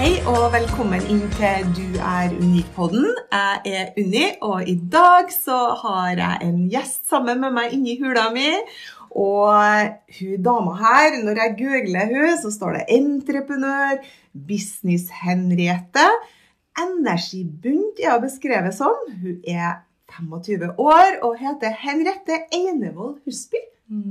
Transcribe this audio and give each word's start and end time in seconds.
Hei 0.00 0.14
og 0.24 0.46
velkommen 0.54 1.02
inn 1.12 1.26
til 1.34 1.66
Du 1.76 1.98
er 2.00 2.30
unik-podden. 2.32 3.04
Jeg 3.34 3.72
er 3.76 3.90
Unni, 4.00 4.22
og 4.40 4.64
i 4.72 4.78
dag 4.94 5.28
så 5.28 5.58
har 5.82 6.14
jeg 6.16 6.38
en 6.46 6.62
gjest 6.72 7.04
sammen 7.10 7.42
med 7.42 7.52
meg 7.52 7.74
inni 7.76 7.98
hula 8.00 8.30
mi. 8.32 8.46
Og 9.12 9.92
hun 10.16 10.40
dama 10.48 10.78
her, 10.80 11.18
når 11.20 11.42
jeg 11.42 11.54
googler 11.60 12.08
hun, 12.14 12.32
så 12.40 12.54
står 12.56 12.78
det 12.78 12.86
entreprenør, 12.96 14.00
business-Henriette. 14.48 16.08
Energibunt 16.80 18.00
er 18.00 18.16
hun 18.16 18.24
beskrevet 18.24 18.80
som. 18.80 18.96
Hun 19.20 19.44
er 19.44 19.82
25 20.16 20.78
år 20.80 21.20
og 21.20 21.36
heter 21.44 21.76
Henriette 21.84 22.46
Einevold 22.48 23.18
Husby. 23.26 23.66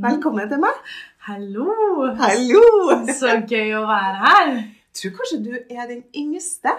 Velkommen 0.05 0.53
til 0.53 0.61
meg. 0.61 0.97
Hallo! 1.25 2.11
Hallo! 2.21 2.67
Så 3.09 3.39
gøy 3.49 3.79
å 3.81 3.87
være 3.89 4.19
her. 4.27 4.59
Tror 4.99 5.15
kanskje 5.15 5.39
du 5.45 5.53
er 5.55 5.85
den 5.87 6.03
yngste. 6.17 6.73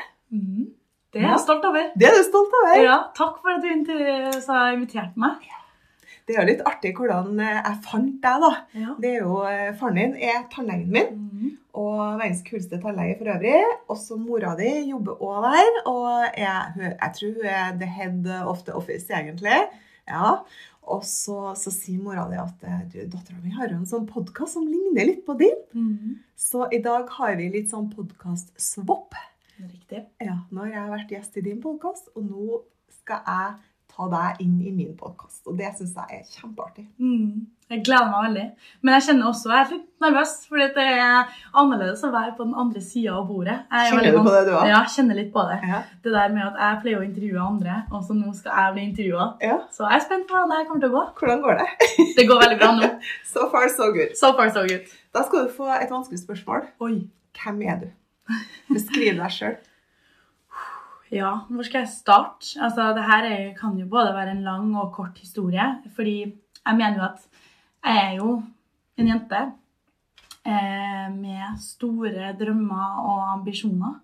Det 1.11 1.23
er 1.23 1.33
jeg 1.33 1.41
stolt 1.43 1.65
over. 1.67 1.89
Det 1.99 2.07
er 2.07 2.19
du 2.19 2.27
stolt 2.27 2.53
over. 2.61 2.77
Ja, 2.85 2.99
takk 3.17 3.41
for 3.41 3.57
at 3.57 3.65
du 3.65 4.53
har 4.53 4.77
invitert 4.77 5.17
meg. 5.19 5.49
Det 6.29 6.37
er 6.37 6.45
jo 6.45 6.51
litt 6.53 6.61
artig 6.69 6.93
hvordan 6.95 7.41
eh, 7.43 7.57
jeg 7.57 7.79
fant 7.83 8.19
deg, 8.23 8.45
da. 8.45 8.51
Ja. 8.79 8.93
Det 9.03 9.09
er 9.11 9.25
jo, 9.25 9.41
eh, 9.49 9.73
Faren 9.81 9.97
din 9.99 10.13
er 10.23 10.45
tannlegen 10.53 10.93
min, 10.95 11.17
mm. 11.17 11.49
og 11.81 12.21
verdens 12.21 12.45
kuleste 12.47 12.79
tannlege 12.79 13.17
for 13.19 13.33
øvrig. 13.35 13.57
Også 13.91 14.19
mora 14.21 14.53
di 14.61 14.69
jobber 14.93 15.19
òg 15.27 15.49
der, 15.49 15.81
og 15.91 16.39
jeg, 16.39 16.93
jeg 16.93 17.11
tror 17.17 17.33
hun 17.35 17.49
er 17.57 17.73
the 17.81 17.91
head 17.97 18.31
of 18.45 18.63
the 18.69 18.77
office, 18.79 19.11
egentlig. 19.11 19.59
Ja. 20.07 20.37
Og 20.89 21.05
så, 21.05 21.53
så 21.61 21.71
sier 21.75 22.01
mora 22.03 22.25
di 22.31 22.39
at 22.41 22.65
eh, 22.67 22.85
du, 22.91 22.99
dattera 23.13 23.39
mi 23.43 23.53
har 23.55 23.71
jo 23.71 23.81
en 23.81 23.89
sånn 23.89 24.07
podkast 24.09 24.57
som 24.57 24.69
ligner 24.69 25.07
litt 25.11 25.25
på 25.27 25.37
din. 25.41 25.59
Mhm. 25.77 26.19
Så 26.41 26.65
i 26.73 26.81
dag 26.83 27.11
har 27.19 27.37
vi 27.37 27.51
litt 27.53 27.69
sånn 27.71 27.91
podkast-swap. 27.93 29.19
Riktig. 29.61 30.07
Ja, 30.25 30.39
nå 30.49 30.65
har 30.65 30.73
jeg 30.73 30.93
vært 30.95 31.11
gjest 31.13 31.37
i 31.37 31.45
din 31.45 31.61
podkast, 31.61 32.09
og 32.17 32.25
nå 32.25 32.63
skal 33.01 33.21
jeg 33.27 33.59
ta 34.01 34.09
deg 34.17 34.43
inn 34.45 34.59
i 34.65 34.71
min 34.73 34.93
podkast. 34.97 35.43
Og 35.51 35.57
det 35.59 35.71
syns 35.77 35.97
jeg 35.99 36.21
er 36.21 36.29
kjempeartig. 36.39 36.87
Mm. 37.03 37.49
Jeg 37.71 37.83
gleder 37.87 38.09
meg 38.11 38.25
veldig. 38.25 38.45
Men 38.83 38.97
jeg 38.97 39.05
kjenner 39.07 39.29
også 39.31 39.51
jeg 39.53 39.61
er 39.61 39.69
litt 39.77 39.85
nervøs, 40.03 40.33
fordi 40.51 40.65
det 40.75 40.87
er 40.91 41.37
annerledes 41.61 42.03
å 42.03 42.11
være 42.11 42.33
på 42.39 42.47
den 42.49 42.57
andre 42.59 42.83
sida 42.83 43.13
av 43.21 43.29
bordet. 43.29 43.55
Er 43.71 43.91
Kjenner 43.93 44.09
du 44.17 44.19
på 44.19 44.33
det, 44.35 44.41
du 44.49 44.53
også? 44.57 44.71
Ja, 44.73 44.81
kjenner 44.97 45.21
litt 45.21 45.31
på 45.37 45.45
det. 45.51 45.59
Ja. 45.71 45.83
Det 46.03 46.15
der 46.17 46.35
med 46.35 46.47
at 46.49 46.59
jeg 46.65 46.81
pleier 46.83 46.99
å 46.99 47.07
intervjue 47.07 47.45
andre, 47.45 47.77
og 47.93 48.03
så 48.09 48.17
nå 48.19 48.33
skal 48.41 48.59
jeg 48.59 48.75
bli 48.79 48.87
intervjua. 48.89 49.29
ja. 49.47 49.61
Så 49.71 49.87
jeg 49.87 50.01
er 50.01 50.05
spent 50.09 50.27
på 50.27 50.35
hvordan 50.35 50.51
det 50.57 50.67
kommer 50.71 50.83
til 50.87 50.91
å 50.91 50.97
gå. 50.97 51.05
Hvordan 51.21 51.45
går 51.47 51.61
det? 51.63 51.69
Det 52.19 52.27
går 52.27 52.43
veldig 52.43 52.59
bra 52.65 52.73
nå. 52.81 52.91
So 53.33 53.47
far, 53.55 53.69
so 53.71 53.93
good. 53.95 54.17
So 54.19 54.33
far, 54.35 54.51
so 54.51 54.67
good. 54.67 54.91
Da 55.15 55.23
skal 55.29 55.47
du 55.47 55.55
få 55.55 55.71
et 55.79 55.91
vanskelig 55.95 56.25
spørsmål. 56.25 56.67
Oi. 56.83 56.95
Hvem 57.39 57.63
er 57.71 57.85
du? 57.85 57.91
Beskriv 58.75 59.15
deg 59.23 59.31
sjøl. 59.35 59.55
Ja, 61.11 61.31
hvor 61.51 61.67
skal 61.67 61.83
jeg 61.83 61.91
starte? 61.91 62.55
Altså, 62.63 62.93
det 62.95 63.05
her 63.05 63.25
er, 63.27 63.55
kan 63.59 63.79
jo 63.79 63.89
både 63.91 64.15
være 64.15 64.37
en 64.37 64.45
lang 64.47 64.77
og 64.79 64.93
kort 64.95 65.19
historie. 65.19 65.67
Fordi 65.95 66.19
jeg 66.23 66.77
mener 66.77 66.97
jo 66.97 67.05
at 67.09 67.27
jeg 67.85 68.05
er 68.05 68.13
jo 68.21 68.43
en 68.97 69.09
jente 69.09 69.41
eh, 70.47 71.09
med 71.15 71.59
store 71.59 72.35
drømmer 72.39 73.01
og 73.03 73.33
ambisjoner. 73.33 73.97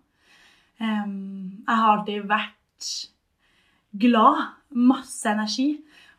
Em, 0.80 1.62
jeg 1.66 1.76
har 1.76 1.92
alltid 1.92 2.26
vært 2.26 2.88
glad, 4.00 4.42
masse 4.70 5.30
energi. 5.30 5.68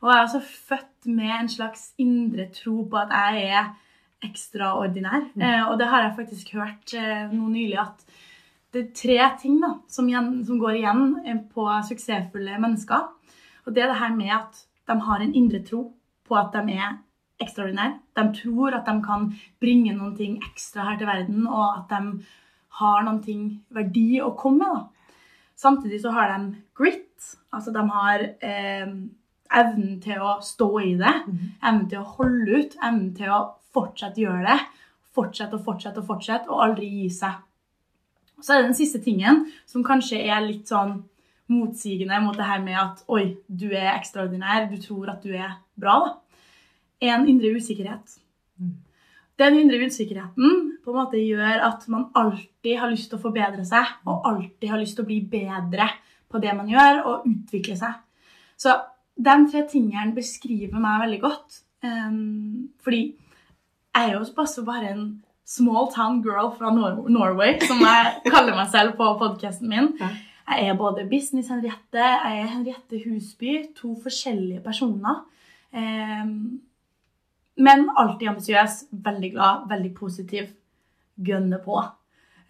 Og 0.01 0.11
jeg 0.11 0.17
er 0.17 0.27
også 0.27 0.41
født 0.69 1.09
med 1.09 1.33
en 1.41 1.49
slags 1.49 1.91
indre 1.97 2.47
tro 2.53 2.83
på 2.89 3.01
at 3.01 3.11
jeg 3.11 3.51
er 3.59 3.73
ekstraordinær. 4.23 5.31
Eh, 5.35 5.67
og 5.67 5.77
det 5.79 5.87
har 5.91 6.05
jeg 6.05 6.15
faktisk 6.15 6.53
hørt 6.53 6.95
eh, 6.95 7.27
nå 7.33 7.49
nylig 7.51 7.77
at 7.81 8.07
det 8.73 8.81
er 8.81 8.95
tre 8.95 9.19
ting 9.41 9.59
da, 9.63 9.73
som, 9.88 10.07
igjen, 10.09 10.41
som 10.45 10.59
går 10.59 10.79
igjen 10.79 11.03
eh, 11.25 11.39
på 11.53 11.67
suksessfulle 11.88 12.59
mennesker. 12.61 13.05
Og 13.66 13.75
det 13.75 13.83
er 13.83 13.91
det 13.91 14.01
her 14.01 14.16
med 14.16 14.33
at 14.35 14.63
de 14.88 14.97
har 15.03 15.23
en 15.23 15.35
indre 15.35 15.61
tro 15.67 15.83
på 16.28 16.35
at 16.39 16.55
de 16.55 16.75
er 16.75 16.97
ekstraordinære. 17.44 18.00
De 18.17 18.25
tror 18.35 18.75
at 18.77 18.88
de 18.88 18.97
kan 19.06 19.29
bringe 19.61 19.95
noen 19.95 20.16
ting 20.17 20.38
ekstra 20.44 20.89
her 20.89 21.00
til 21.00 21.09
verden, 21.09 21.47
og 21.47 21.66
at 21.83 21.91
de 21.94 22.23
har 22.79 23.06
noen 23.06 23.22
ting 23.23 23.44
verdi 23.73 24.22
å 24.22 24.33
komme 24.38 24.63
med. 24.63 24.77
Da. 24.77 25.13
Samtidig 25.57 26.01
så 26.03 26.13
har 26.13 26.33
de 26.33 26.57
grit. 26.77 27.31
Altså 27.53 27.73
de 27.73 27.83
har 27.89 28.25
eh, 28.45 28.89
evnen 29.57 29.97
til 30.03 30.22
å 30.22 30.38
stå 30.44 30.69
i 30.83 30.94
det. 31.00 31.13
Evnen 31.63 31.88
til 31.89 32.03
å 32.03 32.11
holde 32.19 32.61
ut. 32.61 32.77
Evnen 32.81 33.13
til 33.17 33.33
å 33.33 33.41
fortsette 33.73 34.22
å 34.22 34.27
gjøre 34.27 34.45
det. 34.51 34.59
Fortsette 35.17 35.57
og 35.57 35.66
fortsette 35.66 36.03
og 36.03 36.09
fortsette, 36.11 36.50
og 36.51 36.63
aldri 36.67 36.89
gi 36.91 37.09
seg. 37.13 37.41
Så 38.41 38.53
er 38.53 38.61
det 38.61 38.71
den 38.71 38.77
siste 38.77 39.01
tingen, 39.01 39.45
som 39.65 39.85
kanskje 39.85 40.19
er 40.21 40.43
litt 40.45 40.69
sånn 40.69 40.99
motsigende 41.51 42.19
mot 42.21 42.35
det 42.37 42.47
her 42.47 42.61
med 42.63 42.77
at 42.79 43.03
oi, 43.11 43.37
du 43.47 43.69
er 43.71 43.93
ekstraordinær, 43.95 44.67
du 44.69 44.77
tror 44.83 45.13
at 45.13 45.23
du 45.23 45.33
er 45.33 45.57
bra, 45.79 45.99
da. 46.05 46.41
En 47.07 47.27
indre 47.29 47.53
usikkerhet. 47.53 48.17
Den 49.37 49.59
indre 49.59 49.85
usikkerheten 49.85 50.63
på 50.81 50.93
en 50.93 50.97
måte 50.97 51.21
gjør 51.21 51.61
at 51.67 51.85
man 51.93 52.07
alltid 52.17 52.79
har 52.81 52.89
lyst 52.89 53.11
til 53.11 53.19
å 53.19 53.25
forbedre 53.27 53.65
seg, 53.69 53.99
og 54.09 54.25
alltid 54.25 54.71
har 54.71 54.81
lyst 54.81 54.97
til 54.97 55.05
å 55.05 55.09
bli 55.09 55.19
bedre 55.29 55.91
på 56.27 56.41
det 56.41 56.55
man 56.57 56.69
gjør, 56.71 57.03
og 57.05 57.27
utvikle 57.29 57.77
seg. 57.77 57.99
Så 58.57 58.73
de 59.17 59.35
tre 59.51 59.63
tingene 59.69 60.15
beskriver 60.15 60.81
meg 60.81 61.03
veldig 61.05 61.21
godt. 61.21 61.61
Um, 61.85 62.73
fordi 62.81 63.03
jeg 63.93 64.09
er 64.09 64.17
jo 64.17 64.63
bare 64.65 64.89
en 64.89 65.05
small 65.47 65.89
town 65.93 66.21
girl 66.25 66.51
fra 66.57 66.71
Nor 66.75 67.07
Norway, 67.09 67.57
som 67.63 67.79
jeg 67.83 68.31
kaller 68.33 68.57
meg 68.57 68.71
selv 68.73 68.97
på 68.99 69.09
podkasten 69.21 69.71
min. 69.71 69.93
Jeg 70.47 70.69
er 70.69 70.79
både 70.79 71.07
business-Henriette, 71.09 72.03
jeg 72.03 72.43
er 72.43 72.51
Henriette 72.51 73.01
Husby, 73.03 73.57
to 73.75 73.95
forskjellige 74.03 74.63
personer. 74.63 75.23
Um, 75.75 76.59
men 77.57 77.87
alltid 77.97 78.31
ambisiøs, 78.31 78.83
veldig 78.91 79.31
glad, 79.33 79.67
veldig 79.71 79.93
positiv. 79.97 80.51
Gønner 81.17 81.63
på. 81.63 81.79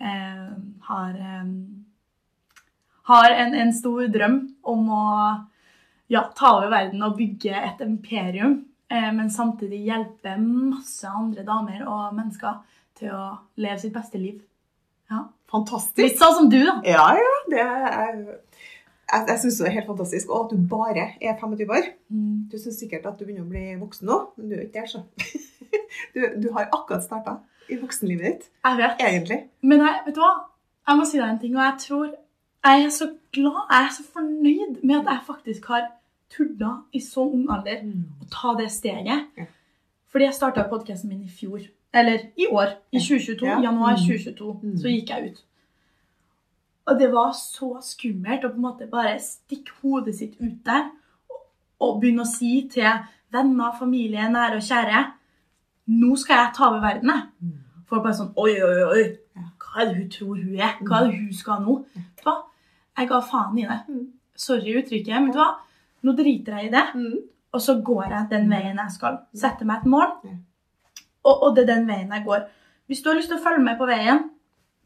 Eh, 0.04 0.50
har 0.90 1.14
eh, 1.16 1.46
har 3.08 3.32
en, 3.32 3.54
en 3.56 3.74
stor 3.74 4.08
drøm 4.12 4.42
om 4.68 4.90
å 4.92 5.04
ja, 6.12 6.26
ta 6.36 6.58
over 6.58 6.72
verden 6.74 7.06
og 7.08 7.16
bygge 7.16 7.56
et 7.56 7.84
imperium. 7.86 8.58
Eh, 8.92 9.08
men 9.16 9.32
samtidig 9.32 9.86
hjelpe 9.88 10.36
masse 10.42 11.08
andre 11.08 11.46
damer 11.48 11.86
og 11.88 12.18
mennesker 12.18 12.60
til 13.00 13.14
å 13.14 13.24
leve 13.62 13.80
sitt 13.82 13.94
beste 13.96 14.20
liv. 14.22 14.40
Ja. 15.12 15.26
Fantastisk. 15.52 16.04
Litt 16.04 16.20
sånn 16.20 16.36
som 16.36 16.50
du, 16.52 16.60
da. 16.68 16.80
Ja, 16.88 17.06
ja. 17.16 17.36
Det 17.52 17.62
er, 17.64 18.18
jeg 19.08 19.28
jeg 19.32 19.40
syns 19.44 19.60
det 19.62 19.68
er 19.70 19.76
helt 19.78 19.88
fantastisk. 19.88 20.32
Og 20.34 20.46
at 20.46 20.56
du 20.56 20.64
bare 20.68 21.06
er 21.22 21.38
25 21.40 21.72
år. 21.78 21.92
Mm. 22.12 22.48
Du 22.52 22.58
syns 22.60 22.80
sikkert 22.82 23.06
at 23.08 23.20
du 23.20 23.24
begynner 23.24 23.46
å 23.46 23.52
bli 23.52 23.64
voksen 23.80 24.10
nå, 24.10 24.18
men 24.36 24.50
du 24.52 24.58
er 24.58 24.66
ikke 24.68 24.82
der, 24.82 24.92
så. 24.98 25.06
Du, 26.14 26.20
du 26.40 26.46
har 26.54 26.68
akkurat 26.72 27.02
starta 27.04 27.32
i 27.72 27.76
voksenlivet 27.80 28.24
ditt, 28.26 28.44
Jeg 28.64 28.78
vet. 28.78 29.00
egentlig. 29.02 29.38
Men 29.66 29.82
jeg, 29.82 30.02
vet 30.06 30.16
du 30.16 30.20
hva? 30.22 30.30
Jeg 30.88 31.00
må 31.00 31.06
si 31.10 31.18
deg 31.18 31.28
en 31.28 31.40
ting, 31.42 31.56
og 31.58 31.64
jeg 31.64 31.80
tror 31.84 32.06
jeg 32.08 32.84
er 32.86 32.92
så 32.94 33.08
glad, 33.36 33.58
jeg 33.72 33.88
er 33.88 33.94
så 33.96 34.06
fornøyd 34.14 34.84
med 34.84 34.96
at 35.00 35.10
jeg 35.12 35.26
faktisk 35.28 35.68
har 35.72 35.88
tulla 36.34 36.72
i 36.96 37.02
så 37.04 37.26
ung 37.26 37.48
alder 37.54 37.84
å 38.22 38.28
ta 38.32 38.54
det 38.60 38.70
steget. 38.74 39.26
Ja. 39.40 39.48
Fordi 40.12 40.28
jeg 40.28 40.38
starta 40.38 40.68
podkasten 40.70 41.12
min 41.12 41.26
i 41.28 41.32
fjor. 41.32 41.66
Eller 41.98 42.26
i 42.38 42.48
år. 42.52 42.76
I 42.94 43.00
2022. 43.02 43.46
Ja. 43.48 43.60
Januar 43.66 43.96
Mm. 43.98 44.06
2022. 44.08 44.54
Mm. 44.64 44.78
Så 44.82 44.92
gikk 44.94 45.10
jeg 45.16 45.32
ut. 45.32 45.44
Og 46.88 47.00
det 47.00 47.10
var 47.12 47.32
så 47.36 47.70
skummelt 47.84 48.46
å 48.48 48.50
på 48.54 48.56
en 48.56 48.62
måte 48.68 48.88
bare 48.92 49.18
stikke 49.20 49.74
hodet 49.82 50.16
sitt 50.16 50.36
ut 50.40 50.60
der 50.66 50.86
og, 51.80 52.00
begynne 52.02 52.24
å 52.24 52.30
si 52.30 52.68
til 52.72 52.88
venner, 53.34 53.74
familie, 53.80 54.30
nære 54.32 54.56
og 54.62 54.64
kjære 54.66 55.02
Nå 55.88 56.16
skal 56.20 56.36
jeg 56.42 56.54
ta 56.56 56.66
over 56.68 56.82
verden, 56.84 57.10
jeg. 57.14 57.22
Mm. 57.42 57.84
Folk 57.88 58.04
bare 58.04 58.14
sånn 58.18 58.32
Oi, 58.36 58.56
oi, 58.64 58.84
oi. 58.84 59.04
Hva 59.62 59.82
er 59.82 59.86
det 59.92 59.96
hun 59.98 60.10
tror 60.12 60.36
hun 60.42 60.56
er? 60.60 60.74
Hva 60.82 60.98
er 61.04 61.12
det 61.12 61.20
hun 61.22 61.34
skal 61.34 61.62
nå? 61.64 61.76
Vet 61.96 62.18
du 62.24 62.26
hva? 62.28 62.34
Jeg 62.98 63.08
ga 63.12 63.20
faen 63.22 63.58
i 63.62 63.68
det. 63.70 63.78
Mm. 63.88 64.08
Sorry 64.36 64.74
uttrykket, 64.82 65.14
men 65.16 65.28
vet 65.30 65.38
du 65.38 65.40
hva? 65.40 65.50
Nå 66.04 66.16
driter 66.18 66.58
jeg 66.58 66.68
i 66.68 66.74
det, 66.76 66.86
Mm. 66.96 67.20
og 67.54 67.62
så 67.62 67.78
går 67.84 68.04
jeg 68.10 68.30
den 68.30 68.50
veien 68.50 68.78
jeg 68.78 68.92
skal. 68.92 69.18
Setter 69.36 69.66
meg 69.66 69.78
et 69.80 69.86
mål. 69.86 70.12
Og, 71.28 71.44
og 71.44 71.56
det 71.56 71.66
er 71.66 71.74
den 71.74 71.90
veien 71.90 72.14
jeg 72.16 72.26
går. 72.26 72.48
Hvis 72.88 73.04
du 73.04 73.12
har 73.12 73.20
lyst 73.20 73.32
til 73.32 73.40
å 73.40 73.44
følge 73.44 73.66
med 73.66 73.78
på 73.80 73.90
veien, 73.90 74.24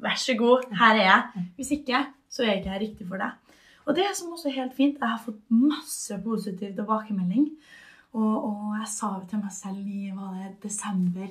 vær 0.01 0.17
så 0.17 0.35
god, 0.39 0.65
her 0.79 0.97
er 0.97 1.05
jeg. 1.05 1.45
Hvis 1.59 1.75
ikke, 1.77 2.01
så 2.31 2.43
er 2.43 2.51
jeg 2.51 2.61
ikke 2.61 2.73
jeg 2.73 2.83
riktig 2.85 3.07
for 3.11 3.21
deg. 3.21 3.38
Og 3.85 3.97
det 3.97 4.07
som 4.17 4.33
også 4.33 4.49
er 4.49 4.57
helt 4.57 4.75
fint. 4.77 4.97
Jeg 5.01 5.09
har 5.09 5.21
fått 5.21 5.39
masse 5.53 6.17
positiv 6.23 6.73
tilbakemelding. 6.77 7.47
Og, 8.17 8.33
og 8.49 8.75
jeg 8.79 8.89
sa 8.91 9.13
det 9.19 9.29
til 9.31 9.41
meg 9.41 9.53
selv 9.55 9.88
i 9.88 10.09
var 10.11 10.33
det, 10.35 10.51
desember 10.65 11.29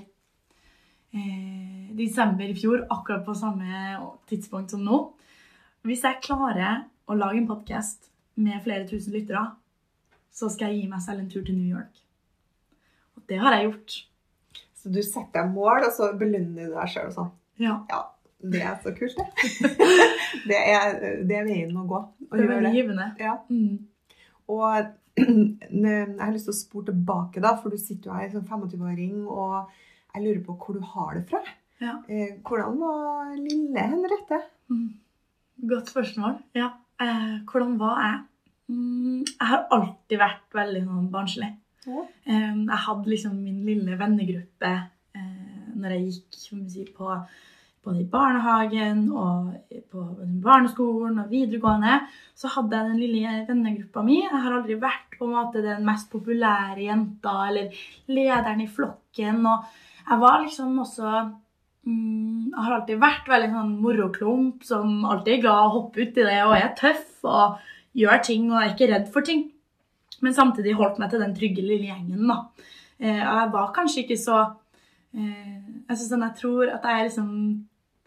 eh, 1.12 1.90
desember 1.96 2.48
i 2.48 2.56
fjor, 2.56 2.86
akkurat 2.90 3.24
på 3.26 3.34
samme 3.34 3.98
tidspunkt 4.30 4.74
som 4.74 4.84
nå. 4.84 5.00
Hvis 5.86 6.04
jeg 6.04 6.22
klarer 6.24 6.84
å 7.08 7.16
lage 7.16 7.40
en 7.40 7.48
podkast 7.48 8.10
med 8.40 8.62
flere 8.64 8.86
tusen 8.88 9.16
lyttere, 9.16 9.46
så 10.30 10.50
skal 10.52 10.70
jeg 10.70 10.84
gi 10.84 10.92
meg 10.92 11.02
selv 11.04 11.24
en 11.24 11.30
tur 11.32 11.44
til 11.44 11.58
New 11.58 11.70
York. 11.72 12.02
Og 13.18 13.24
det 13.28 13.40
har 13.42 13.56
jeg 13.56 13.68
gjort. 13.68 13.96
Så 14.80 14.92
du 14.92 15.02
setter 15.04 15.42
deg 15.42 15.52
mål, 15.52 15.84
og 15.88 15.92
så 15.92 16.08
belønner 16.16 16.70
du 16.70 16.74
deg 16.78 16.88
sjøl 16.92 17.10
og 17.10 17.16
sånn. 17.18 17.30
Ja, 17.60 17.74
Ja, 17.90 18.00
det 18.40 18.62
er 18.64 18.78
så 18.80 18.94
kult, 18.96 19.18
det. 19.18 19.70
det, 20.48 20.56
er, 20.56 20.94
det 21.28 21.36
er 21.36 21.44
veien 21.44 21.76
å 21.76 21.84
gå. 21.88 22.00
Å 22.00 22.32
det 22.32 22.46
er 22.46 22.52
veldig 22.54 22.72
givende. 22.72 23.10
Ja. 23.20 23.34
Mm. 23.52 23.76
Og 24.50 24.96
jeg 25.20 26.16
har 26.22 26.32
lyst 26.32 26.48
til 26.48 26.54
å 26.54 26.56
spore 26.56 26.88
tilbake, 26.88 27.42
da, 27.44 27.52
for 27.60 27.74
du 27.74 27.80
sitter 27.80 28.08
jo 28.08 28.16
her 28.16 28.30
som 28.32 28.46
25-åring, 28.46 29.26
og 29.28 29.68
jeg 30.14 30.24
lurer 30.24 30.40
på 30.46 30.56
hvor 30.62 30.78
du 30.80 30.86
har 30.94 31.18
det 31.18 31.26
fra. 31.28 31.42
Ja. 31.80 31.98
Eh, 32.08 32.36
Hvordan 32.44 32.80
var 32.80 33.30
lille 33.36 33.84
Henriette? 33.92 34.40
Mm. 34.72 34.88
Godt 35.70 35.92
spørsmål. 35.92 36.40
Ja. 36.56 36.72
Eh, 37.00 37.38
hvordan 37.48 37.76
var 37.80 38.00
jeg? 38.04 38.18
Mm, 38.70 39.20
jeg 39.26 39.48
har 39.52 39.66
alltid 39.74 40.20
vært 40.20 40.56
veldig 40.56 40.82
sånn 40.86 41.06
barnslig. 41.12 41.48
Ja. 41.86 42.06
Jeg 42.26 42.80
hadde 42.86 43.08
liksom 43.08 43.38
min 43.40 43.62
lille 43.64 43.96
vennegruppe 43.98 44.72
eh, 45.16 45.70
når 45.80 45.94
jeg 45.96 46.18
gikk 46.74 46.92
på 46.98 47.14
både 47.84 48.02
i 48.02 48.08
barnehagen 48.12 49.06
og 49.16 49.52
på 49.90 50.02
barneskolen 50.44 51.22
og 51.22 51.30
videregående. 51.32 52.00
Så 52.36 52.50
hadde 52.54 52.76
jeg 52.76 52.90
den 52.90 53.00
lille 53.00 53.36
vennegruppa 53.48 54.04
mi. 54.04 54.20
Jeg 54.22 54.42
har 54.44 54.56
aldri 54.56 54.76
vært 54.80 55.16
på 55.16 55.28
en 55.28 55.36
måte 55.36 55.62
den 55.64 55.86
mest 55.88 56.10
populære 56.12 56.84
jenta 56.84 57.36
eller 57.48 57.84
lederen 58.12 58.64
i 58.64 58.68
flokken. 58.68 59.40
Og 59.48 59.64
jeg 60.04 60.20
var 60.20 60.42
liksom 60.44 60.78
også 60.84 61.14
mm, 61.86 62.50
Jeg 62.50 62.64
har 62.66 62.76
alltid 62.76 63.00
vært 63.00 63.28
veldig 63.30 63.50
sånn 63.54 63.74
moroklump 63.80 64.64
som 64.66 65.04
alltid 65.06 65.38
er 65.38 65.44
glad 65.46 65.64
å 65.64 65.74
hoppe 65.78 66.04
uti 66.04 66.26
det 66.26 66.40
og 66.44 66.56
er 66.58 66.74
tøff 66.76 67.24
og 67.24 67.60
gjør 67.96 68.22
ting 68.26 68.50
og 68.50 68.60
er 68.60 68.74
ikke 68.74 68.90
redd 68.92 69.08
for 69.12 69.24
ting. 69.26 69.48
Men 70.24 70.36
samtidig 70.36 70.76
holdt 70.78 71.00
meg 71.00 71.12
til 71.12 71.22
den 71.22 71.34
trygge 71.36 71.64
lille 71.64 71.88
gjengen. 71.90 72.26
da. 72.28 72.42
Eh, 73.00 73.22
og 73.24 73.38
jeg 73.38 73.52
var 73.54 73.72
kanskje 73.76 74.02
ikke 74.04 74.18
så 74.20 74.38
eh, 75.16 75.60
jeg, 75.88 75.96
sånn, 76.02 76.26
jeg 76.26 76.36
tror 76.36 76.74
at 76.74 76.84
jeg 76.84 76.98
er 76.98 77.06
liksom 77.08 77.30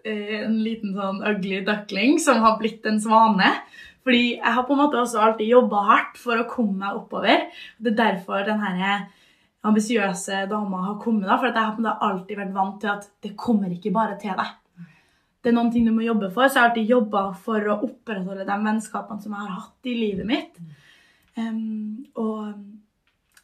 eh, 0.05 0.35
en 0.43 0.59
liten 0.61 0.93
sånn 0.93 1.23
ugly 1.31 1.63
duckling 1.65 2.19
som 2.21 2.43
har 2.45 2.59
blitt 2.61 2.85
en 2.89 3.01
svane. 3.01 3.49
Fordi 4.03 4.23
jeg 4.35 4.53
har 4.55 4.65
på 4.67 4.75
en 4.75 4.81
måte 4.83 4.99
også 4.99 5.21
alltid 5.23 5.49
jobba 5.49 5.83
hardt 5.87 6.17
for 6.19 6.39
å 6.39 6.47
komme 6.49 6.81
meg 6.83 6.97
oppover. 6.99 7.47
Det 7.79 7.93
er 7.93 8.01
derfor 8.01 8.43
den 8.45 8.59
her 8.61 9.05
ambisiøse 9.63 10.43
dama 10.51 10.81
har 10.89 10.99
kommet. 10.99 11.29
da, 11.29 11.37
For 11.39 11.47
jeg 11.47 11.55
har 11.55 12.03
alltid 12.09 12.37
vært 12.37 12.53
vant 12.55 12.81
til 12.81 12.91
at 12.91 13.07
det 13.23 13.31
kommer 13.39 13.71
ikke 13.71 13.93
bare 13.95 14.19
til 14.19 14.35
deg. 14.35 14.59
Det 15.43 15.51
er 15.51 15.55
noen 15.57 15.71
ting 15.71 15.87
du 15.87 15.91
må 15.95 16.03
jobbe 16.05 16.29
for. 16.31 16.47
Så 16.47 16.59
jeg 16.59 16.63
har 16.63 16.69
alltid 16.69 16.91
jobba 16.93 17.23
for 17.45 17.67
å 17.67 17.79
opprettholde 17.87 18.47
de 18.47 18.57
vennskapene 18.67 19.23
som 19.23 19.35
jeg 19.35 19.47
har 19.47 19.55
hatt 19.61 19.91
i 19.91 19.95
livet 19.97 20.27
mitt. 20.27 20.59
Em, 21.39 22.05
og 22.19 22.53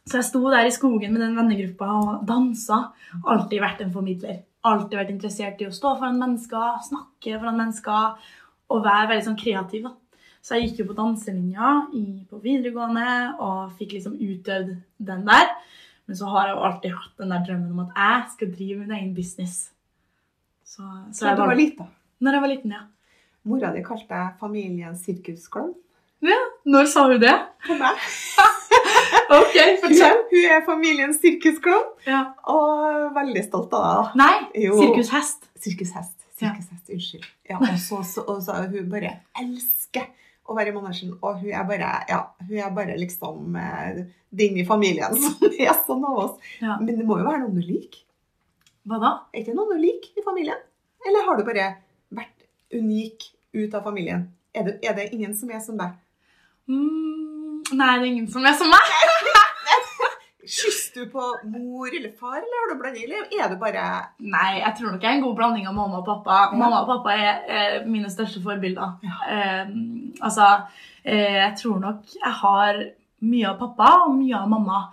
så 0.09 0.19
jeg 0.19 0.27
sto 0.29 0.41
der 0.49 0.65
i 0.65 0.73
skogen 0.73 1.13
med 1.13 1.21
den 1.21 1.37
vennegruppa 1.37 1.87
og 1.99 2.27
dansa. 2.27 2.79
Alltid 3.21 3.61
vært 3.61 3.81
en 3.85 3.93
formidler. 3.93 4.43
Alltid 4.65 4.97
vært 4.97 5.13
interessert 5.13 5.61
i 5.61 5.67
å 5.69 5.73
stå 5.73 5.95
foran 5.99 6.19
mennesker, 6.19 6.79
snakke 6.89 7.37
foran 7.37 7.59
mennesker 7.61 8.31
og 8.69 8.85
være 8.85 9.11
veldig 9.11 9.27
sånn 9.27 9.39
kreativ. 9.39 9.85
da. 9.85 9.93
Så 10.41 10.55
jeg 10.55 10.69
gikk 10.69 10.81
jo 10.81 10.89
på 10.89 10.97
danselinja 10.97 11.71
i, 11.93 12.03
på 12.29 12.39
videregående 12.41 13.35
og 13.43 13.73
fikk 13.77 13.97
liksom 13.97 14.15
utøvd 14.17 14.71
den 15.09 15.25
der. 15.27 15.51
Men 16.09 16.17
så 16.17 16.29
har 16.33 16.47
jeg 16.47 16.55
jo 16.55 16.63
alltid 16.67 16.95
hatt 16.95 17.21
den 17.21 17.33
der 17.35 17.43
drømmen 17.45 17.73
om 17.75 17.83
at 17.83 17.99
jeg 18.01 18.31
skal 18.33 18.53
drive 18.55 18.79
min 18.79 18.95
egen 18.97 19.11
business. 19.17 19.57
Så, 20.65 20.85
så 21.13 21.27
jeg 21.27 21.37
du 21.37 21.43
var 21.43 21.59
liten? 21.59 21.91
når 22.19 22.35
jeg 22.35 22.43
var 22.43 22.51
liten, 22.51 22.73
ja. 22.73 22.81
Mora 23.47 23.69
di 23.73 23.83
kalte 23.85 24.09
deg 24.09 24.39
familiens 24.41 25.03
sirkusklovn. 25.05 25.75
Ja. 26.25 26.39
Når 26.65 26.85
sa 26.91 27.05
hun 27.09 27.19
det? 27.21 27.35
På 27.67 27.77
meg. 27.79 27.97
Ok, 29.29 29.55
fortell. 29.81 30.21
Hun 30.31 30.45
er 30.49 30.61
familiens 30.65 31.19
sirkusklovn, 31.21 31.89
Ja. 32.07 32.19
og 32.49 33.11
veldig 33.13 33.43
stolt 33.45 33.73
av 33.77 33.83
deg. 33.83 33.97
da. 33.97 34.13
Nei, 34.17 34.63
Jo. 34.65 34.77
sirkushest. 34.79 35.45
Sirkushest. 35.61 36.15
Ja. 36.41 36.53
Unnskyld. 36.89 37.25
Ja, 37.49 37.57
og 37.59 37.77
så, 37.77 37.99
så, 38.07 38.23
og 38.31 38.39
så 38.41 38.55
hun 38.71 38.89
bare 38.89 39.11
elsker 39.37 40.07
å 40.49 40.55
være 40.57 40.71
i 40.71 40.75
manesjen, 40.77 41.11
og 41.21 41.41
hun 41.43 41.51
er 41.53 41.65
bare, 41.69 41.89
ja, 42.09 42.21
hun 42.47 42.57
er 42.57 42.71
bare 42.73 42.95
liksom 42.97 43.55
eh, 43.59 43.99
den 44.31 44.57
i 44.57 44.65
familien 44.65 45.13
som 45.21 45.45
er 45.51 45.73
sånn 45.85 46.05
av 46.09 46.17
oss. 46.23 46.35
Ja. 46.63 46.79
Men 46.81 46.97
det 46.97 47.05
må 47.05 47.19
jo 47.19 47.27
være 47.27 47.43
noen 47.43 47.59
du 47.59 47.61
liker. 47.61 48.01
Hva 48.89 48.97
da? 49.03 49.11
Er 49.33 49.43
ikke 49.43 49.53
noen 49.57 49.75
du 49.75 49.83
liker 49.83 50.17
i 50.17 50.25
familien? 50.25 50.57
Eller 51.05 51.27
har 51.27 51.37
du 51.37 51.45
bare 51.45 51.67
vært 52.17 52.47
unik 52.73 53.29
ut 53.59 53.73
av 53.77 53.83
familien? 53.85 54.29
Er 54.57 54.65
det, 54.65 54.79
er 54.81 54.95
det 54.97 55.11
ingen 55.13 55.35
som 55.37 55.51
er 55.53 55.61
som 55.61 55.77
deg? 55.77 55.93
Mm, 56.69 57.63
nei, 57.73 57.93
det 57.97 58.03
er 58.03 58.11
ingen 58.11 58.27
som 58.29 58.45
er 58.45 58.53
som 58.57 58.69
meg. 58.69 58.91
Kysser 60.49 61.03
du 61.03 61.09
på 61.11 61.23
mor 61.51 61.89
eller 61.93 62.11
far, 62.17 62.39
eller 62.39 62.61
har 62.61 62.69
du 62.71 62.79
blanding, 62.79 63.05
eller 63.05 63.33
er 63.37 63.51
du 63.51 63.57
bare 63.61 63.83
Nei, 64.17 64.61
jeg 64.63 64.71
tror 64.77 64.93
nok 64.93 65.03
jeg 65.03 65.11
er 65.11 65.17
en 65.19 65.25
god 65.25 65.35
blanding 65.37 65.67
av 65.69 65.75
mamma 65.77 65.99
og 65.99 66.07
pappa. 66.07 66.37
Mamma 66.57 66.83
og 66.83 66.89
pappa 66.89 67.13
er, 67.13 67.41
er 67.45 67.75
mine 67.89 68.09
største 68.09 68.41
forbilder. 68.41 68.95
Eh, 69.29 69.73
altså, 70.25 70.47
eh, 71.03 71.37
jeg 71.41 71.53
tror 71.61 71.81
nok 71.83 72.15
jeg 72.15 72.35
har 72.41 72.81
mye 73.29 73.49
av 73.51 73.59
pappa 73.61 73.91
og 74.07 74.15
mye 74.17 74.37
av 74.39 74.49
mamma. 74.49 74.83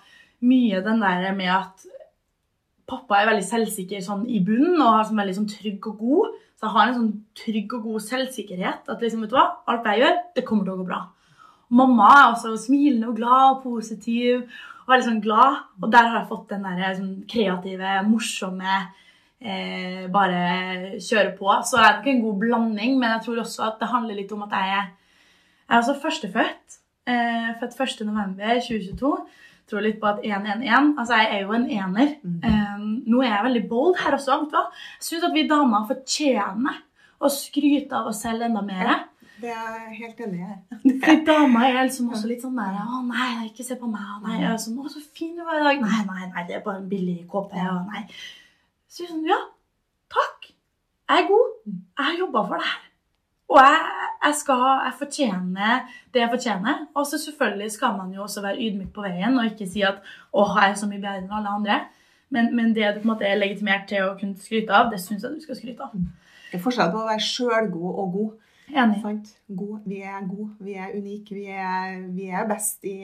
Mye 0.44 0.82
den 0.84 1.00
der 1.00 1.31
med 1.37 1.52
at 1.55 1.87
pappa 2.87 3.20
er 3.20 3.31
veldig 3.31 3.46
selvsikker 3.46 4.05
sånn 4.05 4.26
i 4.28 4.43
bunnen 4.44 4.76
og 4.81 4.93
er 4.99 5.08
sånn 5.08 5.23
veldig 5.25 5.38
sånn 5.40 5.50
trygg 5.56 5.88
og 5.93 6.05
god. 6.05 6.40
Så 6.56 6.68
jeg 6.68 6.76
har 6.76 6.88
en 6.90 6.99
sånn 7.00 7.12
trygg 7.37 7.76
og 7.78 7.90
god 7.90 8.04
selvsikkerhet. 8.04 8.88
At 8.92 9.02
liksom, 9.04 9.25
vet 9.25 9.33
du 9.33 9.38
hva, 9.38 9.49
alt 9.73 9.88
jeg 9.88 10.04
gjør, 10.04 10.18
det 10.37 10.45
kommer 10.49 10.68
til 10.68 10.76
å 10.76 10.80
gå 10.83 10.88
bra. 10.88 11.00
Mamma 11.75 12.08
er 12.14 12.30
også 12.30 12.54
smilende 12.66 13.11
og 13.11 13.16
glad 13.18 13.56
og 13.56 13.62
positiv 13.64 14.46
og 14.87 14.94
er 14.94 15.02
sånn 15.02 15.23
glad. 15.23 15.64
Og 15.82 15.90
der 15.92 16.11
har 16.11 16.20
jeg 16.20 16.30
fått 16.30 16.52
den 16.52 16.66
der 16.66 16.94
sånn 16.99 17.14
kreative, 17.30 17.96
morsomme 18.06 18.76
eh, 19.40 20.06
Bare 20.12 20.99
kjøre 21.02 21.35
på. 21.38 21.50
Så 21.66 21.78
det 21.78 21.87
er 21.87 21.99
ikke 21.99 22.12
en 22.14 22.23
god 22.25 22.38
blanding, 22.44 22.99
men 23.00 23.16
jeg 23.16 23.25
tror 23.26 23.42
også 23.42 23.66
at 23.70 23.82
det 23.82 23.90
handler 23.90 24.20
litt 24.20 24.32
om 24.37 24.46
at 24.46 24.54
jeg 24.54 24.76
er 24.76 24.87
Jeg 25.66 25.75
er 25.75 25.80
også 25.82 25.96
førstefødt. 26.04 26.78
Eh, 27.11 27.50
født 27.58 27.80
1.11.2022. 28.06 29.12
Tror 29.66 29.82
litt 29.82 29.99
på 29.99 30.06
at 30.06 30.23
111 30.23 30.94
Altså, 30.94 31.18
jeg 31.18 31.28
er 31.35 31.40
jo 31.42 31.54
en 31.56 31.70
ener. 31.75 32.14
Eh, 32.23 32.87
nå 33.11 33.23
er 33.23 33.32
jeg 33.32 33.46
veldig 33.49 33.64
bold 33.68 33.99
her 33.99 34.14
også. 34.14 34.38
Jeg 34.52 35.08
syns 35.08 35.26
at 35.26 35.35
vi 35.35 35.49
damer 35.50 35.88
fortjener 35.90 36.82
å 37.18 37.30
skryte 37.32 37.96
av 37.96 38.12
oss 38.12 38.23
selv 38.23 38.46
enda 38.46 38.62
mer. 38.62 39.08
Det 39.40 39.50
er 39.52 39.75
jeg 39.76 39.97
helt 40.00 40.21
enig 40.25 40.40
i. 40.40 40.55
Fordi 41.02 41.25
dama 41.26 41.66
er 41.69 41.83
liksom 41.83 42.09
også 42.12 42.31
litt 42.31 42.45
sånn 42.45 42.57
der 42.57 42.78
Å 42.81 43.02
nei, 43.05 43.50
ikke 43.50 43.66
se 43.66 43.76
på 43.81 43.90
meg. 43.90 44.09
Nei, 44.25 44.40
jeg 44.40 44.49
er 44.50 44.59
sånn, 44.62 44.81
å, 44.81 44.88
så 44.93 45.02
fin 45.05 45.37
du 45.37 45.45
var 45.45 45.61
i 45.61 45.66
dag. 45.66 45.85
Nei, 45.85 46.02
nei, 46.09 46.31
nei, 46.33 46.45
det 46.49 46.59
er 46.59 46.64
bare 46.64 46.81
en 46.83 46.90
billig 46.90 47.21
kåpe. 47.31 47.61
Og 47.73 47.93
nei. 47.93 48.07
Så 48.88 49.05
jeg 49.05 49.11
er 49.11 49.14
sånn, 49.14 49.26
ja, 49.28 49.40
takk. 50.12 50.50
Jeg 51.07 51.25
er 51.25 51.28
god. 51.31 51.57
Jeg 51.69 52.05
har 52.09 52.21
jobba 52.25 52.45
for 52.49 52.62
det 52.62 52.71
her. 52.71 52.87
Og 53.47 53.61
jeg, 53.62 54.07
jeg 54.25 54.35
skal, 54.40 54.64
jeg 54.83 54.95
fortjener 54.99 55.76
det 56.14 56.23
jeg 56.23 56.33
fortjener. 56.33 56.81
Og 56.97 57.07
så 57.07 57.21
selvfølgelig 57.23 57.71
skal 57.76 57.95
man 57.99 58.14
jo 58.14 58.25
også 58.25 58.43
være 58.43 58.59
ydmyk 58.64 58.90
på 58.95 59.05
veien 59.05 59.38
og 59.38 59.52
ikke 59.52 59.69
si 59.71 59.85
at 59.87 60.00
å, 60.33 60.49
jeg 60.57 60.73
er 60.73 60.81
så 60.81 60.88
mye 60.90 61.02
bedre 61.02 61.23
enn 61.23 61.37
alle 61.38 61.52
andre. 61.61 61.78
Men, 62.35 62.50
men 62.59 62.73
det 62.75 62.88
du 62.97 63.02
på 63.02 63.07
en 63.07 63.12
måte 63.12 63.28
er 63.28 63.38
legitimert 63.38 63.87
til 63.90 64.09
å 64.09 64.16
kunne 64.19 64.35
skryte 64.43 64.75
av, 64.75 64.90
det 64.90 64.99
syns 64.99 65.23
jeg 65.23 65.37
du 65.37 65.45
skal 65.45 65.59
skryte 65.61 65.87
av. 65.87 65.95
Det 66.50 66.59
er 66.59 66.64
forskjell 66.64 66.90
på 66.90 67.05
å 67.05 67.07
være 67.07 67.23
sjølgod 67.23 68.00
og 68.02 68.16
god. 68.16 68.35
Enig. 68.75 69.00
Sant? 69.02 69.28
God. 69.49 69.80
Vi 69.87 70.00
er 70.02 70.25
gode, 70.26 70.50
vi 70.61 70.75
er 70.75 70.94
unike, 70.96 71.35
vi 71.35 71.44
er, 71.54 72.00
vi 72.16 72.26
er 72.35 72.46
best 72.50 72.85
i 72.85 72.94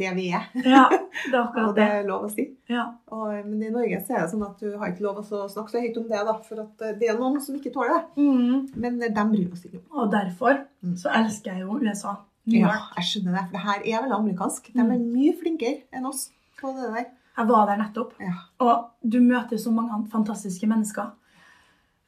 det 0.00 0.12
vi 0.16 0.30
er. 0.32 0.46
Ja, 0.64 0.86
det 0.90 1.34
er 1.34 1.38
Og 1.40 1.48
akkurat 1.48 1.74
det 1.76 1.84
det. 1.84 1.88
er 1.98 2.06
lov 2.08 2.24
å 2.24 2.30
si. 2.32 2.46
Ja. 2.72 2.86
Og, 3.12 3.34
men 3.46 3.62
i 3.62 3.70
Norge 3.74 4.00
så 4.06 4.14
er 4.16 4.22
det 4.24 4.30
sånn 4.32 4.46
at 4.46 4.58
du 4.64 4.70
har 4.80 4.92
ikke 4.94 5.04
lov 5.04 5.20
å 5.20 5.24
snakke 5.52 5.70
så 5.74 5.82
høyt 5.84 5.98
om 6.00 6.06
det, 6.08 6.22
da, 6.30 6.36
for 6.46 6.62
at 6.64 6.84
eh, 6.88 6.94
det 7.00 7.10
er 7.12 7.18
noen 7.20 7.40
som 7.44 7.56
ikke 7.58 7.72
tåler 7.74 7.98
det. 7.98 8.22
Mm. 8.24 8.70
Men 8.80 8.98
de 9.04 9.10
bryr 9.34 9.50
oss 9.52 9.66
ikke 9.68 9.82
om. 9.82 9.90
Og 10.04 10.10
derfor 10.14 10.62
Mm. 10.84 10.96
så 11.00 11.08
elsker 11.16 11.52
jeg 11.54 11.62
jo 11.64 11.78
USA. 11.80 12.10
Ja, 12.52 12.72
jeg 12.98 13.04
skjønner 13.08 13.32
det, 13.38 13.42
for 13.48 13.54
det 13.56 13.60
her 13.64 13.78
er 13.88 14.02
veldig 14.04 14.16
amerikansk. 14.18 14.66
De 14.74 14.80
er 14.82 14.84
Mm. 14.84 15.04
mye 15.14 15.32
flinkere 15.40 15.78
enn 15.96 16.04
oss 16.06 16.26
på 16.60 16.72
det 16.76 16.90
der. 16.92 17.06
Jeg 17.38 17.48
var 17.48 17.66
der 17.66 17.76
nettopp. 17.80 18.12
Ja. 18.20 18.34
Og 18.60 18.90
du 19.02 19.16
møter 19.20 19.56
så 19.58 19.72
mange 19.72 20.06
fantastiske 20.12 20.66
mennesker. 20.68 21.12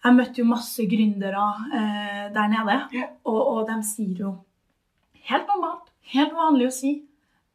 Jeg 0.07 0.15
møtte 0.15 0.39
jo 0.39 0.47
masse 0.47 0.85
gründere 0.87 1.45
eh, 1.75 2.27
der 2.35 2.51
nede, 2.53 2.77
yeah. 2.95 3.09
og, 3.27 3.41
og 3.51 3.67
de 3.67 3.77
sier 3.83 4.21
jo 4.23 4.33
helt 5.27 5.49
normalt, 5.51 5.89
helt 6.15 6.35
vanlig 6.37 6.69
å 6.69 6.75
si 6.77 6.93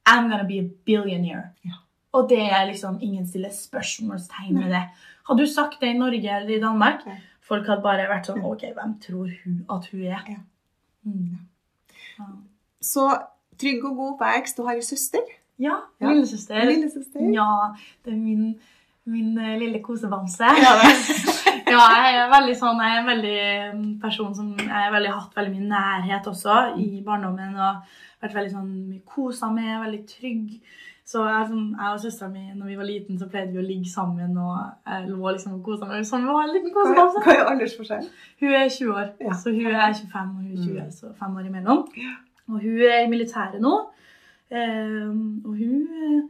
I'm 0.10 0.28
gonna 0.28 0.44
be 0.44 0.58
a 0.60 0.66
billionaire. 0.86 1.54
Yeah. 1.64 1.78
Og 2.18 2.28
det 2.30 2.42
er 2.44 2.66
liksom 2.68 2.98
ingen 3.00 3.24
stiller 3.30 3.54
spørsmålstegn 3.56 4.58
med 4.58 4.74
det. 4.74 4.82
Hadde 5.30 5.46
du 5.46 5.48
sagt 5.48 5.80
det 5.80 5.94
i 5.94 5.98
Norge 6.00 6.28
eller 6.42 6.58
i 6.58 6.60
Danmark, 6.60 7.06
Ja. 7.08 7.16
folk 7.40 7.68
hadde 7.68 7.86
bare 7.86 8.10
vært 8.10 8.28
sånn 8.28 8.44
OK, 8.44 8.66
hvem 8.76 8.98
tror 9.00 9.30
hun 9.46 9.62
at 9.70 9.88
hun 9.94 10.02
er? 10.04 10.26
Yeah. 10.28 10.42
Mm. 11.06 11.38
Så 12.82 13.06
trygg 13.62 13.86
og 13.86 13.96
god 13.96 14.14
oppvekst. 14.16 14.58
Du 14.58 14.66
har 14.68 14.76
jo 14.76 14.82
søster. 14.82 15.24
Ja, 15.62 15.78
Ja. 16.02 16.10
lillesøster. 16.12 16.66
Lillesøster. 16.66 17.32
Ja, 17.34 17.74
det 18.04 18.14
er 18.14 18.18
min, 18.18 18.60
min 19.06 19.38
eh, 19.38 19.58
lille 19.60 19.80
kosebamse. 19.82 20.44
Ja, 20.62 20.76
Ja, 21.72 21.80
jeg 22.04 22.16
er 22.20 22.32
veldig 22.34 22.54
sånn, 22.60 22.80
jeg 22.84 22.92
er 22.92 23.00
en 23.00 23.08
veldig 23.08 23.36
mm, 23.78 23.92
person 24.02 24.34
som 24.36 24.48
jeg 24.60 24.68
har 24.68 25.06
hatt 25.16 25.36
veldig 25.38 25.52
mye 25.54 25.68
nærhet 25.72 26.26
også 26.28 26.56
i 26.84 27.00
barndommen. 27.06 27.54
Og 27.56 27.86
vært 28.22 28.34
veldig 28.36 28.52
sånn 28.52 28.72
mye 28.90 29.04
kosa 29.08 29.48
med, 29.54 29.78
veldig 29.80 30.02
trygg. 30.10 30.58
Så 31.08 31.24
jeg, 31.24 31.38
er 31.38 31.48
sånn, 31.48 31.70
jeg 31.78 31.94
og 31.96 32.02
søstera 32.04 32.30
mi 32.32 32.44
når 32.58 32.68
vi 32.74 32.76
var 32.82 32.88
liten, 32.90 33.18
så 33.20 33.30
pleide 33.32 33.52
vi 33.56 33.62
å 33.62 33.66
ligge 33.66 33.90
sammen 33.92 34.36
og 34.40 34.58
jeg 34.88 35.08
lå 35.14 35.32
liksom 35.34 35.56
og 35.58 35.64
kosa 35.66 35.88
meg 35.90 36.04
som 36.08 36.28
var 36.28 36.44
en 36.44 36.54
liten 36.58 36.72
Hva 36.76 36.84
kosebamse. 36.84 37.24
hva 37.26 37.34
er 37.38 37.50
aldersforskjellen? 37.54 38.12
Hun 38.44 38.54
er 38.60 38.68
20 38.76 38.92
år, 38.94 39.08
Ja. 39.30 39.34
så 39.40 39.56
hun 39.56 39.66
er 39.72 39.96
25 39.96 40.36
og 40.36 40.44
hun 40.44 40.52
er 40.52 40.62
20, 40.62 40.84
Mm. 40.84 40.92
så 40.92 41.14
fem 41.20 41.36
år 41.40 41.48
imellom. 41.50 41.82
Og 42.52 42.60
hun 42.60 42.78
er 42.92 43.00
i 43.06 43.10
militæret 43.16 43.62
nå. 43.64 43.74
Ehm, 44.52 45.42
og 45.46 45.56
hun, 45.56 46.30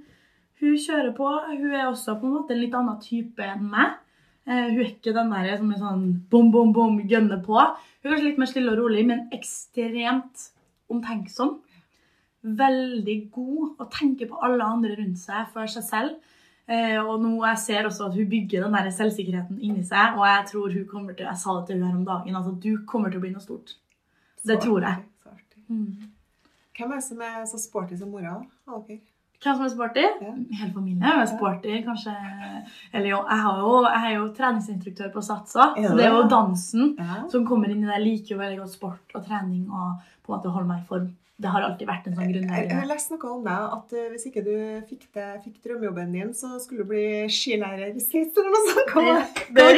hun 0.61 0.77
kjører 0.77 1.11
på. 1.17 1.27
Hun 1.49 1.73
er 1.73 1.87
også 1.87 2.15
på 2.19 2.29
en 2.29 2.37
måte 2.37 2.55
en 2.55 2.61
litt 2.61 2.77
annen 2.77 2.99
type 3.03 3.45
enn 3.45 3.67
meg. 3.71 3.97
Eh, 4.45 4.69
hun 4.71 4.79
er 4.81 4.87
ikke 4.89 5.13
den 5.15 5.33
der 5.33 5.51
som 5.57 5.73
er 5.73 5.81
sånn 5.81 6.05
bom, 6.31 6.51
bom, 6.53 6.73
bom, 6.75 6.99
gønner 7.09 7.41
på. 7.45 7.57
Hun 7.57 8.09
er 8.09 8.15
kanskje 8.15 8.29
litt 8.29 8.41
mer 8.41 8.49
stille 8.49 8.73
og 8.73 8.81
rolig, 8.81 9.05
men 9.09 9.27
ekstremt 9.35 10.47
omtenksom. 10.91 11.59
Veldig 12.41 13.17
god 13.33 13.81
og 13.83 13.89
tenker 13.93 14.29
på 14.29 14.39
alle 14.45 14.65
andre 14.65 14.95
rundt 14.97 15.21
seg 15.21 15.49
for 15.53 15.69
seg 15.69 15.85
selv. 15.85 16.37
Eh, 16.71 16.97
og 17.01 17.19
nå 17.21 17.35
jeg 17.41 17.59
ser 17.59 17.87
også 17.89 18.07
at 18.07 18.17
hun 18.17 18.29
bygger 18.31 18.65
den 18.65 18.77
der 18.77 18.89
selvsikkerheten 18.95 19.59
inni 19.59 19.83
seg, 19.85 20.17
og 20.17 20.25
jeg 20.29 20.43
tror 20.53 20.75
hun 20.77 20.87
kommer 20.87 21.17
til 21.17 21.27
Jeg 21.27 21.41
sa 21.41 21.55
det 21.57 21.67
til 21.67 21.81
hun 21.81 21.87
her 21.89 21.97
om 21.97 22.05
dagen, 22.07 22.35
altså 22.37 22.53
du 22.53 22.85
kommer 22.87 23.11
til 23.11 23.19
å 23.19 23.25
bli 23.25 23.33
noe 23.33 23.43
stort. 23.43 23.75
Det 24.45 24.57
tror 24.61 24.85
jeg. 24.85 25.03
Mm. 25.71 26.11
Hvem 26.77 26.91
er 26.91 26.99
det 26.99 27.05
som 27.05 27.21
er 27.21 27.43
så 27.47 27.59
sporty 27.61 27.97
som 27.99 28.11
mora 28.11 28.37
av 28.67 28.85
dere? 28.87 29.10
Hvem 29.41 29.55
som 29.57 29.65
er 29.65 29.71
sporty? 29.73 30.03
Ja. 30.21 30.33
Hele 30.59 30.71
familien 30.75 31.03
er 31.03 31.21
jo 31.21 31.29
sporty, 31.31 31.79
kanskje. 31.85 32.11
Eller 32.93 33.09
jo, 33.09 33.21
jeg, 33.29 33.39
har 33.45 33.61
jo, 33.63 33.71
jeg 33.87 34.11
er 34.11 34.17
jo 34.19 34.27
treningsinstruktør 34.37 35.09
på 35.15 35.23
Satsa, 35.25 35.71
Er 35.77 35.87
så 35.89 35.95
det 35.97 36.05
er 36.05 36.13
jo 36.17 36.27
dansen 36.29 36.91
Ja. 36.99 37.23
som 37.31 37.45
kommer 37.49 37.71
inn 37.73 37.81
i 37.83 37.87
det. 37.87 37.95
Jeg 37.97 38.05
liker 38.05 38.35
jo 38.35 38.41
veldig 38.43 38.59
godt 38.61 38.75
sport 38.75 39.15
og 39.17 39.25
trening 39.25 39.65
og 39.71 39.97
på 40.21 40.29
en 40.31 40.37
måte 40.37 40.53
holde 40.53 40.67
meg 40.69 40.83
i 40.83 40.87
form. 40.91 41.09
Det 41.41 41.49
har 41.49 41.63
alltid 41.65 41.87
vært 41.89 42.05
en 42.05 42.13
sånn 42.19 42.29
Jeg, 42.35 42.67
jeg 42.69 42.75
har 42.77 42.85
lest 42.85 43.09
noe 43.09 43.29
om 43.33 43.39
deg, 43.43 43.61
at 43.73 43.93
eh, 43.97 44.09
hvis 44.13 44.27
ikke 44.29 44.43
du 44.45 44.51
fikk, 44.85 45.07
det, 45.17 45.23
fikk 45.41 45.55
drømmejobben 45.65 46.11
din, 46.13 46.33
så 46.37 46.59
skulle 46.61 46.83
du 46.85 46.91
bli 46.91 47.25
skilærer 47.33 47.95
i 47.97 47.99
Sveits 48.03 48.37
eller 48.37 48.53
noe 48.53 48.61
sånt. 48.67 48.91
Hva 48.93 49.01
det, 49.57 49.71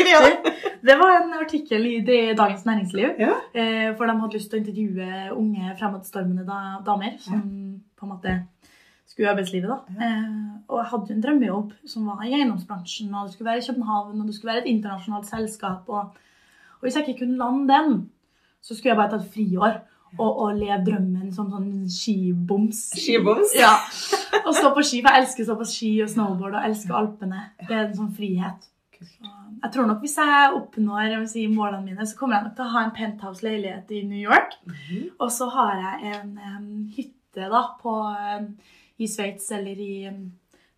Det? 0.44 0.74
Det 0.84 0.98
var 1.00 1.22
en 1.22 1.32
artikkel 1.40 1.86
i 1.88 2.02
det- 2.04 2.36
Dagens 2.36 2.66
Næringsliv. 2.68 3.16
Ja. 3.18 3.38
Eh, 3.56 3.96
For 3.96 4.12
de 4.12 4.18
hadde 4.20 4.36
lyst 4.36 4.52
til 4.52 4.60
å 4.60 4.64
intervjue 4.66 5.38
unge 5.40 5.72
fremadstormende 5.80 6.44
da- 6.46 6.82
damer 6.84 7.16
som 7.24 7.40
på 7.96 8.04
en 8.10 8.12
måte 8.12 8.36
skulle 9.14 9.30
i 9.30 9.32
arbeidslivet. 9.32 9.70
da. 9.70 9.80
Eh, 10.10 10.42
Og 10.70 10.78
jeg 10.80 10.90
hadde 10.90 11.10
jo 11.10 11.16
en 11.16 11.24
drømmejobb 11.24 11.72
som 11.92 12.06
var 12.08 12.22
i 12.26 12.32
eiendomsbransjen, 12.34 13.14
og 13.14 13.26
det 13.28 13.34
skulle 13.34 13.50
være 13.52 13.62
i 13.62 13.66
København, 13.68 14.22
og 14.22 14.28
det 14.28 14.36
skulle 14.36 14.54
være 14.54 14.62
et 14.66 14.70
internasjonalt 14.74 15.28
selskap. 15.30 15.90
Og, 15.90 16.14
og 16.80 16.82
hvis 16.86 16.96
jeg 16.96 17.08
ikke 17.08 17.20
kunne 17.26 17.38
lande 17.38 17.68
den, 17.74 17.98
så 18.64 18.76
skulle 18.76 18.94
jeg 18.94 18.98
bare 19.02 19.12
tatt 19.18 19.28
friår 19.34 19.74
og, 20.20 20.32
og 20.46 20.56
leve 20.58 20.78
drømmen 20.88 21.32
som 21.36 21.50
sånn 21.52 21.70
skiboms. 21.92 22.80
Skiboms? 22.96 23.54
Ja. 23.60 23.74
Og 24.48 24.54
stå 24.56 24.72
på 24.76 24.84
ski, 24.88 25.02
for 25.04 25.12
jeg 25.14 25.24
elsker 25.26 25.44
å 25.44 25.48
stå 25.50 25.56
på 25.62 25.68
ski 25.70 25.90
og 26.06 26.10
snowboard 26.14 26.56
og 26.60 26.66
elsker 26.70 26.96
Alpene. 26.98 27.42
Det 27.68 27.76
er 27.76 27.88
en 27.90 27.98
sånn 27.98 28.14
frihet. 28.18 28.70
Så 29.04 29.32
Jeg 29.64 29.72
tror 29.74 29.88
nok 29.90 30.00
Hvis 30.00 30.16
jeg 30.18 30.54
oppnår 30.56 31.10
jeg 31.12 31.28
si, 31.30 31.48
målene 31.52 31.84
mine, 31.90 32.06
så 32.08 32.16
kommer 32.18 32.38
jeg 32.38 32.46
nok 32.48 32.56
til 32.56 32.66
å 32.66 32.74
ha 32.78 32.84
en 32.86 32.96
penthouse-leilighet 32.96 33.92
i 33.92 34.04
New 34.08 34.22
York. 34.22 34.56
Mhm. 34.66 35.10
Og 35.20 35.30
så 35.32 35.50
har 35.52 35.76
jeg 35.82 36.16
en 36.16 36.38
en 36.40 36.70
hytte 36.96 37.50
da, 37.52 37.64
på, 37.82 37.94
i 39.00 39.08
Sveits 39.10 39.50
eller 39.52 39.80
i 39.80 40.04
em, 40.10 40.22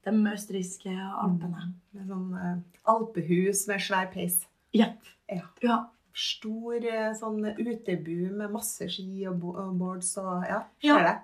de 0.05 0.13
østerrikske 0.31 0.93
alpene. 0.93 1.72
Med 1.95 2.07
sånn 2.12 2.31
uh, 2.34 2.57
alpehus 2.93 3.65
med 3.67 3.81
svær 3.81 4.07
peis. 4.13 4.41
Yep. 4.77 5.12
Ja. 5.31 5.41
Ja. 5.65 5.77
Stor 6.15 6.75
eh, 6.79 7.10
sånn 7.17 7.41
utebu 7.57 8.29
med 8.38 8.51
masse 8.53 8.86
ski 8.88 9.25
og 9.27 9.41
boards 9.75 10.13
og 10.22 10.45
ja, 10.48 10.62
Ja. 10.86 11.00
det. 11.03 11.15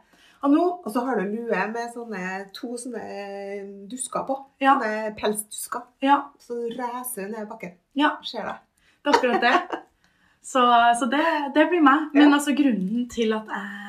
Og 0.42 0.50
nå 0.52 0.64
Og 0.82 0.88
så 0.92 1.04
har 1.06 1.20
du 1.22 1.30
lue 1.36 1.62
med 1.72 1.94
sånne, 1.94 2.50
to 2.58 2.74
sånne 2.82 3.86
dusker 3.92 4.26
på. 4.28 4.36
Ja. 4.60 4.74
Sånne 4.80 5.14
pelsdusker. 5.20 5.86
Ja. 6.02 6.18
Så 6.42 6.58
du 6.58 6.76
racer 6.80 7.30
ned 7.30 7.48
bakken. 7.48 7.78
ja. 7.96 8.18
Ser 8.24 8.44
det. 8.50 8.58
Det 9.04 9.10
er 9.14 9.18
akkurat 9.18 9.42
det. 9.42 9.56
Så, 10.42 10.60
så 11.00 11.06
det, 11.06 11.22
det 11.54 11.68
blir 11.70 11.84
meg. 11.86 12.08
Men 12.18 12.34
altså 12.34 12.56
grunnen 12.58 13.04
til 13.14 13.30
at 13.38 13.46
jeg 13.46 13.81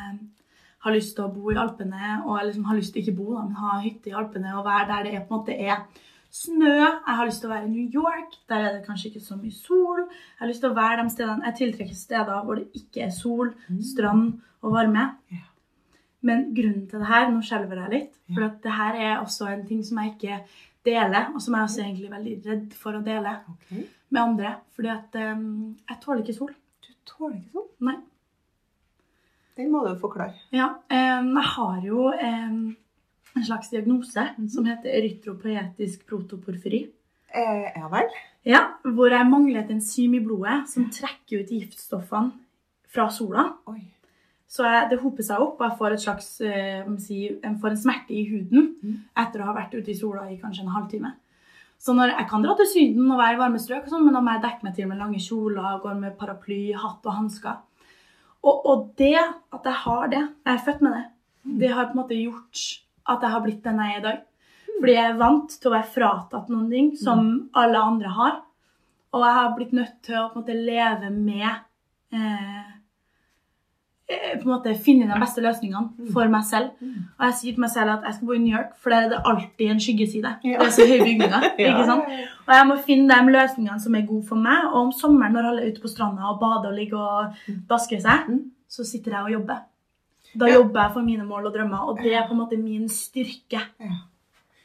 har 0.82 0.94
lyst 0.94 1.14
til 1.16 1.26
å 1.26 1.32
bo 1.32 1.52
i 1.52 1.58
Alpene, 1.60 2.22
og 2.26 2.40
liksom 2.42 2.64
har 2.68 2.78
lyst 2.78 2.94
til 2.94 3.04
ikke 3.04 3.18
bo, 3.18 3.28
da, 3.36 3.44
men 3.46 3.60
ha 3.60 3.76
hytte 3.82 4.10
i 4.10 4.16
Alpene 4.18 4.56
og 4.56 4.66
være 4.66 4.88
der 4.88 5.06
det 5.06 5.12
er, 5.14 5.26
på 5.26 5.36
en 5.36 5.42
måte 5.42 5.54
er 5.54 5.84
snø. 6.32 6.74
Jeg 6.80 7.16
har 7.18 7.28
lyst 7.28 7.42
til 7.44 7.50
å 7.50 7.52
være 7.52 7.68
i 7.68 7.72
New 7.72 8.00
York. 8.00 8.36
Der 8.50 8.66
er 8.66 8.76
det 8.76 8.86
kanskje 8.86 9.10
ikke 9.10 9.24
så 9.24 9.36
mye 9.38 9.54
sol. 9.54 10.02
Jeg 10.08 10.40
har 10.40 10.50
lyst 10.50 10.64
til 10.64 10.72
å 10.72 10.78
være 10.78 11.04
de 11.04 11.14
stedene, 11.14 11.46
jeg 11.50 11.58
tiltrekker 11.60 11.98
steder 11.98 12.44
hvor 12.46 12.60
det 12.60 12.82
ikke 12.82 13.06
er 13.06 13.14
sol, 13.14 13.54
strand 13.92 14.28
og 14.62 14.76
varme. 14.76 15.08
Men 16.22 16.44
grunnen 16.54 16.86
til 16.90 17.02
det 17.02 17.10
her, 17.10 17.30
nå 17.30 17.42
skjelver 17.44 17.82
jeg 17.82 17.94
litt, 17.96 18.20
for 18.30 18.46
at 18.46 18.60
det 18.62 18.76
her 18.78 18.98
er 19.00 19.16
også 19.16 19.48
en 19.50 19.64
ting 19.66 19.82
som 19.86 19.98
jeg 20.00 20.14
ikke 20.14 20.38
deler, 20.86 21.32
og 21.34 21.42
som 21.42 21.56
jeg 21.56 21.66
også 21.66 21.80
er 21.80 21.88
egentlig 21.88 22.12
veldig 22.12 22.36
redd 22.46 22.76
for 22.78 22.98
å 22.98 23.02
dele 23.06 23.34
okay. 23.54 23.84
med 24.14 24.22
andre. 24.22 24.54
Fordi 24.76 24.92
at 24.94 25.18
um, 25.34 25.74
jeg 25.88 26.00
tåler 26.04 26.22
ikke 26.22 26.38
sol. 26.38 26.54
Du 26.82 26.90
tåler 27.10 27.38
ikke 27.40 27.58
sol? 27.58 27.68
Nei. 27.88 27.98
Den 29.56 29.70
må 29.72 29.82
du 29.86 29.94
forklare. 30.00 30.34
Ja, 30.54 30.70
jeg 30.90 31.44
har 31.56 31.80
jo 31.84 32.08
en 32.12 32.76
slags 33.44 33.70
diagnose 33.72 34.24
som 34.52 34.64
heter 34.68 34.92
erytropoetisk 34.96 36.06
protoporfyri. 36.08 36.86
Eh, 37.32 37.66
ja 37.76 37.88
vel? 37.92 38.08
Ja, 38.44 38.62
hvor 38.82 39.12
jeg 39.12 39.28
mangler 39.28 39.62
et 39.62 39.70
enzym 39.72 40.14
i 40.18 40.20
blodet 40.24 40.66
som 40.68 40.88
trekker 40.92 41.40
ut 41.44 41.52
giftstoffene 41.52 42.32
fra 42.92 43.06
sola. 43.12 43.46
Oi. 43.70 43.80
Så 44.52 44.66
jeg, 44.68 44.88
det 44.90 44.98
hoper 45.00 45.24
seg 45.24 45.40
opp, 45.40 45.60
og 45.62 45.64
jeg 45.64 45.78
får, 45.78 45.94
slags, 46.02 46.26
eh, 46.44 46.88
si, 47.00 47.22
jeg 47.30 47.54
får 47.62 47.70
en 47.72 47.82
smerte 47.86 48.12
i 48.12 48.26
huden 48.28 48.74
Mm. 48.82 48.98
etter 49.16 49.40
å 49.40 49.46
ha 49.48 49.54
vært 49.56 49.72
ute 49.78 49.90
i 49.90 49.96
sola 49.96 50.26
i 50.28 50.36
kanskje 50.40 50.66
en 50.66 50.74
halvtime. 50.74 51.14
Så 51.80 51.94
når, 51.96 52.12
Jeg 52.18 52.28
kan 52.28 52.42
dra 52.42 52.54
til 52.54 52.66
Syden 52.66 53.10
og 53.10 53.18
være 53.18 53.34
i 53.34 53.38
varme 53.38 53.58
strøk, 53.58 53.88
sånn, 53.88 54.04
men 54.04 54.14
da 54.14 54.20
må 54.20 54.30
jeg 54.36 54.42
dekke 54.42 54.62
meg 54.64 54.74
til 54.76 54.86
med 54.88 54.98
lange 54.98 55.18
kjoler, 55.18 55.80
gå 55.82 55.94
med 55.98 56.18
paraply, 56.18 56.72
hatt 56.74 57.06
og 57.06 57.14
hansker. 57.16 57.56
Og, 58.42 58.66
og 58.66 58.86
det 58.98 59.18
at 59.18 59.66
jeg 59.68 59.78
har 59.84 60.08
det, 60.10 60.22
jeg 60.42 60.54
er 60.54 60.64
født 60.66 60.82
med 60.82 60.96
det, 60.96 61.04
det 61.62 61.72
har 61.74 61.88
på 61.88 61.96
en 61.96 62.02
måte 62.02 62.18
gjort 62.18 62.62
at 63.12 63.24
jeg 63.24 63.34
har 63.34 63.42
blitt 63.44 63.64
den 63.64 63.80
jeg 63.82 63.94
er 63.94 64.00
i 64.00 64.06
dag. 64.06 64.20
Fordi 64.78 64.94
jeg 64.96 65.10
er 65.10 65.18
vant 65.20 65.54
til 65.54 65.70
å 65.70 65.74
være 65.76 65.92
fratatt 65.94 66.50
noen 66.50 66.70
ting 66.70 66.88
som 66.98 67.28
alle 67.58 67.82
andre 67.82 68.14
har. 68.16 68.38
Og 69.12 69.24
jeg 69.26 69.36
har 69.38 69.52
blitt 69.56 69.74
nødt 69.76 69.98
til 70.06 70.18
å 70.18 70.28
på 70.30 70.38
en 70.38 70.42
måte 70.42 70.56
leve 70.56 71.10
med 71.14 71.50
eh, 72.14 72.18
eh, 72.18 72.71
på 74.42 74.44
en 74.46 74.50
måte 74.52 74.74
finne 74.84 75.06
de 75.10 75.18
beste 75.20 75.40
løsningene 75.44 76.10
for 76.12 76.28
meg 76.32 76.44
selv. 76.48 76.70
Og 77.18 77.24
jeg 77.26 77.34
sier 77.40 77.52
til 77.56 77.60
meg 77.64 77.70
selv 77.70 77.90
at 77.94 78.04
jeg 78.08 78.14
skal 78.18 78.26
bo 78.28 78.36
i 78.36 78.42
New 78.44 78.54
York, 78.56 78.70
for 78.82 78.90
der 78.90 79.06
er 79.06 79.08
det 79.12 79.20
alltid 79.32 79.70
en 79.70 79.80
skyggeside. 79.80 80.32
Det 80.42 80.54
er 80.54 80.70
så 80.74 80.86
høye 80.86 81.00
bygninger. 81.06 81.48
Ikke 81.58 81.86
sant? 81.90 82.12
Og 82.46 82.54
jeg 82.56 82.66
må 82.70 82.76
finne 82.86 83.08
de 83.18 83.34
løsningene 83.36 83.80
som 83.80 83.94
er 83.98 84.06
gode 84.06 84.26
for 84.28 84.36
meg. 84.36 84.68
Og 84.72 84.78
om 84.86 84.92
sommeren 84.92 85.32
når 85.36 85.50
alle 85.50 85.62
er 85.66 85.72
ute 85.74 85.82
på 85.84 85.88
stranda 85.92 86.30
og 86.32 86.40
bader 86.40 86.70
og 86.72 86.78
ligger 86.78 86.98
og 86.98 87.42
dasker 87.70 88.00
seg, 88.04 88.28
Mm. 88.28 88.42
så 88.68 88.84
sitter 88.88 89.12
jeg 89.18 89.22
og 89.28 89.32
jobber. 89.32 89.60
Da 90.40 90.46
jobber 90.48 90.80
jeg 90.82 90.92
for 90.94 91.02
mine 91.04 91.24
mål 91.28 91.46
og 91.50 91.52
drømmer, 91.54 91.88
og 91.90 91.98
det 92.02 92.14
er 92.16 92.26
på 92.28 92.32
en 92.32 92.38
måte 92.40 92.56
min 92.56 92.88
styrke. 92.88 93.60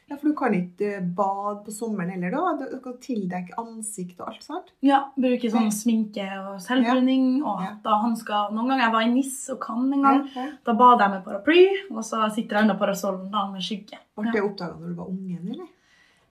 Ja. 0.08 0.16
for 0.16 0.28
du 0.28 0.34
kan 0.34 0.54
ikke 0.56 0.88
eh, 0.96 1.00
bade 1.02 1.64
på 1.66 1.72
sommeren 1.74 2.10
heller, 2.10 2.30
da? 2.32 2.66
Du 2.70 2.78
kan 2.80 2.94
tildekke 3.02 3.54
ansikt 3.60 4.20
og 4.20 4.28
alt 4.32 4.42
sånt? 4.46 4.70
Ja, 4.82 5.02
Bruke 5.16 5.50
sånn 5.52 5.70
sminke 5.74 6.26
og 6.42 6.60
selvbruning 6.64 7.42
og 7.42 7.60
Ja. 7.60 7.66
hatt 7.74 7.86
og 7.86 8.02
hansker. 8.06 8.52
Noen 8.52 8.68
ganger 8.72 8.84
jeg 8.86 8.92
var 8.92 9.02
i 9.02 9.10
NIS 9.12 9.50
og 9.54 9.60
Cannes 9.60 9.92
en 9.98 10.02
gang. 10.02 10.22
Ja. 10.34 10.46
Da 10.64 10.72
bader 10.72 11.04
jeg 11.04 11.10
med 11.10 11.24
paraply, 11.24 11.66
og 11.90 12.02
så 12.04 12.30
sitter 12.32 12.56
jeg 12.56 12.62
under 12.68 12.78
parasollen 12.80 13.30
da 13.30 13.46
med 13.50 13.60
skygge. 13.62 13.98
Ble 14.16 14.32
det 14.32 14.42
oppdaga 14.42 14.78
når 14.80 14.88
du 14.88 14.94
var 14.94 15.06
ungen, 15.12 15.50
eller? 15.52 15.68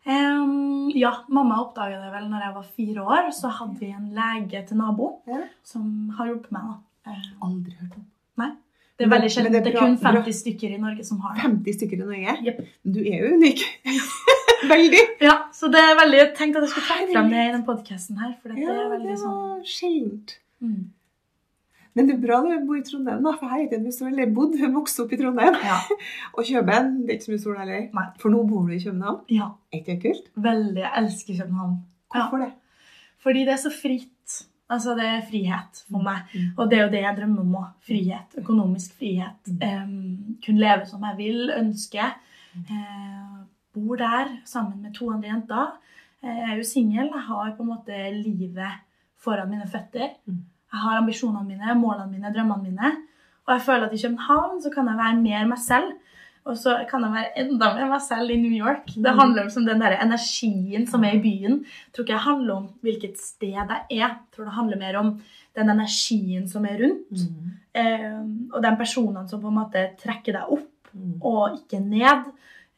Um, 0.07 0.89
ja, 0.95 1.11
mamma 1.27 1.57
oppdaga 1.65 1.99
det 2.01 2.11
vel 2.13 2.29
når 2.31 2.41
jeg 2.45 2.53
var 2.55 2.63
fire 2.77 3.01
år. 3.03 3.31
Så 3.35 3.49
hadde 3.51 3.79
vi 3.79 3.89
en 3.91 4.09
lege 4.15 4.65
til 4.67 4.77
nabo 4.77 5.21
som 5.63 6.09
har 6.17 6.27
hjulpet 6.27 6.51
meg. 6.51 6.61
da. 7.05 7.13
Aldri 7.43 7.73
hørt 7.79 7.97
om. 7.97 8.05
Det 8.97 9.05
er 9.05 9.09
veldig 9.13 9.29
kjent. 9.29 9.33
sjelden. 9.35 9.53
det 9.53 9.59
er 9.59 9.63
Det 9.67 9.73
er 9.75 9.79
kun 9.79 9.97
bra. 10.01 10.11
50 10.23 10.33
stykker 10.41 10.73
i 10.73 10.77
Norge 10.81 11.03
som 11.05 11.19
har 11.21 11.35
det. 11.35 11.41
50 11.43 11.73
stykker 11.77 11.97
i 12.01 12.05
Norge. 12.05 12.37
Yep. 12.47 12.61
Du 12.95 12.99
er 13.03 13.17
jo 13.21 13.33
unik. 13.37 13.59
Veldig. 14.73 15.01
Ja, 15.21 15.35
så 15.53 15.67
det 15.69 15.77
er 15.85 15.93
veldig, 15.99 16.17
Jeg 16.17 16.29
tenkte 16.37 16.57
at 16.57 16.63
jeg 16.65 16.71
skulle 16.71 16.87
trekke 16.89 17.11
frem 17.13 17.27
det 17.29 17.41
i 17.45 17.51
den 17.53 17.63
podkasten 17.67 18.17
her. 18.17 18.31
For 18.41 18.49
det 18.49 18.63
Ja, 18.63 18.71
er 18.73 18.79
det 18.79 18.87
veldig 18.95 19.17
sånn 19.21 19.35
var 19.37 19.59
sjeldent. 19.69 20.37
mm. 20.65 20.85
Men 21.97 22.05
det 22.09 22.13
er 22.15 22.19
bra 22.21 22.35
du 22.45 22.65
bor 22.67 22.77
i 22.77 22.81
Trondheim, 22.85 23.23
da, 23.25 23.31
for 23.39 23.49
her 23.49 23.63
er 23.63 23.69
det 23.71 23.79
mye 23.81 23.93
sol. 23.93 24.09
Eller 24.11 24.27
bodd, 24.33 24.53
vokst 24.73 24.99
opp 25.01 25.13
i 25.13 25.17
Trondheim. 25.17 25.55
Ja. 25.65 25.77
Og 26.37 26.43
Kjøben, 26.45 26.91
det 27.05 27.09
er 27.09 27.17
ikke 27.17 27.25
så 27.25 27.31
mye 27.35 27.41
sol 27.45 27.55
heller. 27.57 27.87
Nei. 27.97 28.03
For 28.21 28.29
nå 28.33 28.41
bor 28.49 28.67
du 28.67 28.73
i 28.75 28.81
København. 28.83 29.21
ja. 29.33 29.47
Er 29.73 29.79
ikke 29.81 29.95
det 29.95 30.01
kult? 30.03 30.27
Veldig. 30.49 30.81
Jeg 30.83 30.91
elsker 31.03 31.39
København. 31.41 31.77
Hvorfor 32.13 32.43
det? 32.43 32.51
Fordi 33.25 33.39
det 33.45 33.53
er 33.55 33.61
så 33.63 33.71
fritt. 33.73 34.09
Altså, 34.69 34.95
det 34.99 35.05
er 35.07 35.27
frihet 35.29 35.83
for 35.87 36.03
meg. 36.03 36.25
Mm. 36.33 36.47
Og 36.57 36.69
det 36.69 36.77
er 36.77 36.81
jo 36.83 36.91
det 36.91 37.03
jeg 37.03 37.17
drømmer 37.19 37.43
om 37.43 37.57
òg. 37.61 37.67
Frihet. 37.87 38.39
Økonomisk 38.41 38.97
frihet. 38.99 39.51
Um, 39.63 40.37
kunne 40.43 40.63
leve 40.63 40.87
som 40.89 41.05
jeg 41.07 41.17
vil, 41.21 41.53
ønske. 41.55 42.09
Uh, 42.57 43.45
bor 43.77 43.99
der 44.01 44.33
sammen 44.45 44.81
med 44.81 44.95
to 44.97 45.11
andre 45.13 45.29
jenter. 45.29 45.71
Eh, 46.23 46.35
jeg 46.35 46.51
er 46.51 46.57
jo 46.57 46.67
singel. 46.67 47.09
Jeg 47.13 47.25
har 47.29 47.53
på 47.55 47.63
en 47.63 47.71
måte 47.71 47.97
livet 48.15 48.83
foran 49.21 49.49
mine 49.49 49.67
føtter. 49.69 50.15
Mm. 50.25 50.43
Jeg 50.73 50.83
har 50.83 50.99
ambisjonene 50.99 51.47
mine, 51.47 51.75
målene 51.79 52.11
mine, 52.11 52.33
drømmene 52.33 52.71
mine. 52.71 52.91
Og 53.47 53.53
jeg 53.55 53.61
føler 53.69 53.87
at 53.87 53.93
i 53.95 54.01
København 54.01 54.61
så 54.61 54.71
kan 54.73 54.89
jeg 54.89 54.99
være 54.99 55.21
mer 55.21 55.47
meg 55.53 55.61
selv. 55.63 55.93
Og 56.47 56.55
så 56.57 56.77
kan 56.89 57.03
jeg 57.03 57.11
være 57.11 57.31
enda 57.43 57.73
mer 57.75 57.89
meg 57.91 58.01
selv 58.01 58.29
i 58.31 58.37
New 58.39 58.53
York. 58.55 58.85
Det 58.95 59.11
Mm. 59.13 59.19
handler 59.19 59.43
om 59.57 59.65
den 59.65 59.79
der 59.81 59.97
energien 60.01 60.87
som 60.87 61.03
er 61.03 61.15
i 61.17 61.19
byen. 61.21 61.59
Jeg 61.65 61.93
tror 61.93 62.03
ikke 62.05 62.13
det 62.13 62.27
handler 62.27 62.53
om 62.55 62.69
hvilket 62.83 63.17
sted 63.19 63.49
jeg 63.51 63.67
er. 63.69 63.81
Jeg 63.91 64.11
tror 64.35 64.45
det 64.45 64.53
handler 64.53 64.77
mer 64.77 64.97
om 64.99 65.21
den 65.55 65.69
energien 65.69 66.47
som 66.47 66.65
er 66.65 66.77
rundt. 66.79 67.27
Eh, 67.75 68.21
og 68.53 68.61
de 68.63 68.75
personene 68.79 69.27
som 69.29 69.41
på 69.41 69.47
en 69.47 69.55
måte 69.59 69.89
trekker 69.99 70.33
deg 70.33 70.43
opp 70.49 70.67
Mm. 70.95 71.19
og 71.21 71.57
ikke 71.59 71.79
ned. 71.83 72.23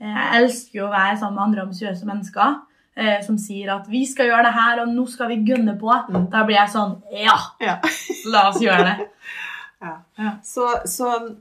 Eh, 0.02 0.08
Jeg 0.16 0.42
elsker 0.44 0.80
jo 0.80 0.88
å 0.88 0.92
være 0.92 1.18
sammen 1.20 1.36
med 1.36 1.44
andre 1.44 1.62
ambisiøse 1.62 2.06
mennesker 2.06 2.62
eh, 2.98 3.22
som 3.22 3.38
sier 3.38 3.70
at 3.76 3.88
'vi 3.88 4.06
skal 4.06 4.26
gjøre 4.28 4.44
det 4.46 4.54
her, 4.54 4.80
og 4.82 4.88
nå 4.88 5.08
skal 5.08 5.28
vi 5.30 5.36
gønne 5.46 5.80
på'. 5.80 6.10
Mm. 6.10 6.30
Da 6.32 6.44
blir 6.44 6.56
jeg 6.56 6.70
sånn 6.70 7.02
Ja, 7.14 7.38
Ja. 7.62 7.80
la 8.26 8.50
oss 8.50 8.60
gjøre 8.60 8.84
det. 8.98 9.08
Ja. 9.82 9.96
Ja. 10.18 10.32
Så, 10.44 10.82
så 10.86 11.36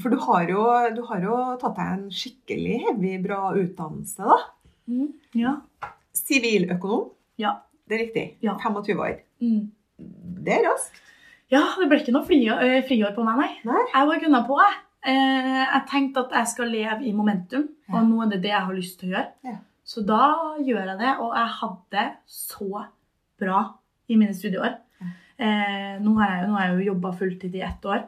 For 0.00 0.08
du 0.08 0.16
har, 0.24 0.46
jo, 0.48 0.62
du 0.96 1.02
har 1.10 1.20
jo 1.24 1.36
tatt 1.60 1.76
deg 1.76 1.90
en 1.98 2.04
skikkelig 2.14 2.76
heavy, 2.86 3.14
bra 3.24 3.50
utdannelse, 3.60 4.24
da. 4.24 4.38
Mm, 4.88 5.10
ja. 5.36 5.56
Siviløkonom. 6.16 7.10
Ja. 7.42 7.58
Det 7.86 7.98
er 7.98 8.02
riktig. 8.06 8.24
Ja. 8.44 8.54
25 8.62 9.02
år. 9.04 9.18
Mm. 9.44 9.66
Det 10.46 10.54
er 10.56 10.64
raskt. 10.70 11.02
Ja, 11.52 11.60
det 11.78 11.86
ble 11.90 12.00
ikke 12.00 12.14
noe 12.16 12.26
friår, 12.26 12.62
øh, 12.64 12.80
friår 12.88 13.12
på 13.14 13.22
meg, 13.26 13.38
nei. 13.38 13.50
Nei. 13.68 13.82
Jeg 13.92 14.08
var 14.08 14.22
gunna 14.24 14.40
på, 14.48 14.56
jeg. 14.64 14.78
Eh, 15.06 15.60
jeg 15.62 15.82
tenkte 15.92 16.24
at 16.24 16.32
jeg 16.40 16.50
skal 16.50 16.72
leve 16.72 17.04
i 17.06 17.12
momentum, 17.14 17.68
Ja. 17.86 17.98
og 18.00 18.08
nå 18.08 18.22
er 18.24 18.30
det 18.32 18.40
det 18.42 18.50
jeg 18.50 18.64
har 18.66 18.74
lyst 18.74 18.98
til 18.98 19.10
å 19.10 19.12
gjøre. 19.14 19.28
Ja. 19.44 19.56
Så 19.86 20.02
da 20.02 20.22
gjør 20.66 20.88
jeg 20.90 20.98
det, 20.98 21.12
og 21.22 21.36
jeg 21.36 21.52
hadde 21.60 22.06
så 22.26 22.86
bra 23.38 23.60
i 24.08 24.16
mine 24.16 24.34
studieår. 24.34 24.74
Eh, 25.38 25.98
nå 26.02 26.16
har 26.18 26.32
jeg, 26.32 26.48
nå 26.48 26.56
har 26.56 26.66
jeg 26.66 26.78
jo 26.80 26.88
jobba 26.94 27.12
fulltid 27.12 27.54
i 27.54 27.60
ett 27.62 27.84
år 27.84 28.02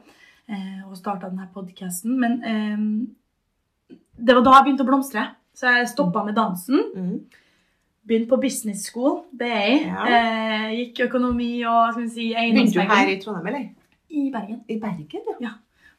og 0.88 0.97
starta 0.97 1.28
denne 1.28 1.49
podkasten, 1.55 2.14
men 2.21 2.38
eh, 2.43 3.97
det 4.19 4.35
var 4.35 4.43
da 4.47 4.55
jeg 4.59 4.64
begynte 4.69 4.87
å 4.87 4.88
blomstre. 4.88 5.26
Så 5.59 5.67
jeg 5.75 5.88
stoppa 5.90 6.23
med 6.25 6.37
dansen. 6.38 6.78
Mm. 6.95 7.17
Begynte 8.09 8.31
på 8.31 8.38
business 8.40 8.87
school, 8.88 9.25
BA. 9.37 9.59
Ja. 9.85 10.05
Eh, 10.09 10.69
gikk 10.78 11.02
økonomi 11.09 11.59
og 11.69 11.93
skal 11.93 12.05
vi 12.05 12.11
si, 12.14 12.28
Begynte 12.33 12.78
du 12.78 12.93
her 12.95 13.11
i 13.12 13.19
Trondheim, 13.21 13.47
eller? 13.52 13.67
i 14.09 14.31
Bergen. 14.33 14.62
I 14.73 14.78
Bergen, 14.81 15.26
ja. 15.28 15.35
ja. 15.50 15.50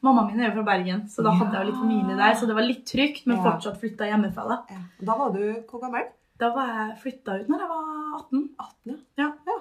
Mammaen 0.02 0.32
min 0.32 0.40
er 0.42 0.48
jo 0.50 0.56
fra 0.56 0.64
Bergen, 0.72 1.04
så 1.12 1.22
da 1.22 1.34
hadde 1.36 1.54
jeg 1.60 1.68
jo 1.68 1.70
litt 1.70 1.82
familie 1.84 2.16
der. 2.18 2.38
Så 2.40 2.48
det 2.50 2.56
var 2.58 2.66
litt 2.66 2.86
trygt, 2.88 3.28
men 3.28 3.38
Ja. 3.38 3.44
fortsatt 3.52 3.78
flytta 3.82 4.08
hjemmefra. 4.10 4.48
Da 4.48 4.58
ja. 4.74 4.80
Da 5.06 5.18
var 5.20 5.34
du 5.36 5.44
hvor 5.70 5.84
gammel? 5.84 6.08
Da 6.40 6.50
var 6.56 6.72
jeg 6.72 6.98
flytta 7.04 7.36
ut 7.42 7.50
når 7.52 7.60
jeg 7.60 7.70
var 7.70 7.84
18. 8.24 8.50
18, 8.66 8.98
ja. 9.20 9.28
Ja. 9.52 9.58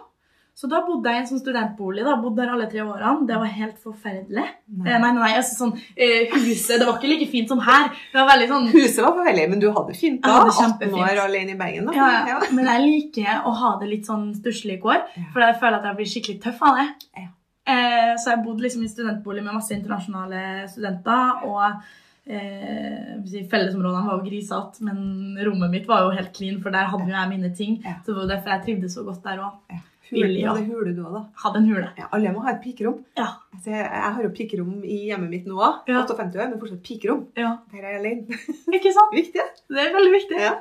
Så 0.59 0.67
da 0.67 0.81
bodde 0.83 1.07
jeg 1.07 1.21
i 1.21 1.23
en 1.23 1.27
sånn 1.29 1.39
studentbolig. 1.39 2.03
da, 2.03 2.17
Bodde 2.19 2.43
der 2.43 2.51
alle 2.51 2.65
tre 2.67 2.81
årene. 2.83 3.27
Det 3.29 3.37
var 3.39 3.51
helt 3.55 3.77
forferdelig. 3.79 4.47
Nei. 4.75 4.89
Eh, 4.91 4.97
nei, 5.05 5.11
nei, 5.15 5.29
altså 5.39 5.55
sånn, 5.55 5.75
eh, 5.95 6.33
Huset 6.35 6.81
det 6.81 6.89
var 6.89 6.97
ikke 6.99 7.11
like 7.13 7.29
fint 7.31 7.53
som 7.53 7.61
her. 7.63 7.93
Det 8.11 8.19
var 8.19 8.27
veldig 8.33 8.49
sånn 8.51 8.67
Huset 8.73 8.99
var 9.05 9.15
forferdelig, 9.21 9.45
men 9.53 9.63
du 9.63 9.69
hadde 9.77 9.95
fint 9.95 10.19
da. 10.25 10.41
Hadde 10.41 10.57
18 10.67 10.97
år 10.99 11.21
alene 11.29 11.55
i 11.55 11.59
Bergen. 11.61 11.87
da. 11.87 11.95
ja, 11.95 12.09
ja. 12.33 12.39
Men 12.51 12.67
jeg 12.73 12.83
liker 12.89 13.47
å 13.47 13.53
ha 13.61 13.71
det 13.79 13.91
litt 13.93 14.11
sånn 14.11 14.33
stusslige 14.35 14.83
kår, 14.83 15.05
for 15.33 15.47
jeg 15.47 15.61
føler 15.61 15.79
at 15.79 15.87
jeg 15.93 15.99
blir 16.01 16.11
skikkelig 16.15 16.43
tøff 16.43 16.65
av 16.67 16.81
det. 16.81 16.89
Ja. 17.23 17.29
Eh, 17.69 18.13
så 18.19 18.33
jeg 18.33 18.43
bodde 18.43 18.65
liksom 18.65 18.83
i 18.83 18.91
studentbolig 18.91 19.45
med 19.45 19.55
masse 19.61 19.77
internasjonale 19.77 20.43
studenter. 20.73 21.45
og 21.47 21.85
eh, 22.27 23.45
Fellesområdene 23.53 24.09
var 24.09 24.19
jo 24.19 24.25
grisete, 24.27 24.83
men 24.89 25.39
rommet 25.47 25.71
mitt 25.71 25.87
var 25.87 26.03
jo 26.03 26.17
helt 26.19 26.35
clean, 26.35 26.59
for 26.65 26.75
der 26.75 26.91
hadde 26.91 27.07
jo 27.07 27.15
jeg 27.15 27.31
mine 27.31 27.53
ting. 27.55 27.79
Så 28.03 28.11
det 28.11 28.19
var 28.25 28.33
derfor 28.35 28.57
jeg 28.57 28.65
trivdes 28.67 28.99
så 28.99 29.07
godt 29.07 29.23
der 29.23 29.45
òg. 29.47 29.79
Ja. 30.11 30.23
Billig, 30.25 30.45
Hule. 30.49 30.65
Hule 30.69 30.95
du 30.97 31.03
også, 31.05 31.13
da. 31.19 31.23
Hadde 31.43 31.59
en 31.63 31.67
hule. 31.69 31.89
Ja, 31.99 32.07
alle 32.17 32.33
må 32.33 32.41
ha 32.47 32.55
et 32.55 32.63
pikerom. 32.65 33.03
Ja. 33.19 33.27
Altså, 33.55 33.71
jeg, 33.75 33.85
jeg 33.85 34.13
har 34.17 34.23
jo 34.25 34.31
pikerom 34.39 34.73
i 34.85 34.99
hjemmet 35.11 35.31
mitt 35.35 35.47
nå 35.51 35.59
òg. 35.61 35.83
Ja. 35.91 36.01
58 36.07 36.39
år, 36.41 36.49
men 36.53 36.61
fortsatt 36.63 36.83
pikerom. 36.87 37.27
ja. 37.37 37.51
Der 37.73 37.83
er 37.85 37.93
jeg 37.93 38.01
alene. 38.01 38.41
Ikke 38.79 38.93
sant? 38.97 39.13
Viktig. 39.17 39.45
Det 39.69 39.83
er 39.85 39.93
veldig 39.99 40.13
viktig. 40.17 40.41
Ja. 40.41 40.55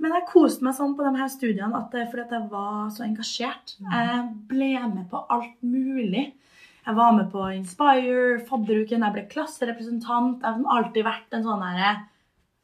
Men 0.00 0.14
jeg 0.16 0.24
koste 0.30 0.64
meg 0.64 0.72
sånn 0.78 0.94
på 0.96 1.04
de 1.04 1.10
her 1.20 1.28
studiene 1.28 1.76
at 1.76 1.90
det, 1.92 2.06
fordi 2.08 2.22
at 2.24 2.30
jeg 2.38 2.46
var 2.54 2.86
så 2.96 3.04
engasjert. 3.04 3.74
Jeg 3.84 4.22
ble 4.48 4.70
med 4.94 5.10
på 5.10 5.20
alt 5.36 5.58
mulig. 5.60 6.30
Jeg 6.86 6.96
var 6.96 7.12
med 7.12 7.28
på 7.34 7.42
Inspire, 7.52 8.38
fadderuken, 8.48 9.04
jeg 9.04 9.12
ble 9.18 9.26
klasserepresentant. 9.28 10.40
Jeg 10.40 10.62
har 10.64 10.78
alltid 10.78 11.04
vært 11.04 11.36
en 11.36 11.44
sånn 11.44 11.66
her 11.68 12.00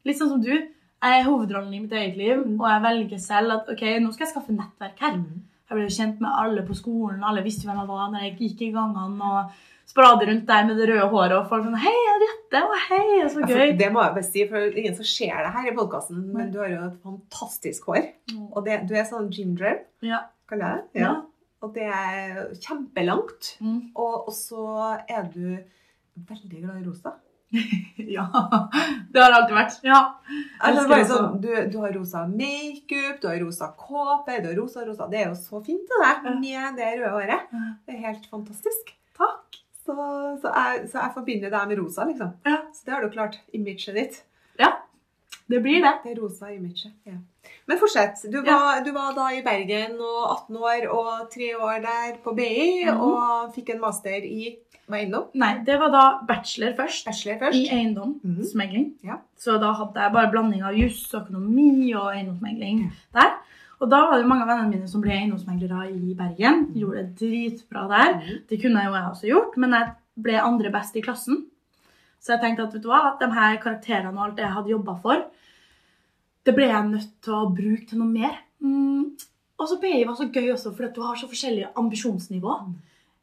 Litt 0.06 0.16
sånn 0.20 0.30
som 0.32 0.40
du. 0.40 0.52
Jeg 0.54 1.20
er 1.20 1.26
hovedrollen 1.26 1.74
i 1.76 1.80
mitt 1.82 1.92
eget 1.92 2.16
liv, 2.16 2.38
Mm. 2.46 2.56
og 2.60 2.66
jeg 2.70 2.82
velger 2.86 3.18
selv 3.20 3.52
at 3.52 3.68
ok, 3.68 3.82
nå 4.00 4.12
skal 4.14 4.24
jeg 4.26 4.32
skaffe 4.32 4.54
nettverk 4.56 4.98
her. 5.04 5.16
Mm. 5.20 5.42
Jeg 5.66 5.74
ble 5.76 5.84
jo 5.88 5.94
kjent 5.96 6.20
med 6.22 6.30
alle 6.42 6.62
på 6.66 6.74
skolen, 6.78 7.24
alle 7.26 7.42
visste 7.42 7.66
hvem 7.66 7.80
jeg 7.82 7.88
var 7.90 8.10
når 8.12 8.22
jeg 8.26 8.36
gikk 8.38 8.60
i 8.62 8.72
gangene 8.74 9.30
og 9.32 9.56
sprade 9.86 10.26
rundt 10.28 10.46
der 10.46 10.64
med 10.66 10.78
det 10.78 10.86
røde 10.90 11.08
håret, 11.10 11.34
og 11.40 11.48
folk 11.50 11.64
sånn 11.66 11.78
Hei, 11.82 11.94
Henriette! 12.08 12.60
Og 12.66 12.76
hei! 12.88 13.06
Så 13.30 13.40
Altså, 13.42 13.46
gøy. 13.50 13.72
det 13.78 13.88
må 13.94 14.02
jeg 14.04 14.14
bare 14.16 14.26
si, 14.26 14.44
for 14.50 14.58
det 14.62 14.72
er 14.72 14.80
ingen 14.82 14.96
som 14.98 15.08
ser 15.10 15.42
det 15.46 15.52
her 15.56 15.68
i 15.70 15.74
podkasten, 15.76 16.24
men 16.34 16.50
du 16.54 16.58
har 16.62 16.70
jo 16.70 16.80
et 16.88 17.00
fantastisk 17.02 17.86
hår. 17.90 18.06
Og 18.52 18.60
det, 18.66 18.80
du 18.90 18.94
er 18.98 19.06
sånn 19.10 19.30
ginger, 19.34 19.80
Ja. 20.06 20.22
kaller 20.50 20.66
jeg 20.76 20.84
det. 20.94 21.00
Ja. 21.02 21.12
Og 21.62 21.74
det 21.74 21.86
er 21.90 22.40
kjempelangt. 22.62 23.52
Mm. 23.64 23.78
Og, 23.96 24.28
og 24.28 24.34
så 24.36 24.66
er 25.08 25.26
du 25.34 25.56
veldig 26.30 26.62
glad 26.62 26.80
i 26.82 26.84
rosa. 26.86 27.14
ja. 28.16 28.26
Det 29.12 29.22
har 29.22 29.32
det 29.32 29.38
alltid 29.40 29.56
vært. 29.56 29.76
Ja. 29.86 30.00
Altså, 30.60 30.84
bare 30.90 31.06
sånn, 31.08 31.36
du, 31.42 31.50
du 31.72 31.76
har 31.82 31.94
rosa 31.96 32.24
makeup, 32.30 33.20
du 33.22 33.28
har 33.30 33.38
rosa 33.42 33.70
kåpe, 33.78 34.38
du 34.42 34.50
har 34.50 34.56
rosa 34.58 34.84
rosa. 34.86 35.08
Det 35.12 35.22
er 35.22 35.28
jo 35.30 35.36
så 35.40 35.60
fint 35.66 35.86
det 35.92 36.00
der, 36.02 36.22
med 36.40 36.80
det 36.80 36.90
røde 37.00 37.12
håret. 37.16 37.46
Det 37.86 37.96
er 37.96 38.02
helt 38.08 38.26
fantastisk. 38.32 38.92
Takk. 39.16 39.60
Så, 39.86 39.94
så, 40.42 40.50
jeg, 40.50 40.88
så 40.90 40.98
jeg 40.98 41.14
forbinder 41.14 41.52
deg 41.54 41.68
med 41.70 41.78
rosa, 41.78 42.04
liksom. 42.08 42.32
Ja. 42.48 42.58
Så 42.74 42.88
det 42.88 42.96
har 42.96 43.04
du 43.06 43.12
klart. 43.14 43.38
Imaget 43.54 43.94
ditt. 43.94 44.20
ja. 44.58 44.72
Det 45.46 45.60
blir 45.62 45.78
det. 45.78 45.92
Det 46.02 46.16
rosa 46.18 46.48
imaget. 46.50 46.90
Ja. 47.06 47.20
Men 47.68 47.78
fortsett. 47.78 48.20
Du 48.30 48.40
var, 48.46 48.80
du 48.84 48.92
var 48.94 49.12
da 49.16 49.24
i 49.34 49.42
Bergen 49.42 49.96
og 49.98 50.46
18 50.48 50.56
år 50.56 50.84
og 50.94 51.30
tre 51.32 51.48
år 51.58 51.80
der 51.82 52.16
på 52.22 52.34
BI 52.36 52.84
Mhm. 52.86 53.00
og 53.00 53.54
fikk 53.54 53.70
en 53.74 53.80
master 53.80 54.22
i 54.22 54.56
hva 54.88 55.00
eiendom? 55.00 55.24
Nei, 55.34 55.64
det 55.66 55.80
var 55.80 55.90
da 55.90 56.20
bachelor 56.28 56.76
først. 56.78 57.04
Bachelor 57.06 57.34
I 57.34 57.38
først. 57.40 57.72
eiendomsmegling. 57.72 58.92
Ja. 59.02 59.16
Så 59.36 59.58
da 59.60 59.72
hadde 59.74 59.94
jeg 60.00 60.12
bare 60.12 60.30
blanding 60.30 60.62
av 60.62 60.74
juss, 60.78 61.08
økonomi 61.12 61.92
og 61.96 62.12
eiendomsmegling 62.14 62.84
der. 63.14 63.32
Og 63.80 63.90
da 63.90 63.98
var 64.08 64.16
det 64.18 64.26
mange 64.30 64.42
av 64.46 64.48
vennene 64.48 64.70
mine 64.72 64.88
som 64.88 65.02
ble 65.02 65.10
eiendomsmeglere 65.12 65.90
i 65.90 66.14
Bergen. 66.16 66.68
Gjorde 66.72 67.02
det 67.02 67.16
dritbra 67.18 67.88
der. 67.90 68.14
Mhm. 68.14 68.46
Det 68.48 68.62
kunne 68.62 68.84
jo 68.84 68.92
jeg 68.94 69.10
også 69.10 69.26
gjort, 69.32 69.56
men 69.56 69.70
jeg 69.72 69.90
ble 70.22 70.38
andre 70.40 70.70
best 70.72 70.96
i 70.96 71.00
klassen. 71.02 71.42
Så 72.20 72.32
jeg 72.34 72.40
tenkte 72.40 72.62
at 72.66 72.72
vet 72.72 72.82
du 72.82 72.88
hva, 72.88 73.12
at 73.12 73.18
de 73.20 73.28
her 73.34 73.56
karakterene 73.58 74.16
og 74.16 74.24
alt 74.24 74.36
det 74.36 74.44
jeg 74.46 74.54
hadde 74.54 74.70
jobba 74.70 74.94
for, 75.02 75.24
det 76.46 76.54
ble 76.54 76.68
jeg 76.70 76.90
nødt 76.90 77.14
til 77.24 77.34
å 77.34 77.48
bruke 77.50 77.86
til 77.90 78.00
noe 78.00 78.10
mer. 78.10 78.36
Mm. 78.62 79.16
Og 79.56 79.70
så 79.70 79.78
BI 79.80 80.04
var 80.06 80.16
så 80.18 80.28
gøy 80.28 80.52
også, 80.52 80.74
fordi 80.76 80.92
du 80.94 81.00
har 81.04 81.16
så 81.18 81.28
forskjellige 81.30 81.72
ambisjonsnivå. 81.80 82.58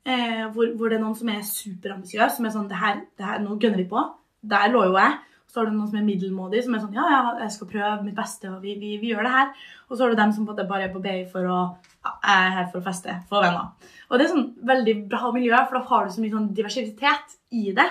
Eh, 0.03 0.41
hvor, 0.51 0.73
hvor 0.75 0.91
det 0.91 0.97
er 0.97 1.03
noen 1.03 1.15
som 1.15 1.29
er 1.31 1.45
superambisiøs, 1.47 2.37
som 2.37 2.47
er 2.47 2.55
sånn 2.55 2.67
det 2.67 2.79
her, 2.81 3.05
det 3.15 3.27
her, 3.27 3.39
Nå 3.43 3.55
gønner 3.55 3.79
vi 3.79 3.87
på. 3.91 4.01
Der 4.43 4.73
lå 4.73 4.87
jo 4.89 4.97
jeg. 4.97 5.21
Så 5.47 5.61
har 5.61 5.69
du 5.69 5.75
noen 5.75 5.91
som 5.91 5.99
er 5.99 6.07
middelmådig, 6.07 6.63
som 6.65 6.73
er 6.73 6.81
sånn 6.81 6.95
Ja, 6.97 7.05
ja, 7.13 7.21
jeg 7.43 7.53
skal 7.53 7.69
prøve 7.69 7.91
mitt 8.01 8.17
beste, 8.17 8.49
og 8.49 8.63
vi, 8.65 8.73
vi, 8.81 8.95
vi 8.99 9.11
gjør 9.13 9.27
det 9.27 9.33
her. 9.35 9.51
Og 9.87 9.93
så 9.93 10.03
har 10.03 10.11
du 10.11 10.17
dem 10.17 10.33
som 10.33 10.47
bare 10.49 10.81
er 10.81 10.91
på 10.91 11.01
BI 11.03 11.19
for 11.29 11.45
å 11.45 11.59
ja, 11.69 12.13
Jeg 12.15 12.33
er 12.33 12.55
her 12.57 12.67
for 12.71 12.81
å 12.81 12.87
feste, 12.87 13.15
få 13.29 13.43
venner. 13.43 13.93
Og 14.09 14.17
det 14.17 14.25
er 14.25 14.33
sånn 14.33 14.49
veldig 14.65 14.95
bra 15.13 15.29
miljø, 15.35 15.55
for 15.69 15.77
da 15.77 15.83
har 15.91 16.09
du 16.09 16.15
så 16.15 16.23
mye 16.25 16.33
sånn 16.33 16.49
diversitet 16.57 17.37
i 17.53 17.69
det. 17.77 17.87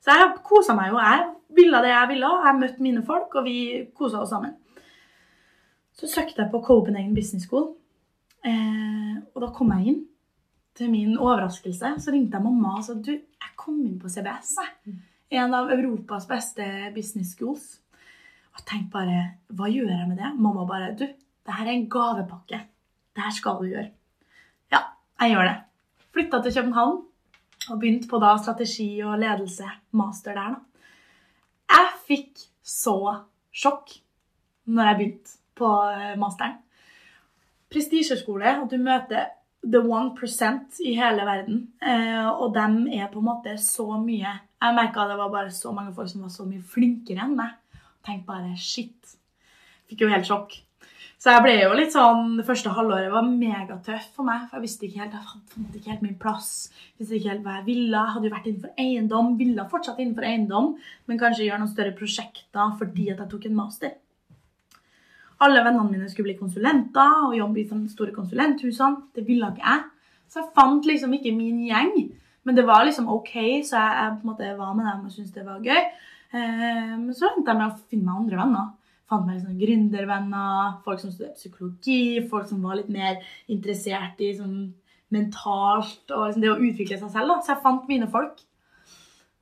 Så 0.00 0.14
jeg 0.16 0.30
kosa 0.46 0.78
meg 0.78 0.94
jo. 0.94 1.02
Jeg 1.02 1.26
ville 1.58 1.82
det 1.82 1.90
jeg 1.90 2.12
ville, 2.14 2.30
og 2.30 2.46
jeg 2.46 2.60
møtte 2.62 2.86
mine 2.86 3.02
folk, 3.04 3.34
og 3.36 3.44
vi 3.50 3.58
kosa 3.96 4.22
oss 4.22 4.32
sammen. 4.32 4.54
Så 6.00 6.08
søkte 6.08 6.40
jeg 6.40 6.48
på 6.48 6.62
Copenhagen 6.64 7.12
Business 7.14 7.44
School, 7.44 7.74
eh, 8.40 9.18
og 9.34 9.42
da 9.44 9.50
kom 9.52 9.72
jeg 9.76 9.92
inn. 9.92 9.98
Til 10.78 10.88
min 10.88 11.16
overraskelse 11.18 11.90
så 12.00 12.12
ringte 12.14 12.38
jeg 12.38 12.44
mamma 12.46 12.76
og 12.78 12.84
sa 12.86 12.94
du, 12.96 13.10
jeg 13.12 13.56
kom 13.58 13.82
inn 13.84 13.98
på 14.00 14.08
CBS. 14.08 14.54
Jeg. 14.56 14.94
En 15.36 15.52
av 15.54 15.68
Europas 15.74 16.24
beste 16.30 16.64
business 16.94 17.34
schools. 17.34 17.66
Og 18.56 18.62
tenkte 18.66 18.94
bare 18.94 19.18
Hva 19.52 19.68
gjør 19.70 19.90
jeg 19.92 20.06
med 20.08 20.18
det? 20.18 20.30
Mamma 20.40 20.64
bare 20.66 20.94
Du, 20.96 21.04
det 21.04 21.56
her 21.58 21.68
er 21.68 21.74
en 21.74 21.88
gavepakke. 21.90 22.62
Det 23.14 23.24
her 23.26 23.34
skal 23.36 23.60
du 23.60 23.68
gjøre. 23.68 23.90
Ja, 24.72 24.80
jeg 25.20 25.34
gjør 25.34 25.50
det. 25.50 25.56
Flytta 26.14 26.40
til 26.42 26.56
København 26.56 26.96
og 27.68 27.82
begynte 27.82 28.08
på 28.08 28.22
da 28.22 28.32
strategi 28.40 28.88
og 29.04 29.18
ledelse. 29.20 29.68
Master 29.92 30.38
der, 30.38 30.56
da. 30.56 30.88
Jeg 31.76 31.92
fikk 32.08 32.46
så 32.64 32.96
sjokk 33.52 33.98
når 34.64 34.90
jeg 34.90 34.98
begynte 35.02 35.39
på 35.60 35.68
eh, 35.92 36.16
masteren. 36.20 36.58
Prestisjeskole, 37.70 38.56
at 38.64 38.72
du 38.72 38.80
møter 38.82 39.28
the 39.62 39.78
one 39.78 40.14
percent 40.16 40.80
i 40.80 40.94
hele 40.96 41.26
verden. 41.28 41.66
Eh, 41.82 42.28
og 42.28 42.54
dem 42.56 42.86
er 42.88 43.10
på 43.12 43.20
en 43.20 43.28
måte 43.28 43.56
så 43.60 43.86
mye 44.00 44.38
Jeg 44.60 44.76
merka 44.76 45.06
det 45.08 45.16
var 45.16 45.30
bare 45.32 45.52
så 45.52 45.72
mange 45.72 45.94
folk 45.96 46.10
som 46.10 46.24
var 46.24 46.32
så 46.32 46.44
mye 46.48 46.64
flinkere 46.64 47.24
enn 47.24 47.36
meg. 47.38 47.54
Tenkte 48.04 48.28
bare 48.28 48.56
shit. 48.60 49.14
Fikk 49.88 50.04
jo 50.04 50.10
helt 50.12 50.28
sjokk. 50.28 50.58
Så 51.20 51.34
jeg 51.34 51.44
ble 51.44 51.54
jo 51.58 51.72
litt 51.76 51.92
sånn, 51.92 52.38
Det 52.38 52.46
første 52.48 52.72
halvåret 52.72 53.10
var 53.12 53.26
megatøft 53.28 54.14
for 54.16 54.24
meg. 54.24 54.46
for 54.48 54.56
Jeg 54.56 54.64
visste 54.66 54.86
ikke 54.86 55.02
helt, 55.02 55.16
jeg 55.16 55.40
fant 55.52 55.74
ikke 55.76 55.90
helt 55.90 56.04
min 56.04 56.18
plass. 56.20 56.70
visste 56.98 57.16
ikke 57.18 57.28
helt 57.28 57.44
hva 57.44 57.56
Jeg 57.58 57.66
ville. 57.66 57.96
Jeg 57.96 58.14
hadde 58.14 58.28
jo 58.28 58.34
vært 58.34 58.46
innenfor 58.46 58.70
eiendom, 58.84 59.36
ville 59.38 59.68
fortsatt 59.68 60.00
innenfor 60.00 60.24
eiendom, 60.24 60.70
men 61.06 61.18
kanskje 61.18 61.44
gjøre 61.44 61.60
noen 61.60 61.74
større 61.74 61.96
prosjekter 61.96 62.76
fordi 62.78 63.10
at 63.12 63.18
jeg 63.18 63.28
tok 63.28 63.46
en 63.46 63.56
master. 63.56 63.92
Alle 65.40 65.62
vennene 65.64 65.88
mine 65.88 66.08
skulle 66.10 66.30
bli 66.30 66.40
konsulenter 66.40 67.26
og 67.26 67.36
jobbe 67.38 67.62
i 67.62 67.68
de 67.68 67.80
store 67.88 68.12
konsulenthusene. 68.12 69.06
Det 69.16 69.24
ville 69.26 69.48
ikke 69.48 69.64
jeg. 69.64 69.86
Så 70.30 70.42
jeg 70.42 70.52
fant 70.56 70.86
liksom 70.86 71.14
ikke 71.16 71.32
min 71.34 71.62
gjeng. 71.66 71.94
Men 72.44 72.56
det 72.56 72.66
var 72.68 72.84
liksom 72.84 73.08
OK, 73.12 73.32
så 73.66 73.76
jeg, 73.76 73.94
jeg 73.96 74.18
på 74.18 74.24
en 74.24 74.30
måte 74.30 74.50
var 74.58 74.76
med 74.76 74.86
dem 74.88 75.06
og 75.06 75.14
syntes 75.14 75.32
det 75.34 75.46
var 75.46 75.64
gøy. 75.64 75.80
Eh, 76.30 76.92
men 76.96 77.14
så 77.16 77.30
endte 77.30 77.50
jeg 77.50 77.58
med 77.58 77.66
å 77.66 77.88
finne 77.90 78.06
meg 78.06 78.20
andre 78.22 78.38
venner. 78.40 78.68
Fant 79.10 79.26
meg 79.26 79.40
liksom 79.40 79.58
gründervenner, 79.58 80.76
folk 80.84 81.00
som 81.02 81.10
studerte 81.12 81.40
psykologi, 81.40 82.02
folk 82.30 82.46
som 82.48 82.62
var 82.62 82.78
litt 82.78 82.92
mer 82.94 83.18
interessert 83.50 84.20
i 84.22 84.30
sånn 84.36 84.60
mentalt 85.10 86.12
og 86.14 86.28
liksom 86.28 86.44
det 86.44 86.52
å 86.52 86.60
utvikle 86.60 87.00
seg 87.00 87.10
selv. 87.10 87.32
Da. 87.32 87.40
Så 87.42 87.54
jeg 87.54 87.64
fant 87.64 87.90
mine 87.90 88.08
folk 88.12 88.44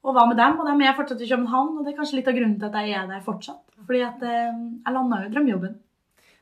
og 0.06 0.14
var 0.16 0.30
med 0.30 0.38
dem. 0.40 0.56
Og 0.56 0.70
de 0.70 0.86
er 0.86 0.96
fortsatt 0.96 1.20
i 1.22 1.28
København, 1.28 1.76
og 1.76 1.84
det 1.84 1.92
er 1.92 1.98
kanskje 1.98 2.20
litt 2.20 2.30
av 2.30 2.38
grunnen 2.38 2.56
til 2.60 2.70
at 2.70 2.80
jeg 2.80 2.96
er 2.96 3.10
der 3.10 3.26
fortsatt. 3.26 3.62
Fordi 3.84 4.02
at 4.06 4.24
eh, 4.24 4.64
jeg 4.80 4.96
landa 4.96 5.20
jo 5.24 5.34
drømmejobben. 5.34 5.76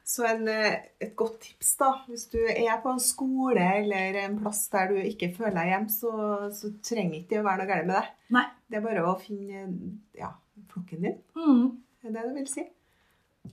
Så 0.06 0.22
en, 0.28 0.44
eh, 0.48 0.84
et 1.02 1.16
godt 1.18 1.40
tips, 1.42 1.72
da. 1.80 1.88
Hvis 2.06 2.28
du 2.30 2.38
er 2.38 2.76
på 2.82 2.92
en 2.94 3.02
skole 3.02 3.64
eller 3.80 4.20
en 4.20 4.36
plass 4.38 4.68
der 4.70 4.92
du 4.92 5.00
ikke 5.02 5.32
føler 5.34 5.56
deg 5.58 5.72
hjemme, 5.72 5.90
så, 5.90 6.12
så 6.54 6.70
trenger 6.86 7.18
ikke 7.18 7.32
det 7.32 7.40
å 7.40 7.46
være 7.48 7.64
noe 7.64 7.70
galt 7.72 7.88
med 7.88 7.98
det. 7.98 8.04
Nei. 8.36 8.44
Det 8.70 8.78
er 8.78 8.84
bare 8.84 9.02
å 9.08 9.16
finne 9.18 9.64
ja, 10.14 10.30
flokken 10.70 11.08
din. 11.08 11.18
Mm. 11.34 11.66
Er 12.06 12.14
det 12.14 12.22
du 12.28 12.38
vil 12.38 12.46
si? 12.52 12.62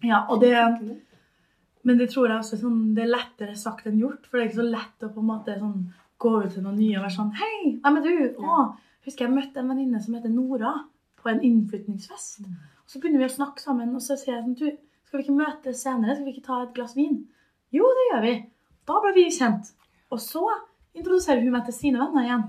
Ja, 0.06 0.24
og 0.30 0.46
det, 0.46 0.54
men 1.88 2.00
det 2.00 2.12
tror 2.14 2.30
jeg 2.30 2.44
også 2.44 2.62
sånn, 2.62 2.80
det 2.94 3.08
er 3.08 3.12
lettere 3.16 3.58
sagt 3.60 3.90
enn 3.90 4.00
gjort. 4.02 4.30
For 4.30 4.38
det 4.38 4.46
er 4.46 4.52
ikke 4.52 4.62
så 4.62 4.70
lett 4.70 5.06
å 5.06 5.12
på 5.14 5.26
en 5.26 5.30
måte 5.34 5.58
sånn, 5.60 5.84
gå 6.22 6.38
ut 6.46 6.54
til 6.54 6.64
noen 6.64 6.78
nye 6.80 6.96
og 7.00 7.04
være 7.04 7.16
sånn 7.18 7.34
Hei, 7.36 7.58
hvem 7.82 7.98
er 8.00 8.06
du? 8.06 8.46
Å, 8.46 8.62
husker 9.10 9.26
jeg 9.26 9.34
møtte 9.34 9.60
en 9.60 9.74
venninne 9.74 10.00
som 10.06 10.16
heter 10.16 10.32
Nora, 10.32 10.78
på 11.20 11.32
en 11.32 11.42
innflytningsfest. 11.44 12.46
Og 12.46 12.94
så 12.94 13.00
begynner 13.00 13.24
vi 13.24 13.32
å 13.32 13.38
snakke 13.42 13.64
sammen, 13.64 13.92
og 13.98 14.04
så 14.06 14.20
sier 14.20 14.38
jeg 14.38 14.46
sånn 14.46 14.60
Du, 14.60 14.68
skal 15.14 15.22
vi 15.22 15.28
ikke 15.28 15.38
møtes 15.38 15.82
senere? 15.86 16.16
Skal 16.18 16.26
vi 16.26 16.32
ikke 16.34 16.46
ta 16.48 16.56
et 16.64 16.74
glass 16.74 16.96
vin? 16.98 17.20
Jo, 17.74 17.86
det 17.94 18.06
gjør 18.10 18.22
vi. 18.26 18.32
Da 18.90 19.00
ble 19.04 19.12
vi 19.14 19.26
kjent. 19.30 19.68
Og 20.10 20.18
så 20.22 20.42
introduserer 20.98 21.44
hun 21.44 21.54
meg 21.54 21.66
til 21.68 21.74
sine 21.78 22.00
venner 22.02 22.26
igjen. 22.26 22.46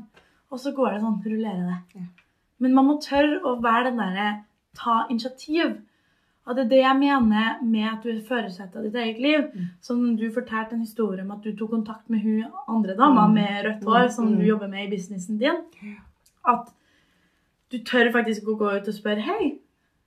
Og 0.51 0.61
så 0.63 0.73
går 0.73 0.95
det 0.95 1.01
sånn, 1.03 1.19
rullerer 1.25 1.67
det. 1.69 1.99
Ja. 2.01 2.05
Men 2.65 2.73
man 2.73 2.87
må 2.89 2.95
tørre 3.05 3.43
å 3.45 3.59
være 3.61 3.91
den 3.91 4.01
derre 4.01 4.29
ta 4.79 5.03
initiativ. 5.13 5.75
Og 6.47 6.57
det 6.57 6.65
er 6.65 6.71
det 6.71 6.79
jeg 6.81 6.99
mener 7.01 7.61
med 7.65 7.85
at 7.91 8.03
du 8.05 8.11
er 8.15 8.23
førersetet 8.25 8.77
av 8.81 8.87
ditt 8.89 8.97
eget 9.01 9.21
liv. 9.21 9.45
Mm. 9.53 9.67
Som 9.85 10.01
du 10.17 10.25
fortalte 10.33 10.73
en 10.77 10.85
historie 10.85 11.25
om 11.25 11.35
at 11.37 11.43
du 11.45 11.53
tok 11.57 11.71
kontakt 11.71 12.09
med 12.13 12.21
hun 12.25 12.47
andre 12.69 12.97
dama 12.97 13.27
Mm. 13.29 13.35
med 13.35 13.65
rødt 13.67 13.85
hår, 13.85 14.09
som 14.09 14.29
Mm. 14.33 14.39
du 14.39 14.45
jobber 14.47 14.69
med 14.69 14.87
i 14.87 14.97
businessen 14.97 15.39
din. 15.39 15.61
At 16.49 16.73
du 17.71 17.79
tør 17.79 18.11
faktisk 18.13 18.45
å 18.49 18.57
gå 18.57 18.73
ut 18.77 18.89
og 18.89 18.95
spørre 18.95 19.21
Hei, 19.21 19.59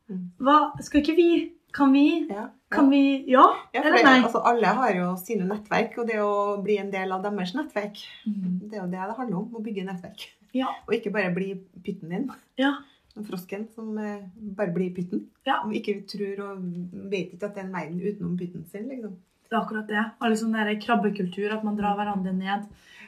Mm. 0.10 0.30
hva, 0.40 0.72
skal 0.82 1.02
ikke 1.02 1.16
vi 1.16 1.52
Kan 1.78 1.94
vi? 1.94 2.06
Ja. 2.30 2.48
Kan 2.74 2.90
vi 2.90 3.02
Ja? 3.30 3.46
Ja, 3.74 3.84
eller 3.84 4.04
nei? 4.04 4.18
altså, 4.24 4.42
alle 4.44 4.74
har 4.80 4.92
jo 4.96 5.12
sine 5.22 5.46
nettverk, 5.48 5.98
og 6.02 6.08
det 6.10 6.18
å 6.24 6.58
bli 6.64 6.80
en 6.82 6.90
del 6.92 7.12
av 7.16 7.22
deres 7.24 7.54
nettverk, 7.56 8.02
Mm. 8.26 8.60
det 8.70 8.74
er 8.78 8.82
jo 8.82 8.90
det 8.92 9.06
det 9.12 9.18
handler 9.18 9.38
om. 9.38 9.50
Å 9.56 9.64
bygge 9.64 9.86
nettverk. 9.86 10.28
Ja. 10.54 10.68
Og 10.88 10.94
ikke 10.98 11.12
bare 11.14 11.34
bli 11.36 11.54
pytten 11.86 12.10
din. 12.10 12.30
Ja. 12.58 12.74
Den 13.16 13.26
frosken 13.26 13.68
som 13.76 13.98
eh, 13.98 14.26
bare 14.58 14.74
blir 14.74 14.92
pytten. 14.96 15.28
Ja. 15.46 15.62
Og 15.66 15.74
ikke 15.74 16.02
tror 16.08 16.42
og 16.50 16.66
vet 17.12 17.34
ikke 17.34 17.46
at 17.50 17.56
det 17.56 17.64
er 17.64 17.68
en 17.68 17.74
verden 17.74 18.02
utenom 18.02 18.38
pytten 18.38 18.66
sin, 18.70 18.90
liksom. 18.90 19.16
Det 19.48 19.56
er 19.56 19.62
akkurat 19.62 19.88
det. 19.88 20.04
Og 20.22 20.30
liksom 20.30 20.52
den 20.54 20.82
krabbekultur, 20.82 21.54
at 21.56 21.64
man 21.64 21.78
drar 21.78 21.96
hverandre 21.96 22.34
ned. 22.36 22.66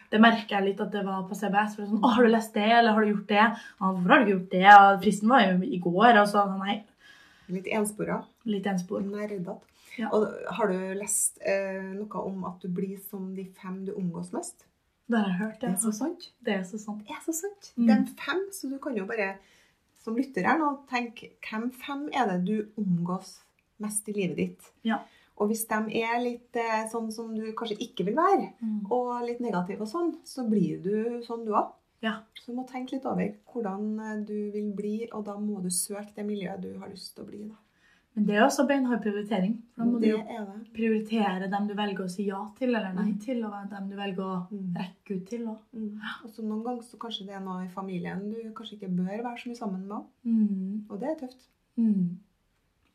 Det 0.09 0.21
merker 0.21 0.55
jeg 0.55 0.65
litt 0.69 0.79
at 0.81 0.91
det 0.91 1.03
var 1.05 1.25
på 1.27 1.35
CBS. 1.35 1.75
For 1.75 1.83
det 1.83 1.89
er 1.89 1.91
sånn, 1.91 2.01
å, 2.03 2.13
'Har 2.13 2.23
du 2.23 2.29
lest 2.29 2.53
det, 2.53 2.69
eller 2.71 2.93
har 2.93 3.01
du 3.05 3.11
gjort 3.13 3.27
det?' 3.27 3.35
Ja, 3.35 3.55
'Hvorfor 3.81 4.09
har 4.09 4.19
du 4.19 4.25
ikke 4.25 4.37
gjort 4.39 4.49
det?' 4.49 4.77
Og 4.79 5.01
fristen 5.03 5.29
var 5.29 5.41
jo 5.41 5.61
i 5.61 5.79
går. 5.79 6.21
Og 6.21 6.27
så 6.27 6.45
nei, 6.57 6.83
Litt 7.49 7.65
enspora. 7.65 8.23
Litt 8.51 8.67
enspor. 8.69 9.01
Nerdete. 9.05 9.57
Ja. 9.99 10.09
Og 10.15 10.27
har 10.57 10.71
du 10.71 10.77
lest 10.99 11.39
eh, 11.41 11.81
noe 11.95 12.21
om 12.23 12.43
at 12.47 12.61
du 12.63 12.69
blir 12.71 12.97
som 13.09 13.31
de 13.35 13.45
fem 13.61 13.81
du 13.87 13.93
omgås 13.97 14.31
mest? 14.35 14.65
Det 15.09 15.17
har 15.17 15.31
jeg 15.31 15.39
hørt. 15.39 15.59
Det 15.61 15.69
er 15.71 15.77
så 15.81 15.91
sant. 15.97 16.27
Det 16.45 16.53
er 16.53 16.63
så 16.69 16.77
sant. 16.77 17.01
Det 17.07 17.15
er 17.17 17.23
så 17.25 17.33
sant. 17.33 17.71
Mm. 17.75 17.85
Det 17.87 17.95
er 17.95 18.09
fem, 18.25 18.43
så 18.53 18.69
du 18.69 18.77
kan 18.83 18.95
jo 18.97 19.07
bare 19.09 19.31
som 20.03 20.15
lytter 20.15 20.45
her 20.47 20.59
nå 20.61 20.67
tenke 20.89 21.31
hvem 21.43 21.71
fem 21.75 22.05
er 22.15 22.29
det 22.29 22.37
du 22.47 22.81
omgås 22.81 23.39
mest 23.83 24.07
i 24.09 24.13
livet 24.15 24.37
ditt? 24.37 24.69
Ja. 24.87 25.01
Og 25.39 25.49
hvis 25.49 25.65
de 25.67 25.79
er 26.03 26.19
litt 26.21 26.55
eh, 26.59 26.85
sånn 26.91 27.09
som 27.15 27.33
du 27.35 27.49
kanskje 27.57 27.77
ikke 27.83 28.05
vil 28.09 28.15
være, 28.19 28.51
Mm. 28.61 28.85
og 28.91 29.23
litt 29.25 29.39
negativ 29.43 29.81
og 29.81 29.87
sånn, 29.87 30.13
så 30.27 30.43
blir 30.47 30.81
du 30.83 31.21
sånn 31.25 31.45
du 31.47 31.53
òg. 31.55 31.71
Ja. 32.03 32.19
Så 32.39 32.51
du 32.51 32.57
må 32.57 32.65
tenke 32.67 32.95
litt 32.95 33.05
over 33.07 33.33
hvordan 33.51 33.99
eh, 33.99 34.17
du 34.27 34.51
vil 34.53 34.69
bli, 34.75 34.95
og 35.11 35.25
da 35.25 35.37
må 35.39 35.61
du 35.63 35.69
søke 35.73 36.13
det 36.15 36.25
miljøet 36.27 36.61
du 36.61 36.77
har 36.79 36.91
lyst 36.91 37.15
til 37.15 37.23
å 37.25 37.27
bli. 37.31 37.41
Da. 37.49 37.55
Men 38.15 38.25
det 38.25 38.35
er 38.35 38.41
også 38.43 38.65
beinhard 38.67 39.01
prioritering. 39.03 39.53
For 39.75 39.83
da 39.83 39.89
må 39.91 39.99
Det 40.01 40.09
du 40.11 40.17
er 40.17 40.47
prioritere 40.75 41.49
dem 41.51 41.67
du 41.67 41.73
velger 41.77 42.03
å 42.03 42.09
si 42.09 42.25
ja 42.27 42.39
til 42.57 42.75
eller 42.75 42.93
nei 42.93 43.11
Mm. 43.11 43.19
til, 43.21 43.43
og 43.45 43.69
dem 43.69 43.89
du 43.89 43.95
velger 43.95 44.23
å 44.25 44.47
Mm. 44.51 44.73
rekke 44.75 45.15
ut 45.15 45.27
til. 45.29 45.47
Og. 45.47 45.57
Mm. 45.75 45.99
Og 46.23 46.29
så 46.29 46.41
noen 46.43 46.63
ganger 46.63 46.81
så 46.83 46.97
kanskje 46.97 47.25
det 47.27 47.35
er 47.35 47.39
noe 47.45 47.63
i 47.65 47.67
familien 47.69 48.29
du 48.31 48.51
kanskje 48.53 48.79
ikke 48.79 48.95
bør 48.97 49.23
være 49.23 49.37
så 49.37 49.47
mye 49.49 49.55
sammen 49.57 49.87
med. 49.87 50.03
Mm. 50.25 50.83
Og 50.89 50.99
det 50.99 51.09
er 51.09 51.15
tøft. 51.27 51.47
Mm. 51.77 52.17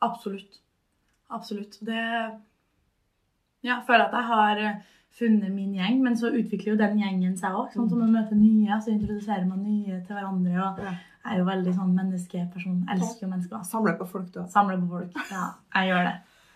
Absolutt. 0.03 0.59
Absolutt. 1.31 1.79
Det 1.81 2.40
Ja, 3.64 3.77
jeg 3.79 3.87
føler 3.87 4.05
at 4.05 4.12
jeg 4.12 4.24
har 4.24 4.59
eh, 4.59 4.81
funnet 5.11 5.55
min 5.55 5.72
gjeng, 5.74 6.03
men 6.03 6.14
så 6.16 6.29
utvikler 6.31 6.72
jo 6.74 6.77
den 6.77 6.98
gjengen 6.98 7.37
seg 7.38 7.50
òg. 7.55 7.72
Sånn 7.72 7.88
som 7.88 7.98
man 7.98 8.12
møter 8.12 8.35
nye, 8.37 8.77
så 8.83 8.90
introduserer 8.92 9.46
man 9.48 9.62
nye 9.62 10.03
til 10.05 10.16
hverandre. 10.16 10.72
Og 10.72 10.79
Ja. 10.85 10.92
Jeg 11.24 11.32
er 11.32 11.40
jo 11.40 11.44
veldig 11.48 11.72
sånn 11.72 11.92
menneskeperson. 11.96 12.80
Elsker 12.92 13.24
jo 13.24 13.30
mennesker. 13.30 13.60
Samler 13.64 13.94
på 13.96 14.06
folk, 14.08 14.26
du 14.34 14.42
òg. 14.42 14.48
Samler 14.52 14.76
på 14.82 14.90
folk. 14.90 15.14
Ja, 15.32 15.46
jeg 15.78 15.88
gjør 15.88 16.08
det. 16.10 16.14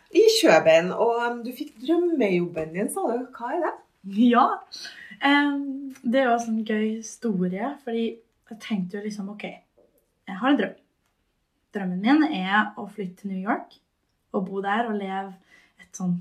I 0.08 0.24
Kjøben, 0.34 0.90
og 0.92 1.22
um, 1.24 1.38
du 1.44 1.48
fikk 1.56 1.74
drømmejobben 1.80 2.74
din, 2.76 2.90
sa 2.92 3.04
du. 3.08 3.22
Hva 3.36 3.52
er 3.56 3.64
det? 3.64 3.74
Ja. 4.28 4.44
Um, 5.24 5.90
det 6.04 6.20
er 6.20 6.28
jo 6.28 6.36
en 6.38 6.60
gøy 6.68 6.84
historie, 6.98 7.72
fordi 7.84 8.04
jeg 8.48 8.60
tenkte 8.62 8.96
jo 8.98 9.02
liksom 9.04 9.32
OK, 9.32 9.44
jeg 9.44 10.36
har 10.40 10.52
en 10.52 10.60
drøm. 10.60 10.76
Drømmen 11.74 12.04
min 12.04 12.22
er 12.28 12.70
å 12.80 12.86
flytte 12.88 13.22
til 13.22 13.32
New 13.32 13.40
York 13.42 13.74
og 14.36 14.46
bo 14.46 14.62
der 14.64 14.88
og 14.88 14.96
leve 15.00 15.34
et 15.82 15.96
sånn 15.96 16.14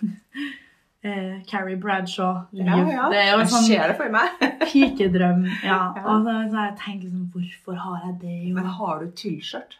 eh, 1.04 1.36
Carrie 1.48 1.76
Bradshaw-liv. 1.80 2.70
Det 3.12 3.20
er 3.20 3.30
jo 3.34 3.44
sånn 3.50 3.66
skjer 3.66 3.92
det 3.92 3.96
for 3.98 4.12
meg. 4.14 4.40
pikedrøm. 4.70 5.44
Ja. 5.64 5.78
Ja. 5.96 6.04
Og 6.06 6.26
så, 6.26 6.34
så 6.50 6.56
har 6.58 6.66
jeg 6.70 6.78
tenkt 6.84 7.04
liksom 7.06 7.28
Hvorfor 7.34 7.78
har 7.84 8.02
jeg 8.06 8.16
det? 8.24 8.36
Jo? 8.48 8.56
Men 8.58 8.68
har 8.78 9.00
du 9.04 9.12
tyllskjørt? 9.22 9.78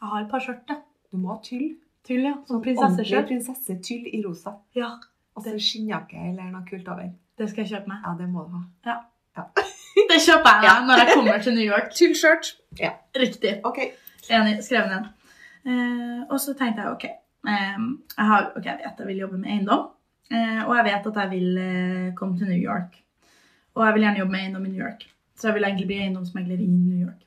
Jeg 0.00 0.08
har 0.14 0.24
et 0.24 0.30
par 0.32 0.44
skjørt, 0.44 0.64
ja. 0.72 0.80
Du 1.10 1.18
må 1.20 1.34
ha 1.34 1.38
tyll. 1.44 1.70
Tyll, 2.06 2.24
ja. 2.24 2.34
Sånn 2.48 2.62
prinsesseskjørt. 2.64 3.28
prinsessetyll 3.28 4.06
i 4.14 4.22
rosa. 4.24 4.54
Ja, 4.76 4.94
Og 5.36 5.44
så 5.44 5.52
skinnjakke 5.60 6.18
eller 6.30 6.48
noe 6.52 6.64
kult 6.68 6.88
over. 6.88 7.10
det 7.38 7.48
skal 7.50 7.64
jeg 7.64 7.72
kjøpe 7.74 7.92
meg. 7.92 8.02
Ja, 8.04 8.14
det 8.18 8.28
må 8.32 8.44
du 8.48 8.56
ha. 8.88 9.00
Det 10.10 10.18
kjøper 10.22 10.64
jeg 10.64 10.74
meg 10.74 10.86
når 10.88 11.00
jeg 11.02 11.14
kommer 11.14 11.42
til 11.44 11.54
New 11.54 11.66
York. 11.66 11.90
Tyllskjørt. 11.98 12.52
Ja. 12.80 12.92
Riktig. 13.16 13.56
OK. 13.66 13.78
Enig. 14.30 14.60
Skrevet 14.64 14.90
ned. 14.92 15.08
Eh, 15.66 16.20
og 16.30 16.38
så 16.40 16.54
tenkte 16.58 16.84
jeg 16.84 16.94
OK. 16.94 17.06
Eh, 17.48 17.78
jeg, 18.16 18.26
har, 18.32 18.50
ok, 18.56 18.66
jeg 18.66 18.82
vet 18.82 19.00
jeg 19.00 19.06
vil 19.06 19.22
jobbe 19.24 19.38
med 19.38 19.50
eiendom. 19.54 19.88
eh, 20.30 20.60
og 20.66 20.76
jeg 20.76 20.84
vet 20.90 21.06
at 21.06 21.22
jeg 21.22 21.30
vil 21.30 21.58
eh, 21.58 22.12
komme 22.18 22.38
til 22.38 22.48
New 22.52 22.60
York. 22.60 23.00
Og 23.74 23.86
jeg 23.86 23.94
vil 23.94 24.02
gjerne 24.06 24.18
jobbe 24.18 24.32
med 24.32 24.44
eiendom 24.44 24.66
i 24.66 24.70
New 24.74 24.84
York. 24.84 25.06
Så 25.36 25.48
jeg 25.48 25.54
vil 25.56 25.64
egentlig 25.64 25.86
bli 25.88 25.98
eiendomsmegler 26.04 26.60
i 26.60 26.66
New 26.68 27.06
York. 27.06 27.26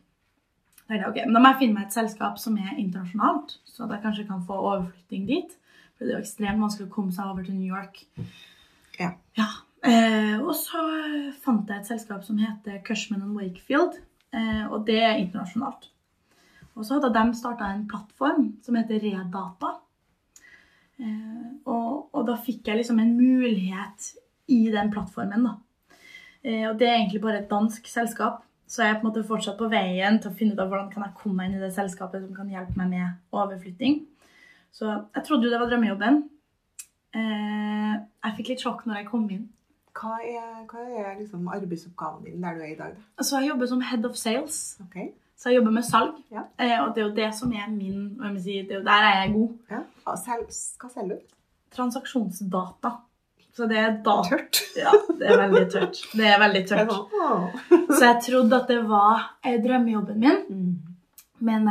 Men 0.89 1.33
Da 1.33 1.39
må 1.39 1.49
jeg 1.49 1.59
finne 1.63 1.73
meg 1.79 1.87
et 1.87 1.95
selskap 1.95 2.37
som 2.37 2.57
er 2.59 2.75
internasjonalt, 2.77 3.55
så 3.65 3.85
at 3.85 3.95
jeg 3.95 4.03
kanskje 4.03 4.25
kan 4.27 4.43
få 4.45 4.53
overflytting 4.59 5.23
dit. 5.25 5.55
For 5.95 6.05
det 6.05 6.11
er 6.11 6.19
jo 6.19 6.25
ekstremt 6.25 6.61
vanskelig 6.61 6.89
å 6.89 6.93
komme 6.93 7.13
seg 7.15 7.29
over 7.31 7.45
til 7.47 7.55
New 7.55 7.69
York. 7.71 8.03
Ja. 8.99 9.13
Ja. 9.39 9.47
Eh, 9.83 10.35
og 10.43 10.53
så 10.55 10.83
fant 11.43 11.69
jeg 11.71 11.81
et 11.81 11.89
selskap 11.89 12.21
som 12.27 12.37
heter 12.37 12.83
Cushman 12.85 13.33
Wakefield, 13.35 13.97
eh, 14.35 14.65
og 14.69 14.85
det 14.87 14.99
er 15.01 15.17
internasjonalt. 15.23 15.89
Og 16.75 16.85
så 16.85 16.99
hadde 16.99 17.13
de 17.15 17.37
starta 17.37 17.71
en 17.71 17.87
plattform 17.89 18.51
som 18.65 18.77
heter 18.77 19.01
Redata. 19.03 19.73
Eh, 21.01 21.51
og, 21.65 22.09
og 22.13 22.25
da 22.27 22.37
fikk 22.39 22.67
jeg 22.69 22.81
liksom 22.81 22.99
en 23.01 23.15
mulighet 23.17 24.13
i 24.53 24.65
den 24.73 24.91
plattformen, 24.93 25.47
da. 25.47 25.53
Eh, 26.43 26.65
og 26.69 26.79
det 26.79 26.89
er 26.89 26.97
egentlig 26.97 27.21
bare 27.23 27.43
et 27.43 27.51
dansk 27.51 27.87
selskap. 27.87 28.43
Så 28.67 28.83
jeg 28.83 28.93
er 28.93 28.99
på 28.99 29.05
en 29.05 29.11
måte 29.11 29.25
fortsatt 29.27 29.57
på 29.59 29.69
veien 29.69 30.17
til 30.21 30.31
å 30.31 30.37
finne 30.37 30.55
ut 30.55 30.61
av 30.61 30.71
hvordan 30.71 30.89
kan 30.91 31.03
jeg 31.05 31.17
komme 31.19 31.37
meg 31.39 31.49
inn 31.51 31.59
i 31.59 31.63
det 31.63 31.73
selskapet 31.75 32.23
som 32.23 32.33
kan 32.35 32.49
hjelpe 32.49 32.77
meg 32.79 32.93
med 32.93 33.35
overflytting. 33.35 33.99
Så 34.73 34.87
jeg 34.89 35.25
trodde 35.27 35.45
jo 35.45 35.51
det 35.53 35.59
var 35.61 35.69
drømmejobben. 35.69 36.23
Eh, 37.13 37.91
jeg 38.25 38.37
fikk 38.39 38.53
litt 38.53 38.63
sjokk 38.63 38.87
når 38.87 39.01
jeg 39.01 39.09
kom 39.11 39.27
inn. 39.29 39.43
Hva 39.93 40.15
er, 40.25 40.63
hva 40.71 40.83
er 40.89 41.19
liksom 41.19 41.51
arbeidsoppgaven 41.53 42.23
din 42.25 42.41
der 42.41 42.55
du 42.57 42.63
er 42.63 42.71
i 42.71 42.79
dag? 42.79 42.95
da? 42.97 43.25
Så 43.25 43.37
jeg 43.37 43.51
jobber 43.51 43.69
som 43.69 43.83
head 43.85 44.07
of 44.09 44.17
sales. 44.17 44.63
Ok. 44.81 44.97
Så 45.43 45.51
jeg 45.51 45.59
jobber 45.59 45.73
med 45.75 45.83
salg. 45.83 46.19
Ja. 46.31 46.45
Eh, 46.55 46.77
og 46.79 46.93
det 46.95 47.01
er 47.01 47.07
jo 47.09 47.15
det 47.17 47.29
som 47.35 47.51
er 47.51 47.65
min 47.67 48.37
si, 48.39 48.61
det 48.63 48.77
er 48.77 48.85
Der 48.85 49.07
er 49.09 49.17
jeg 49.17 49.33
god. 49.33 49.49
Ja. 49.73 49.81
Sel, 50.21 50.45
hva 50.79 50.91
selger 50.93 51.17
du? 51.17 51.33
Transaksjonsdata. 51.75 52.91
Så 53.53 53.67
det 53.67 53.77
er 53.81 53.97
data. 54.05 54.29
Tørt. 54.29 54.61
Ja, 54.79 54.93
det 55.19 55.27
er 55.27 55.41
veldig 55.41 55.65
tørt. 55.73 55.99
Det 56.13 56.29
er 56.31 56.39
veldig 56.39 56.63
tørt. 56.69 56.95
Så 57.91 57.99
jeg 58.05 58.21
trodde 58.29 58.61
at 58.61 58.71
det 58.71 58.79
var 58.87 59.27
eh, 59.43 59.59
drømmejobben 59.65 60.23
min. 60.23 60.39
Mm. 60.47 60.95
Men 61.43 61.69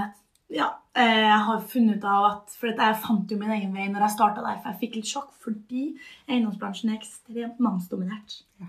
ja, 0.52 0.68
eh, 0.92 1.24
jeg 1.24 1.40
har 1.48 1.64
funnet 1.72 1.96
ut 1.96 2.06
av 2.12 2.28
at 2.28 2.54
For 2.58 2.70
jeg 2.76 3.00
fant 3.06 3.32
jo 3.32 3.40
min 3.40 3.56
egen 3.56 3.72
vei 3.72 3.88
når 3.88 4.04
jeg 4.04 4.16
starta 4.18 4.44
der. 4.44 4.60
For 4.60 4.74
jeg 4.74 4.82
fikk 4.84 5.00
litt 5.00 5.10
sjokk 5.14 5.32
fordi 5.42 5.88
eiendomsbransjen 6.28 6.92
er 6.92 7.00
ekstremt 7.00 7.64
mannsdominert. 7.64 8.42
Ja. 8.60 8.68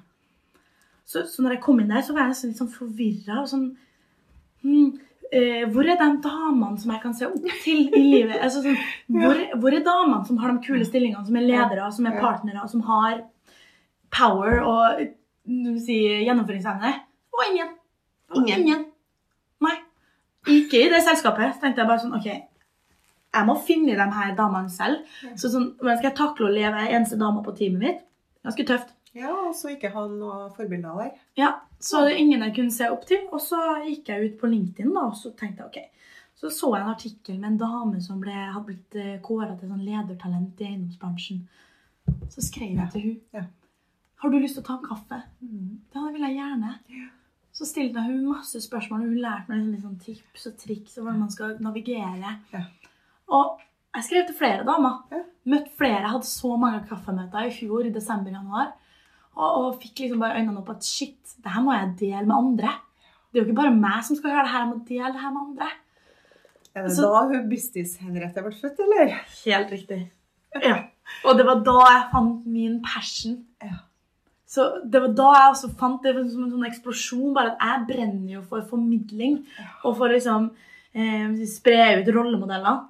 Så, 1.04 1.28
så 1.28 1.44
når 1.44 1.58
jeg 1.58 1.66
kom 1.68 1.84
inn 1.84 1.92
der, 1.92 2.02
så 2.08 2.16
var 2.16 2.32
jeg 2.32 2.54
litt 2.54 2.63
sånn 2.63 2.72
forvirra. 2.72 3.44
Sånn, 3.52 3.74
hmm, 4.63 4.88
eh, 5.30 5.63
hvor 5.73 5.88
er 5.88 5.99
de 5.99 6.10
damene 6.23 6.80
som 6.82 6.93
jeg 6.93 7.04
kan 7.04 7.15
se 7.17 7.28
opp 7.28 7.49
til 7.65 7.86
i 7.88 8.04
livet? 8.04 8.38
Altså, 8.39 8.63
sånn, 8.65 8.80
hvor, 9.17 9.41
hvor 9.62 9.76
er 9.76 9.86
damene 9.86 10.23
som 10.30 10.39
har 10.41 10.54
de 10.54 10.63
kule 10.65 10.88
stillingene, 10.88 11.26
som 11.28 11.39
er 11.39 11.47
ledere, 11.47 11.89
som 11.95 12.10
er 12.10 12.19
partnere, 12.21 12.65
som 12.71 12.86
har 12.89 13.21
power 14.13 14.62
og 14.62 15.04
vil 15.49 15.80
si, 15.84 15.99
gjennomføringsevne? 16.23 16.95
Og 17.34 17.45
ingen. 17.52 17.76
Ingen. 18.34 18.65
ingen. 18.65 18.88
Nei. 19.63 19.78
Ikke 20.49 20.82
i 20.82 20.89
det 20.91 21.04
selskapet. 21.06 21.56
Så 21.56 21.63
tenkte 21.63 21.84
jeg 21.84 21.89
bare 21.89 22.04
sånn 22.04 22.15
OK, 22.17 22.28
jeg 23.34 23.47
må 23.47 23.56
finne 23.65 23.95
de 23.97 24.10
her 24.17 24.34
damene 24.38 24.71
selv. 24.71 25.06
Så 25.39 25.49
sånn, 25.49 25.71
Hvordan 25.80 25.99
skal 25.99 26.10
jeg 26.12 26.19
takle 26.19 26.49
å 26.49 26.54
leve 26.54 26.84
eneste 26.89 27.17
dama 27.19 27.41
på 27.45 27.56
teamet 27.58 27.82
mitt? 27.82 28.04
Ganske 28.45 28.65
tøft. 28.67 28.91
Ja, 29.13 29.32
og 29.47 29.56
så 29.56 29.73
ikke 29.73 29.91
ha 29.93 30.06
noen 30.10 30.52
forbilder 30.56 30.99
der. 30.99 31.12
Ja, 31.38 31.52
Så 31.84 32.06
det 32.08 32.15
ingen 32.17 32.41
jeg 32.41 32.56
kunne 32.56 32.71
se 32.71 32.88
opp 32.89 33.04
til. 33.06 33.26
Og 33.32 33.41
så 33.43 33.60
gikk 33.86 34.10
jeg 34.10 34.30
ut 34.30 34.38
på 34.39 34.49
LinkedIn 34.49 34.93
da, 34.95 35.10
og 35.10 35.17
så 35.19 35.34
tenkte 35.38 35.63
jeg 35.63 35.69
ok. 35.69 36.10
Så 36.39 36.49
så 36.52 36.69
jeg 36.76 36.84
en 36.84 36.93
artikkel 36.93 37.39
med 37.39 37.52
en 37.52 37.58
dame 37.62 38.02
som 38.02 38.19
ble, 38.19 38.34
hadde 38.34 38.65
blitt 38.67 38.97
kåra 39.23 39.54
til 39.60 39.69
sånn 39.69 39.84
ledertalent 39.86 40.62
i 40.63 40.69
eiendomsbransjen. 40.69 41.43
Så 42.32 42.43
skrev 42.43 42.73
jeg 42.80 42.89
til 42.91 43.06
hun. 43.06 43.19
Ja. 43.36 43.43
Har 44.23 44.32
du 44.32 44.39
lyst 44.39 44.56
til 44.58 44.63
å 44.63 44.67
ta 44.67 44.78
en 44.80 44.88
kaffe? 44.88 45.19
Ja, 45.43 45.99
det 45.99 46.13
vil 46.15 46.26
jeg 46.28 46.38
gjerne. 46.39 46.73
Så 47.54 47.67
stilte 47.69 48.02
jeg 48.02 48.15
hun 48.15 48.32
masse 48.32 48.60
spørsmål, 48.63 49.04
og 49.04 49.12
hun 49.13 49.21
lærte 49.21 49.52
meg 49.52 49.67
litt 49.67 49.84
sånn 49.84 49.99
tips 50.02 50.47
og 50.49 50.56
triks 50.62 50.95
og 50.97 51.04
hvordan 51.06 51.19
man 51.21 51.34
skal 51.34 51.58
navigere. 51.62 52.38
Ja. 52.54 52.63
Og 53.36 53.60
jeg 53.93 54.08
skrev 54.08 54.26
til 54.30 54.38
flere 54.39 54.65
damer. 54.67 55.04
Ja. 55.13 55.19
Møtt 55.54 55.67
flere. 55.78 56.08
Hadde 56.10 56.28
så 56.28 56.56
mange 56.58 56.82
kaffemøter 56.89 57.45
i 57.49 57.54
fjor, 57.54 57.84
i 57.86 57.93
desember-januar. 57.93 58.71
Og, 59.34 59.48
og 59.60 59.78
fikk 59.82 60.04
liksom 60.04 60.19
bare 60.22 60.39
øynene 60.41 60.60
opp 60.62 60.69
at 60.76 60.84
shit, 60.86 61.36
det 61.43 61.52
her 61.54 61.63
må 61.65 61.74
jeg 61.74 61.96
dele 62.00 62.26
med 62.28 62.36
andre. 62.38 62.74
Det 63.32 63.39
er 63.39 63.43
jo 63.43 63.48
ikke 63.48 63.62
bare 63.63 63.76
meg 63.76 64.04
som 64.06 64.17
skal 64.19 64.30
gjøre 64.32 64.43
det 64.46 64.52
her, 64.54 64.60
jeg 64.65 64.69
må 64.69 64.82
dele 64.89 65.13
det 65.15 65.22
her 65.24 65.32
med 65.34 65.46
andre. 65.48 65.69
Er 66.76 66.84
det 66.84 66.91
Så- 66.96 67.08
da 67.10 67.24
hun 67.30 67.50
Bustis-Henriette 67.50 68.43
ble 68.43 68.52
født, 68.58 68.80
eller? 68.86 69.15
Helt 69.46 69.72
riktig. 69.72 70.12
Ja. 70.62 70.76
Og 71.26 71.38
det 71.38 71.46
var 71.46 71.63
da 71.65 71.80
jeg 71.89 72.12
fant 72.12 72.46
min 72.46 72.82
passion. 72.82 73.43
Ja. 73.62 73.82
Så 74.48 74.67
det 74.89 75.02
var 75.02 75.13
da 75.17 75.32
jeg 75.34 75.52
også 75.54 75.69
fant 75.78 76.04
det 76.04 76.13
som 76.32 76.43
en 76.43 76.52
sånn 76.52 76.67
eksplosjon. 76.67 77.34
Bare 77.34 77.54
at 77.54 77.58
jeg 77.60 77.88
brenner 77.88 78.34
jo 78.36 78.41
for 78.41 78.62
formidling. 78.62 79.39
Og 79.84 79.98
for 79.98 80.08
liksom 80.13 80.52
eh, 80.93 81.34
spre 81.50 82.02
ut 82.02 82.08
rollemodeller. 82.13 82.84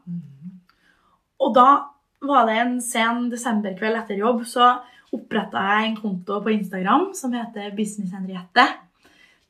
Og 1.39 1.53
da 1.55 1.85
var 2.21 2.45
det 2.47 2.57
en 2.57 2.81
sen 2.81 3.29
desemberkveld 3.31 3.95
etter 4.03 4.17
jobb, 4.19 4.43
så 4.47 4.81
oppretta 5.13 5.61
jeg 5.69 5.89
en 5.89 5.99
konto 5.99 6.39
på 6.43 6.53
Instagram 6.55 7.11
som 7.17 7.33
heter 7.35 7.71
Business 7.77 8.13
Henriette. 8.15 8.65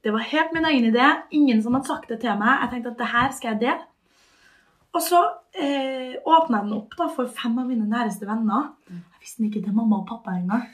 Det 0.04 0.12
var 0.12 0.26
helt 0.28 0.54
min 0.54 0.68
egen 0.68 0.90
idé. 0.92 1.08
Ingen 1.32 1.64
som 1.64 1.78
hadde 1.78 1.88
sagt 1.88 2.12
det 2.12 2.20
til 2.22 2.36
meg. 2.40 2.60
Jeg 2.62 2.72
tenkte 2.74 2.92
at 2.92 3.02
det 3.02 3.12
her 3.14 3.34
skal 3.36 3.54
jeg 3.54 3.62
dele. 3.64 3.86
Og 4.94 5.02
så 5.02 5.20
eh, 5.58 6.20
åpna 6.22 6.60
jeg 6.60 6.68
den 6.68 6.78
opp 6.78 6.96
da, 7.00 7.08
for 7.10 7.32
fem 7.32 7.56
av 7.58 7.70
mine 7.70 7.88
næreste 7.90 8.28
venner. 8.30 8.74
Jeg 8.92 9.24
visste 9.24 9.42
den 9.42 9.50
ikke 9.50 9.64
til 9.66 9.78
mamma 9.78 10.02
og 10.02 10.10
pappa 10.12 10.36
engang. 10.36 10.68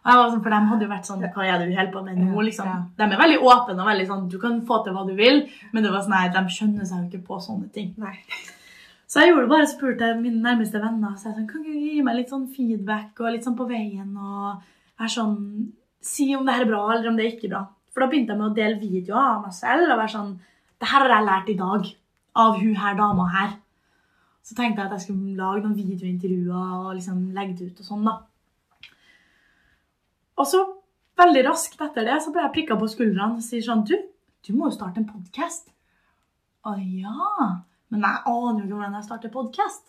Sånn, 0.00 0.40
For 0.40 0.48
de 0.48 0.60
hadde 0.64 0.86
jo 0.86 0.90
vært 0.90 1.08
sånn 1.08 1.24
Hva 1.26 1.42
er 1.44 1.58
det 1.60 1.66
du 1.68 1.74
holder 1.76 1.90
på 1.92 2.00
med 2.06 2.20
nå? 2.22 2.44
Liksom. 2.46 2.68
De 2.96 3.04
er 3.04 3.18
veldig 3.20 3.42
åpne 3.44 3.82
og 3.82 3.90
veldig 3.90 4.06
sånn 4.08 4.22
Du 4.32 4.38
kan 4.40 4.54
få 4.64 4.78
til 4.84 4.94
hva 4.96 5.02
du 5.04 5.12
vil, 5.18 5.42
men 5.74 5.84
det 5.84 5.90
var 5.92 6.06
sånn, 6.06 6.14
nei, 6.14 6.30
de 6.32 6.54
skjønner 6.54 6.88
seg 6.88 7.02
jo 7.02 7.08
ikke 7.10 7.26
på 7.26 7.40
sånne 7.44 7.68
ting. 7.74 7.90
Nei. 8.00 8.14
Så 9.10 9.24
jeg 9.24 9.32
gjorde 9.32 9.42
det 9.48 9.50
bare 9.50 9.66
spurte 9.66 10.08
mine 10.20 10.38
nærmeste 10.38 10.78
venner 10.78 11.16
så 11.18 11.30
jeg 11.30 11.40
sånn, 11.40 11.48
kan 11.50 11.64
du 11.66 11.70
gi 11.74 12.02
meg 12.06 12.14
litt 12.14 12.30
sånn 12.30 12.46
feedback 12.54 13.18
og 13.18 13.32
litt 13.34 13.46
sånn 13.46 13.56
på 13.58 13.66
veien. 13.66 14.12
og 14.14 14.60
være 15.00 15.14
sånn, 15.16 15.38
Si 16.00 16.30
om 16.32 16.46
det 16.46 16.54
her 16.54 16.62
er 16.64 16.70
bra 16.70 16.84
eller 16.94 17.10
om 17.10 17.16
det 17.18 17.24
er 17.26 17.32
ikke 17.34 17.50
bra. 17.50 17.66
For 17.92 18.00
da 18.00 18.06
begynte 18.08 18.32
jeg 18.32 18.40
med 18.40 18.46
å 18.46 18.54
dele 18.56 18.80
videoer 18.80 19.20
av 19.20 19.42
meg 19.42 19.52
selv. 19.52 19.90
og 19.90 19.98
være 19.98 20.12
sånn, 20.14 20.30
det 20.80 20.88
her 20.88 21.02
har 21.04 21.12
jeg 21.12 21.26
lært 21.26 21.50
i 21.50 21.56
dag 21.58 21.88
av 22.36 22.56
hun 22.56 22.74
her 22.74 22.94
dama 22.96 23.26
her. 23.34 23.50
Så 24.42 24.54
tenkte 24.54 24.80
jeg 24.80 24.86
at 24.86 24.94
jeg 24.96 25.04
skulle 25.04 25.36
lage 25.36 25.62
noen 25.64 25.76
videointervjuer 25.76 26.86
og 26.86 26.94
liksom 26.94 27.34
legge 27.36 27.58
det 27.58 27.66
ut. 27.68 27.80
Og 27.82 27.90
sånn 27.90 28.06
da. 28.08 28.14
Og 30.38 30.48
så 30.48 30.62
veldig 31.20 31.44
raskt 31.50 31.82
etter 31.84 32.08
det 32.08 32.22
så 32.24 32.32
ble 32.32 32.46
jeg 32.46 32.54
prikka 32.54 32.78
på 32.80 32.88
skuldrene 32.88 33.36
og 33.36 33.44
sier 33.44 33.66
sånn 33.66 33.84
Du, 33.84 33.98
du 34.46 34.54
må 34.56 34.70
jo 34.70 34.78
starte 34.78 35.02
en 35.02 35.10
podkast. 35.10 35.68
Å 36.64 36.78
ja. 36.78 37.66
Men 37.90 38.04
jeg 38.06 38.22
aner 38.30 38.60
jo 38.60 38.66
ikke 38.66 38.78
hvordan 38.78 38.96
jeg 38.98 39.06
starter 39.08 39.32
podkast. 39.34 39.84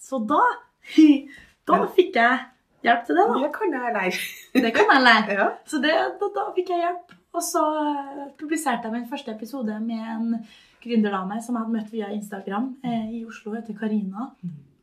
Så 0.00 0.20
da 0.28 0.42
Da 1.68 1.78
fikk 1.96 2.18
jeg 2.18 2.40
hjelp 2.84 3.06
til 3.06 3.16
det, 3.16 3.24
da. 3.30 3.36
Det 3.40 3.52
kan 3.54 3.72
jeg 3.72 3.94
lære. 3.94 4.24
Det 4.66 4.72
kan 4.76 4.90
jeg 4.92 5.04
lære. 5.06 5.36
Ja. 5.40 5.46
Så 5.64 5.80
det, 5.80 5.94
da, 6.20 6.28
da 6.36 6.46
fikk 6.56 6.74
jeg 6.74 6.82
hjelp. 6.84 7.14
Og 7.34 7.42
så 7.42 7.62
eh, 7.80 8.26
publiserte 8.38 8.86
jeg 8.86 8.94
min 8.94 9.08
første 9.10 9.32
episode 9.32 9.78
med 9.82 10.04
en 10.12 10.36
gründerdame 10.84 11.40
som 11.42 11.56
jeg 11.56 11.64
hadde 11.64 11.74
møtt 11.78 11.94
via 11.94 12.12
Instagram 12.14 12.68
eh, 12.84 13.08
i 13.16 13.24
Oslo, 13.26 13.56
heter 13.56 13.74
Karina. 13.78 14.28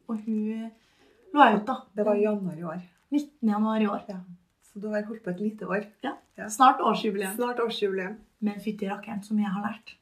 Og 0.10 0.18
hun 0.26 0.68
lå 1.32 1.46
jeg 1.46 1.62
ut 1.62 1.70
da. 1.70 1.78
Det 1.96 2.08
var 2.10 2.20
i 2.20 2.26
januar 2.26 2.58
i 2.58 2.68
år. 2.74 2.82
19. 3.14 3.54
januar 3.54 3.86
i 3.86 3.88
år. 3.94 4.04
Ja. 4.10 4.20
Så 4.72 4.82
du 4.82 4.90
har 4.92 5.04
holdt 5.08 5.24
på 5.24 5.32
et 5.36 5.40
lite 5.44 5.68
år. 5.70 5.86
Ja. 6.04 6.18
Ja. 6.40 6.50
Snart 6.50 6.82
årsjubileum. 6.82 7.36
Snart 7.38 7.60
årsjubileum. 7.64 8.18
Men 8.42 8.64
fytti 8.64 8.90
rakkeren, 8.90 9.22
så 9.24 9.38
mye 9.38 9.46
jeg 9.46 9.58
har 9.60 9.68
lært. 9.70 9.98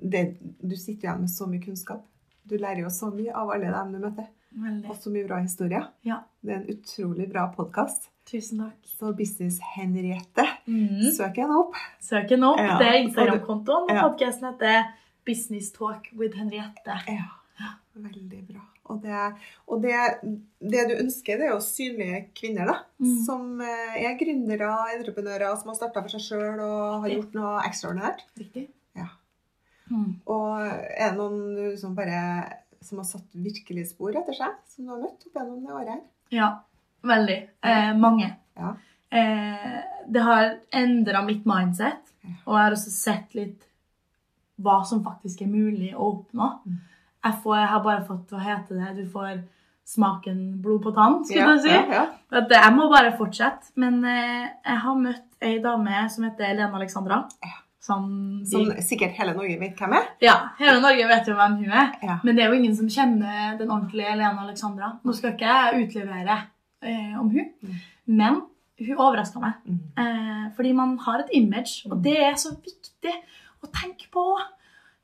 Det, 0.00 0.36
du 0.62 0.76
sitter 0.76 1.08
igjen 1.08 1.20
med 1.24 1.30
så 1.30 1.46
mye 1.50 1.62
kunnskap. 1.64 2.04
Du 2.48 2.56
lærer 2.56 2.84
jo 2.84 2.90
så 2.94 3.10
mye 3.12 3.32
av 3.34 3.50
alle 3.50 3.70
dem 3.74 3.92
du 3.92 3.98
møter. 3.98 4.28
Veldig. 4.58 4.88
Og 4.90 4.96
så 4.96 5.10
mye 5.12 5.26
bra 5.28 5.40
historier. 5.42 5.88
Ja, 6.06 6.20
Det 6.42 6.52
er 6.54 6.60
en 6.62 6.70
utrolig 6.76 7.28
bra 7.32 7.48
podkast. 7.56 8.08
tusen 8.28 8.58
takk. 8.60 8.76
Så 8.84 9.12
Business 9.16 9.58
Henriette, 9.74 10.44
Mm. 10.68 11.10
søk 11.16 11.36
henne 11.36 11.56
opp. 11.58 11.74
Søk 12.00 12.28
henne 12.30 12.44
opp. 12.52 12.58
Ja. 12.58 12.78
Det 12.78 12.86
er 12.86 12.98
Instagram-kontoen. 13.08 13.88
Ja. 13.88 14.02
podkasten 14.08 14.52
heter 14.52 14.84
Business 15.24 15.70
Talk 15.72 16.08
with 16.16 16.36
Henriette. 16.36 16.98
Ja, 17.08 17.70
veldig 17.96 18.46
bra. 18.48 18.60
Og, 18.90 19.02
det, 19.02 19.34
og 19.68 19.82
det, 19.82 19.94
det 20.60 20.84
du 20.88 20.94
ønsker, 21.02 21.36
det 21.36 21.48
er 21.48 21.52
jo 21.52 21.60
synlige 21.60 22.28
kvinner, 22.34 22.66
da. 22.66 22.76
Mm. 23.00 23.24
Som 23.26 23.60
eh, 23.60 23.96
er 24.04 24.14
gründere, 24.16 24.70
entreprenører, 24.96 25.56
som 25.60 25.68
har 25.68 25.74
starta 25.76 26.00
for 26.02 26.08
seg 26.08 26.20
sjøl 26.24 26.60
og 26.64 27.02
har 27.02 27.10
gjort 27.12 27.34
noe 27.34 27.60
ekstraordinært. 27.68 28.22
Riktig? 28.38 28.68
Mm. 29.90 30.08
Og 30.30 30.64
er 30.64 31.10
det 31.10 31.18
noen 31.18 31.38
du 31.56 31.76
som 31.80 31.94
bare 31.96 32.22
som 32.84 33.00
har 33.00 33.08
satt 33.08 33.34
virkelig 33.34 33.88
spor 33.92 34.16
etter 34.16 34.36
seg, 34.36 34.54
som 34.70 34.86
du 34.86 34.92
har 34.94 35.00
møtt 35.02 35.24
opp 35.26 35.38
gjennom 35.40 35.64
det 35.64 35.74
året 35.74 35.92
her? 35.94 36.02
Ja, 36.34 36.50
veldig. 37.06 37.38
Eh, 37.66 37.90
mange. 37.98 38.28
Ja. 38.58 38.74
Eh, 39.10 39.78
det 40.08 40.24
har 40.24 40.50
endra 40.76 41.24
mitt 41.26 41.48
mindset, 41.48 42.12
og 42.44 42.54
jeg 42.54 42.62
har 42.62 42.76
også 42.76 42.92
sett 42.94 43.34
litt 43.38 43.66
hva 44.62 44.80
som 44.86 45.04
faktisk 45.04 45.42
er 45.44 45.52
mulig 45.52 45.92
å 45.94 46.12
oppnå. 46.12 46.50
Mm. 46.66 46.80
Jeg, 47.24 47.38
får, 47.42 47.56
jeg 47.58 47.70
har 47.72 47.84
bare 47.84 48.06
fått 48.06 48.34
hva 48.34 48.42
heter 48.42 48.80
det, 48.82 48.90
du 48.98 49.10
får 49.10 49.38
smaken 49.88 50.40
blod 50.62 50.82
på 50.84 50.92
tann, 50.96 51.22
skulle 51.24 51.44
ja, 51.44 51.54
jeg 51.56 51.64
si. 51.64 51.72
Ja, 51.72 52.00
ja. 52.00 52.02
At 52.42 52.52
jeg 52.52 52.74
må 52.76 52.90
bare 52.92 53.14
fortsette. 53.16 53.72
Men 53.80 54.02
eh, 54.04 54.44
jeg 54.44 54.82
har 54.84 55.00
møtt 55.00 55.46
ei 55.48 55.56
dame 55.64 56.02
som 56.12 56.26
heter 56.28 56.52
Lene 56.52 56.76
Alexandra. 56.76 57.22
Ja. 57.44 57.56
Som, 57.88 58.08
Som 58.44 58.68
sikkert 58.84 59.16
hele 59.16 59.32
Norge 59.32 59.54
vet 59.62 59.78
hvem 59.80 59.94
er. 59.96 60.10
ja, 60.20 60.34
hele 60.58 60.76
Norge 60.84 61.06
vet 61.08 61.30
jo 61.30 61.36
hvem 61.38 61.54
hun 61.62 61.72
er. 61.72 61.94
Ja. 62.04 62.18
Men 62.26 62.36
det 62.36 62.44
er 62.44 62.52
jo 62.52 62.58
ingen 62.58 62.76
som 62.76 62.90
kjenner 62.92 63.56
den 63.56 63.70
ordentlige 63.72 64.12
Lena 64.12 64.44
Alexandra. 64.44 64.90
Nå 65.00 65.14
skal 65.16 65.32
ikke 65.32 65.48
jeg 65.48 65.86
utlevere 65.86 66.36
eh, 66.84 67.14
om 67.16 67.30
hun. 67.32 67.48
Mm. 67.64 67.78
Men 68.20 68.40
hun 68.78 69.00
overraska 69.00 69.40
meg. 69.40 69.56
Mm. 69.64 69.80
Eh, 70.04 70.44
fordi 70.58 70.74
man 70.76 70.98
har 71.06 71.24
et 71.24 71.32
image, 71.40 71.88
og 71.88 72.02
det 72.04 72.18
er 72.26 72.36
så 72.40 72.52
viktig 72.54 73.14
å 73.64 73.70
tenke 73.72 74.10
på. 74.12 74.26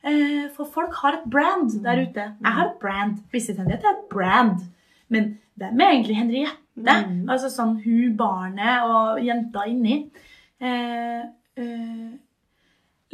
Eh, 0.05 0.51
for 0.55 0.69
folk 0.69 0.95
har 1.01 1.19
et 1.19 1.31
brand 1.31 1.73
der 1.85 2.05
ute. 2.05 2.29
Jeg 2.37 2.59
har 2.59 2.69
et 2.69 2.79
brand. 2.83 3.17
Visit 3.33 3.59
Henriette 3.59 3.89
er 3.89 3.97
et 3.97 4.05
brand. 4.13 4.61
Men 5.09 5.39
hvem 5.57 5.81
er 5.81 5.95
egentlig 5.95 6.19
Henriette? 6.19 6.61
Mm. 6.77 7.25
Altså 7.31 7.49
sånn 7.53 7.79
hun, 7.85 8.13
barnet 8.19 8.85
og 8.85 9.23
jenta 9.25 9.65
inni. 9.71 10.03
Eh, 10.61 11.25
eh, 11.57 12.13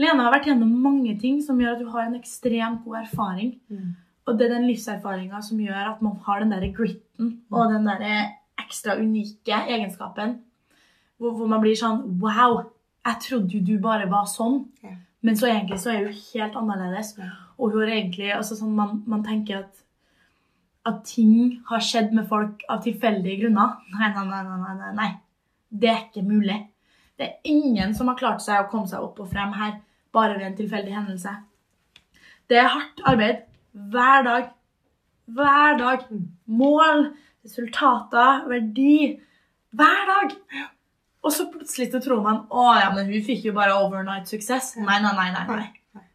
Lena 0.00 0.26
har 0.26 0.34
vært 0.34 0.48
gjennom 0.48 0.70
mange 0.82 1.16
ting 1.20 1.40
som 1.44 1.58
gjør 1.60 1.74
at 1.76 1.82
du 1.82 1.90
har 1.92 2.06
en 2.06 2.16
ekstremt 2.16 2.84
god 2.86 3.02
erfaring. 3.02 3.54
Mm. 3.68 3.90
Og 4.28 4.38
det 4.38 4.46
er 4.46 4.54
den 4.54 4.68
livserfaringa 4.68 5.40
som 5.44 5.60
gjør 5.60 5.92
at 5.94 6.00
man 6.04 6.16
har 6.24 6.40
den 6.40 6.54
der 6.54 6.68
gritten 6.76 7.32
og 7.50 7.72
den 7.72 7.88
der 7.88 8.04
ekstra 8.60 8.96
unike 9.00 9.64
egenskapen. 9.68 10.38
Hvor, 11.20 11.34
hvor 11.36 11.50
man 11.50 11.60
blir 11.64 11.76
sånn 11.76 12.04
Wow! 12.22 12.62
Jeg 13.00 13.16
trodde 13.24 13.56
jo 13.56 13.62
du 13.64 13.76
bare 13.80 14.08
var 14.10 14.26
sånn. 14.28 14.62
Ja. 14.84 14.94
Men 15.24 15.36
så 15.36 15.48
egentlig 15.48 15.80
så 15.80 15.92
er 15.92 16.06
hun 16.06 16.16
helt 16.16 16.56
annerledes. 16.56 17.14
Ja. 17.20 17.30
Og 17.60 17.74
hun 17.74 17.84
er 17.84 17.94
egentlig 17.98 18.30
altså 18.36 18.56
sånn 18.56 18.74
man, 18.76 19.00
man 19.08 19.24
tenker 19.26 19.64
at 19.64 19.86
at 20.88 21.02
ting 21.04 21.60
har 21.68 21.82
skjedd 21.84 22.14
med 22.16 22.24
folk 22.28 22.62
av 22.72 22.80
tilfeldige 22.84 23.42
grunner. 23.42 23.76
Nei, 23.98 24.08
nei, 24.14 24.24
nei, 24.30 24.40
nei, 24.48 24.74
nei, 24.78 24.92
nei. 24.96 25.10
Det 25.68 25.90
er 25.90 26.06
ikke 26.06 26.24
mulig. 26.24 26.56
Det 27.20 27.26
er 27.26 27.52
ingen 27.52 27.92
som 27.94 28.08
har 28.08 28.16
klart 28.16 28.40
seg 28.40 28.62
å 28.62 28.70
komme 28.72 28.88
seg 28.88 29.04
opp 29.04 29.20
og 29.20 29.28
frem 29.28 29.52
her 29.58 29.74
bare 30.12 30.36
ved 30.38 30.46
en 30.50 30.56
tilfeldig 30.58 30.94
hendelse. 30.94 31.32
Det 32.50 32.58
er 32.58 32.68
hardt 32.72 33.02
arbeid 33.06 33.44
hver 33.72 34.24
dag. 34.26 34.48
Hver 35.30 35.76
dag. 35.78 36.06
Mål, 36.50 37.04
resultater, 37.46 38.46
verdi. 38.50 39.20
Hver 39.70 40.06
dag. 40.10 40.34
Og 41.22 41.32
så 41.36 41.46
plutselig 41.52 41.90
så 41.92 42.00
tror 42.02 42.22
man 42.24 42.40
å 42.50 42.64
ja, 42.80 42.88
men 42.96 43.10
hun 43.12 43.22
fikk 43.26 43.44
jo 43.50 43.52
bare 43.56 43.76
overnight 43.76 44.30
suksess. 44.30 44.72
Nei, 44.80 44.96
nei, 45.04 45.12
nei. 45.18 45.28
nei, 45.36 45.44
nei. 45.94 46.06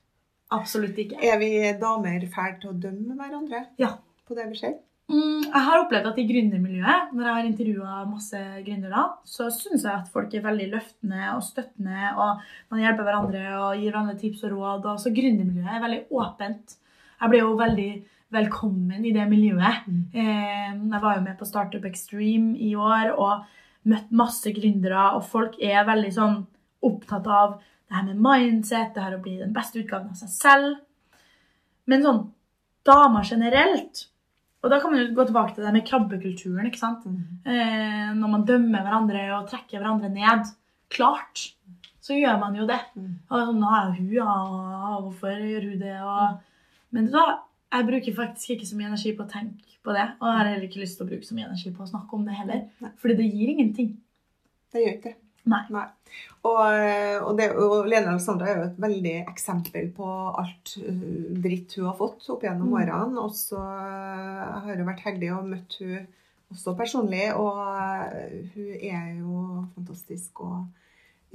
Absolutt 0.55 0.97
ikke. 1.01 1.19
Er 1.23 1.37
vi 1.41 1.51
damer 1.79 2.25
fæle 2.33 2.57
til 2.61 2.73
å 2.73 2.79
dømme 2.87 3.15
hverandre 3.19 3.63
Ja. 3.81 3.93
på 4.27 4.35
det 4.37 4.49
vi 4.49 4.59
ser? 4.59 4.75
Mm, 5.05 5.43
jeg 5.43 5.61
har 5.67 5.83
opplevd 5.83 6.07
at 6.09 6.17
i 6.17 6.25
gründermiljøet, 6.25 7.11
når 7.13 7.27
jeg 7.27 7.35
har 7.37 7.47
intervjua 7.47 7.97
masse 8.09 8.39
gründere, 8.65 9.03
så 9.29 9.51
syns 9.53 9.83
jeg 9.85 9.93
at 9.93 10.09
folk 10.13 10.33
er 10.33 10.45
veldig 10.45 10.65
løftende 10.71 11.27
og 11.35 11.43
støttende, 11.45 12.09
og 12.17 12.41
man 12.73 12.81
hjelper 12.81 13.05
hverandre 13.05 13.43
og 13.59 13.75
gir 13.77 13.91
hverandre 13.91 14.17
tips 14.17 14.41
og 14.47 14.55
råd. 14.55 14.87
Og 14.89 15.03
så 15.03 15.13
gründermiljøet 15.13 15.75
er 15.75 15.83
veldig 15.83 16.01
åpent. 16.09 16.77
Jeg 17.19 17.31
ble 17.31 17.43
jo 17.43 17.51
veldig 17.59 17.91
velkommen 18.33 19.05
i 19.05 19.13
det 19.13 19.27
miljøet. 19.29 19.85
Mm. 19.85 20.01
Eh, 20.13 20.73
jeg 20.73 21.03
var 21.05 21.19
jo 21.19 21.23
med 21.27 21.37
på 21.37 21.47
Startup 21.51 21.85
Extreme 21.85 22.57
i 22.57 22.73
år 22.73 23.13
og 23.13 23.45
møtt 23.85 24.09
masse 24.09 24.49
gründere, 24.57 25.11
og 25.13 25.27
folk 25.29 25.59
er 25.61 25.85
veldig 25.85 26.11
sånn 26.15 26.41
opptatt 26.85 27.29
av 27.29 27.59
det 27.61 27.93
her 27.99 28.09
med 28.09 28.25
mindset, 28.25 28.95
det 28.95 29.05
her 29.05 29.19
å 29.19 29.21
bli 29.21 29.37
den 29.37 29.53
beste 29.53 29.83
utgaven 29.83 30.09
av 30.09 30.17
seg 30.17 30.33
selv. 30.33 30.75
Men 31.85 32.01
sånn 32.01 32.21
damer 32.85 33.25
generelt 33.29 34.07
Og 34.65 34.71
da 34.73 34.79
kan 34.81 34.91
man 34.91 35.03
jo 35.03 35.13
gå 35.13 35.27
tilbake 35.29 35.53
til 35.53 35.65
det 35.67 35.73
med 35.75 35.85
krabbekulturen. 35.85 36.65
ikke 36.65 36.81
sant? 36.81 37.05
Eh, 37.45 38.13
når 38.17 38.31
man 38.31 38.45
dømmer 38.49 38.81
hverandre 38.81 39.27
og 39.37 39.51
trekker 39.51 39.77
hverandre 39.77 40.09
ned. 40.09 40.49
Klart 40.89 41.51
så 42.05 42.13
gjør 42.13 42.37
man 42.41 42.57
jo 42.57 42.67
det. 42.69 42.79
Mm. 42.93 43.13
Og 43.29 43.39
sånn, 43.47 43.61
nå 43.61 43.69
er 43.73 43.93
hun, 43.95 44.09
ja, 44.13 44.33
hvorfor 45.01 45.39
gjør 45.41 45.69
hun 45.71 45.79
det? 45.81 45.95
Og... 46.05 46.65
Men 46.93 47.09
da, 47.13 47.23
jeg 47.73 47.87
bruker 47.87 48.17
faktisk 48.19 48.55
ikke 48.55 48.69
så 48.69 48.77
mye 48.77 48.91
energi 48.91 49.13
på 49.17 49.25
å 49.25 49.31
tenke 49.31 49.79
på 49.85 49.95
det. 49.95 50.05
Og 50.19 50.27
jeg 50.29 50.37
har 50.39 50.49
heller 50.51 50.67
ikke 50.67 50.81
lyst 50.83 50.99
til 50.99 51.07
å 51.07 51.09
bruke 51.09 51.25
så 51.25 51.37
mye 51.37 51.47
energi 51.49 51.73
på 51.73 51.85
å 51.85 51.89
snakke 51.89 52.17
om 52.17 52.25
det 52.27 52.37
heller. 52.37 52.65
Nei. 52.83 52.91
Fordi 53.01 53.17
det 53.21 53.29
gir 53.31 53.53
ingenting. 53.55 53.95
Det 54.73 54.83
gjør 54.83 54.97
ikke 54.99 55.13
det. 55.15 55.19
Nei. 55.45 55.85
Og, 56.45 56.59
og, 57.25 57.31
det, 57.37 57.47
og 57.57 57.87
Lene 57.89 58.11
Alexandra 58.13 58.47
er 58.51 58.59
jo 58.59 58.67
et 58.69 58.77
veldig 58.81 59.15
eksempel 59.29 59.89
på 59.97 60.07
alt 60.41 60.75
uh, 60.81 61.01
dritt 61.43 61.73
hun 61.77 61.87
har 61.89 61.97
fått 61.99 62.27
opp 62.33 62.45
gjennom 62.45 62.69
Mm. 62.69 62.77
årene. 62.81 63.19
Og 63.25 63.33
så 63.37 63.57
uh, 63.59 64.61
har 64.65 64.71
jeg 64.75 64.85
vært 64.87 65.03
heldig 65.05 65.31
og 65.35 65.49
møtt 65.51 65.77
hun 65.81 66.07
også 66.53 66.75
personlig, 66.77 67.27
og 67.33 67.57
uh, 67.57 68.49
hun 68.55 68.71
er 68.79 69.07
jo 69.19 69.65
fantastisk. 69.75 70.41
Og 70.45 70.65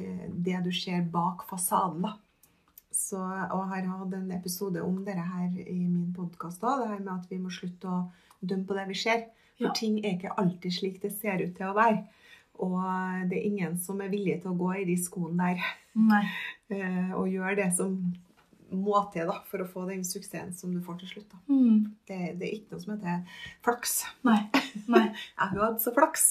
det 0.01 0.63
du 0.65 0.71
ser 0.73 1.03
bak 1.13 1.43
fasaden, 1.51 2.03
da. 2.07 2.15
Så, 2.91 3.19
og 3.21 3.67
har 3.71 3.85
hatt 3.87 4.15
en 4.17 4.31
episode 4.33 4.81
om 4.83 5.03
dette 5.05 5.21
her 5.23 5.51
i 5.61 5.77
min 5.87 6.09
podkast 6.17 6.63
òg, 6.65 6.81
det 6.81 6.89
her 6.95 7.03
med 7.05 7.13
at 7.19 7.29
vi 7.31 7.37
må 7.39 7.51
slutte 7.53 7.87
å 7.87 7.99
dømme 8.41 8.65
på 8.67 8.75
det 8.79 8.87
vi 8.89 8.97
ser. 9.03 9.27
For 9.59 9.69
Ja. 9.69 9.75
ting 9.77 9.99
er 10.01 10.15
ikke 10.17 10.33
alltid 10.41 10.73
slik 10.73 10.97
det 11.03 11.13
ser 11.13 11.43
ut 11.45 11.53
til 11.59 11.67
å 11.69 11.75
være. 11.77 12.01
Og 12.61 13.29
det 13.31 13.39
er 13.39 13.47
ingen 13.49 13.79
som 13.81 14.01
er 14.05 14.11
villig 14.13 14.41
til 14.43 14.53
å 14.53 14.59
gå 14.59 14.73
i 14.81 14.89
de 14.89 14.97
skoene 15.01 15.51
der 15.53 15.63
Nei. 16.01 16.25
eh, 16.75 17.15
og 17.17 17.31
gjøre 17.31 17.57
det 17.63 17.71
som 17.77 17.97
må 18.71 19.01
til 19.15 19.27
da, 19.27 19.41
for 19.51 19.65
å 19.65 19.69
få 19.69 19.87
den 19.89 20.05
suksessen 20.07 20.53
som 20.55 20.75
du 20.75 20.81
får 20.85 21.01
til 21.01 21.15
slutt. 21.15 21.33
Da. 21.33 21.41
Mm. 21.51 21.81
Det, 22.07 22.21
det 22.39 22.47
er 22.47 22.53
ikke 22.59 22.77
noe 22.77 22.85
som 22.85 22.93
heter 22.95 23.49
flaks. 23.67 23.97
Nei. 24.27 24.39
Nei. 24.87 25.07
Jeg 25.41 25.49
har 25.49 25.65
hatt 25.65 25.83
så 25.83 25.95
flaks. 25.97 26.29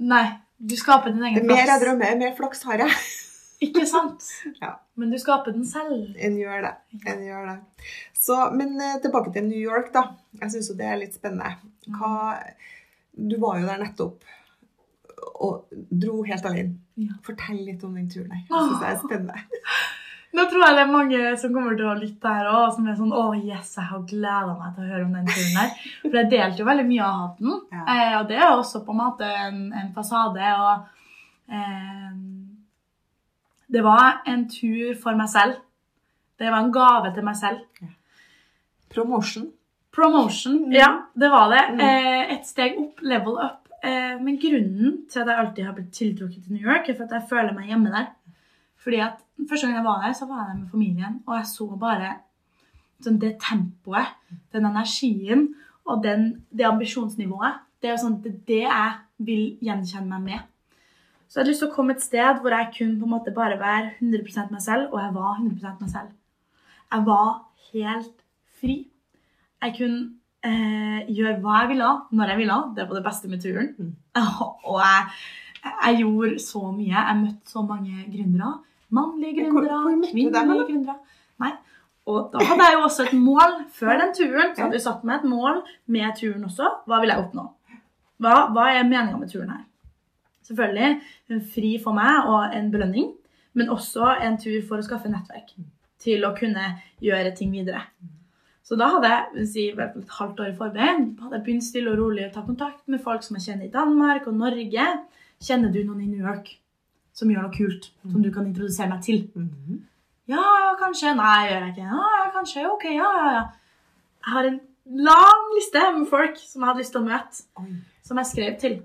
Nei. 0.00 0.24
Du 0.60 0.76
skaper 0.76 1.14
din 1.14 1.24
egen 1.24 1.40
er 1.40 1.48
mer 1.48 1.70
jeg 1.70 1.80
drømmer, 1.80 2.16
mer 2.20 2.32
flaks 2.36 2.62
har 2.68 2.82
jeg. 2.82 2.96
Ikke 3.64 3.86
sant? 3.88 4.24
Ja. 4.60 4.74
Men 5.00 5.12
du 5.12 5.16
skaper 5.20 5.54
den 5.56 5.64
selv. 5.68 6.10
En 6.20 6.36
gjør 6.36 6.66
det. 6.66 6.72
En 7.08 7.22
gjør 7.24 7.46
det. 7.48 7.86
Så, 8.16 8.36
men 8.56 8.74
eh, 8.80 8.98
tilbake 9.00 9.32
til 9.32 9.46
New 9.48 9.60
York, 9.60 9.88
da. 9.94 10.06
Jeg 10.40 10.52
syns 10.52 10.68
jo 10.68 10.76
det 10.76 10.88
er 10.88 11.00
litt 11.00 11.16
spennende. 11.16 11.54
Hva, 11.96 12.36
du 13.16 13.38
var 13.40 13.60
jo 13.60 13.68
der 13.68 13.80
nettopp 13.80 14.28
og 15.40 15.66
dro 15.90 16.22
helt 16.26 16.44
alene. 16.46 16.74
Ja. 17.00 17.14
Fortell 17.26 17.60
litt 17.66 17.82
om 17.84 17.94
den 17.96 18.08
turen 18.12 18.30
her. 18.32 18.44
Jeg 18.48 18.68
synes 18.68 18.80
det 18.80 18.88
er 18.92 19.00
spennende. 19.02 19.42
Nå 20.30 20.44
tror 20.46 20.62
jeg 20.62 20.74
det 20.76 20.82
er 20.84 20.90
mange 20.92 21.20
som 21.42 21.52
kommer 21.54 21.74
til 21.74 21.88
å 21.90 21.94
lytte 21.98 22.30
her 22.30 22.46
òg, 22.46 22.68
som 22.76 22.84
er 22.86 22.94
sånn 23.00 23.10
Å, 23.18 23.22
yes, 23.34 23.72
jeg 23.80 23.88
har 23.88 24.02
gleda 24.06 24.52
meg 24.60 24.76
til 24.76 24.84
å 24.84 24.90
høre 24.92 25.06
om 25.08 25.16
den 25.16 25.26
turen 25.26 25.56
her. 25.58 25.72
For 26.04 26.18
jeg 26.20 26.28
delte 26.30 26.62
jo 26.62 26.68
veldig 26.68 26.84
mye 26.86 27.02
av 27.08 27.16
hatten. 27.24 27.56
Ja. 27.74 27.80
Eh, 27.94 28.12
og 28.20 28.28
det 28.30 28.36
er 28.38 28.52
også 28.52 28.84
på 28.86 28.94
en 28.94 29.00
måte 29.00 29.26
en, 29.48 29.58
en 29.80 29.90
fasade. 29.96 30.52
Og 30.54 31.50
eh, 31.50 32.12
det 33.74 33.82
var 33.86 34.20
en 34.30 34.44
tur 34.50 34.94
for 35.02 35.18
meg 35.18 35.32
selv. 35.34 35.58
Det 36.38 36.46
var 36.48 36.62
en 36.62 36.70
gave 36.78 37.10
til 37.16 37.26
meg 37.26 37.36
selv. 37.40 37.66
Promotion. 38.94 39.50
Promotion, 39.90 40.60
Mm. 40.68 40.72
ja, 40.78 40.88
det 41.18 41.28
var 41.30 41.50
det. 41.50 41.64
Mm. 41.74 41.80
Eh, 41.80 42.32
et 42.36 42.46
steg 42.46 42.78
opp, 42.78 43.02
level 43.02 43.34
up. 43.42 43.66
Eh, 43.84 44.16
men 44.20 44.38
grunnen 44.40 45.00
til 45.10 45.22
at 45.22 45.30
jeg 45.30 45.40
alltid 45.40 45.64
har 45.64 45.76
blitt 45.76 45.92
tiltrukket 45.96 46.44
til 46.44 46.56
New 46.56 46.66
York, 46.66 46.88
er 46.88 46.96
for 46.98 47.08
at 47.08 47.16
jeg 47.16 47.30
føler 47.30 47.56
meg 47.56 47.70
hjemme 47.72 47.92
der. 47.94 48.10
Fordi 48.80 49.00
at 49.04 49.20
Første 49.48 49.66
gang 49.66 49.76
jeg 49.76 49.84
var 49.84 50.02
der, 50.02 50.12
så 50.12 50.26
var 50.26 50.36
jeg 50.38 50.48
der 50.48 50.60
med 50.60 50.70
familien, 50.70 51.22
og 51.26 51.36
jeg 51.36 51.46
så 51.46 51.66
bare 51.80 52.10
sånn, 53.04 53.18
det 53.20 53.38
tempoet, 53.40 54.12
den 54.52 54.68
energien 54.68 55.46
og 55.88 56.02
den, 56.04 56.44
det 56.52 56.66
ambisjonsnivået. 56.68 57.62
Det 57.80 57.90
er 57.90 58.00
sånn, 58.00 58.18
det, 58.24 58.34
det 58.48 58.64
jeg 58.66 58.90
vil 59.24 59.44
gjenkjenne 59.64 60.10
meg 60.10 60.26
med. 60.26 60.46
Så 61.24 61.38
jeg 61.38 61.42
hadde 61.44 61.52
lyst 61.54 61.62
til 61.64 61.70
å 61.70 61.74
komme 61.74 61.96
et 61.96 62.04
sted 62.04 62.40
hvor 62.42 62.52
jeg 62.52 62.72
kunne 62.76 62.98
på 63.00 63.08
en 63.08 63.14
måte 63.14 63.34
bare 63.34 63.56
være 63.60 63.94
100% 64.02 64.52
meg 64.52 64.64
selv, 64.64 64.90
og 64.90 65.00
jeg 65.00 65.14
var 65.16 65.38
100% 65.38 65.84
meg 65.84 65.92
selv. 65.94 66.14
Jeg 66.90 67.06
var 67.06 67.28
helt 67.70 68.24
fri. 68.60 68.76
Jeg 69.62 69.76
kunne 69.78 70.00
eh, 70.46 71.10
gjøre 71.10 71.38
hva 71.42 71.62
jeg 71.62 71.70
ville, 71.74 71.90
når 72.16 72.32
jeg 72.32 72.40
ville. 72.40 72.58
Det 72.76 72.88
var 72.88 72.98
det 72.98 73.06
beste 73.06 73.30
med 73.30 73.44
turen. 73.44 73.70
Mm. 73.78 73.94
Og 74.70 74.80
jeg, 74.80 75.06
jeg 75.64 76.00
gjorde 76.02 76.42
så 76.44 76.64
mye. 76.72 76.96
Jeg 76.96 77.20
møtte 77.22 77.54
så 77.54 77.64
mange 77.66 78.04
gründere. 78.10 78.52
Mannlige 78.90 79.44
gründere, 79.44 79.80
kvinnelige 80.10 80.66
gründere. 80.72 80.98
Nei. 81.40 81.52
Og 82.10 82.30
da 82.32 82.42
hadde 82.42 82.66
jeg 82.66 82.74
jo 82.74 82.84
også 82.86 83.04
et 83.06 83.12
mål 83.14 83.56
før 83.76 83.98
den 84.00 84.14
turen. 84.16 84.54
Så 84.54 84.64
hadde 84.64 84.78
jeg 84.78 84.86
satt 84.86 85.02
meg 85.06 85.20
et 85.20 85.30
mål 85.30 85.60
med 85.86 86.14
turen 86.18 86.46
også. 86.48 86.70
Hva 86.88 87.00
vil 87.02 87.12
jeg 87.12 87.22
oppnå? 87.22 87.46
Hva, 88.20 88.36
hva 88.52 88.70
er 88.74 88.88
meninga 88.88 89.20
med 89.20 89.30
turen 89.32 89.52
her? 89.52 89.66
Selvfølgelig 90.48 91.00
en 91.30 91.42
fri 91.54 91.76
for 91.82 91.94
meg 91.94 92.26
og 92.26 92.56
en 92.56 92.72
belønning, 92.72 93.12
men 93.54 93.70
også 93.70 94.16
en 94.24 94.38
tur 94.40 94.58
for 94.66 94.80
å 94.80 94.84
skaffe 94.84 95.12
nettverk 95.12 95.52
til 96.00 96.24
å 96.26 96.32
kunne 96.34 96.72
gjøre 97.04 97.30
ting 97.38 97.52
videre. 97.54 97.84
Så 98.70 98.76
da 98.78 98.86
hadde 98.92 99.08
jeg 99.10 99.46
si, 99.50 99.62
et 99.74 100.12
halvt 100.14 100.40
år 100.44 100.52
i 100.52 100.54
forveien 100.54 101.08
hadde 101.18 101.40
jeg 101.40 101.42
begynt 101.48 101.64
stille 101.66 101.90
og 101.90 101.98
rolig 101.98 102.28
å 102.28 102.32
ta 102.36 102.44
kontakt 102.46 102.84
med 102.86 103.02
folk 103.02 103.24
som 103.26 103.34
jeg 103.34 103.48
kjenner 103.48 103.66
i 103.66 103.72
Danmark 103.74 104.28
og 104.30 104.36
Norge. 104.38 104.84
Kjenner 105.42 105.72
du 105.74 105.80
noen 105.82 106.04
i 106.04 106.06
New 106.06 106.22
York 106.22 106.52
som 107.18 107.32
gjør 107.32 107.48
noe 107.48 107.56
kult, 107.56 107.88
som 108.06 108.22
du 108.22 108.28
kan 108.30 108.46
introdusere 108.46 108.86
meg 108.92 109.02
til? 109.02 109.24
Mhm. 109.34 109.80
Ja, 110.30 110.44
kanskje. 110.78 111.16
Nei, 111.18 111.48
gjør 111.48 111.64
jeg 111.64 111.72
ikke. 111.74 111.88
Ja, 111.90 112.10
ja, 112.20 112.30
kanskje. 112.36 112.66
Ok, 112.70 112.84
ja, 112.94 113.10
ja, 113.18 113.32
ja. 113.34 113.42
Jeg 114.20 114.34
har 114.36 114.44
en 114.52 114.60
lang 115.10 115.48
liste 115.56 115.82
med 115.98 116.06
folk 116.12 116.38
som 116.38 116.62
jeg 116.62 116.68
hadde 116.70 116.84
lyst 116.84 116.94
til 116.94 117.00
å 117.02 117.08
møte, 117.08 117.42
Oi. 117.58 117.72
som 118.06 118.22
jeg 118.22 118.30
skrev 118.30 118.60
til. 118.62 118.76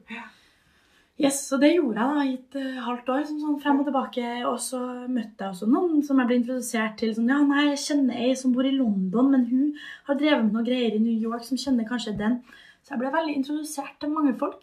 Yes, 1.16 1.48
Så 1.48 1.58
det 1.58 1.70
gjorde 1.72 2.02
jeg 2.02 2.16
da 2.16 2.24
i 2.28 2.34
et 2.34 2.56
uh, 2.60 2.80
halvt 2.84 3.10
år, 3.14 3.22
sånn, 3.24 3.40
sånn 3.40 3.60
frem 3.64 3.78
og 3.80 3.88
tilbake. 3.88 4.26
Og 4.50 4.58
så 4.60 4.82
møtte 5.08 5.46
jeg 5.46 5.54
også 5.54 5.70
noen 5.72 6.04
som 6.04 6.20
jeg 6.20 6.28
ble 6.28 6.40
introdusert 6.42 6.98
til. 7.00 7.14
Sånn, 7.16 7.30
ja, 7.32 7.40
nei, 7.48 7.70
jeg 7.70 7.84
kjenner 7.86 8.20
ei 8.26 8.34
som 8.36 8.52
bor 8.56 8.68
i 8.68 8.74
London, 8.76 9.30
men 9.32 9.46
hun 9.48 9.70
har 10.10 10.20
drevet 10.20 10.44
med 10.44 10.58
noen 10.58 10.68
greier 10.68 10.98
i 10.98 11.04
New 11.04 11.16
York 11.16 11.46
som 11.48 11.60
kjenner 11.62 11.88
kanskje 11.88 12.18
den. 12.20 12.42
Så 12.84 12.94
jeg 12.94 13.02
ble 13.02 13.14
veldig 13.14 13.36
introdusert 13.40 13.96
til 14.02 14.12
mange 14.12 14.36
folk. 14.42 14.60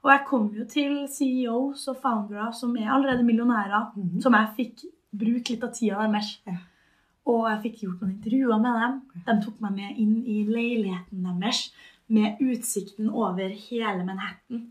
Og 0.00 0.10
jeg 0.12 0.24
kom 0.28 0.48
jo 0.56 0.64
til 0.68 0.98
CEOs 1.12 1.86
og 1.92 2.00
foundere 2.00 2.50
som 2.56 2.76
er 2.76 2.92
allerede 2.92 3.24
millionærer, 3.24 3.90
som 4.24 4.36
jeg 4.36 4.52
fikk 4.56 4.84
bruke 5.20 5.54
litt 5.54 5.64
av 5.64 5.72
tida 5.76 6.04
deres. 6.04 6.34
Ja. 6.48 6.56
Og 7.28 7.46
jeg 7.50 7.62
fikk 7.64 7.82
gjort 7.84 8.04
noen 8.04 8.14
intervjuer 8.14 8.60
med 8.62 8.78
dem. 8.84 9.00
De 9.26 9.36
tok 9.44 9.64
meg 9.64 9.74
med 9.76 10.02
inn 10.02 10.20
i 10.24 10.42
leiligheten 10.48 11.24
deres 11.24 11.66
med 12.10 12.40
utsikten 12.42 13.10
over 13.12 13.52
hele 13.68 14.04
Manhattan. 14.04 14.68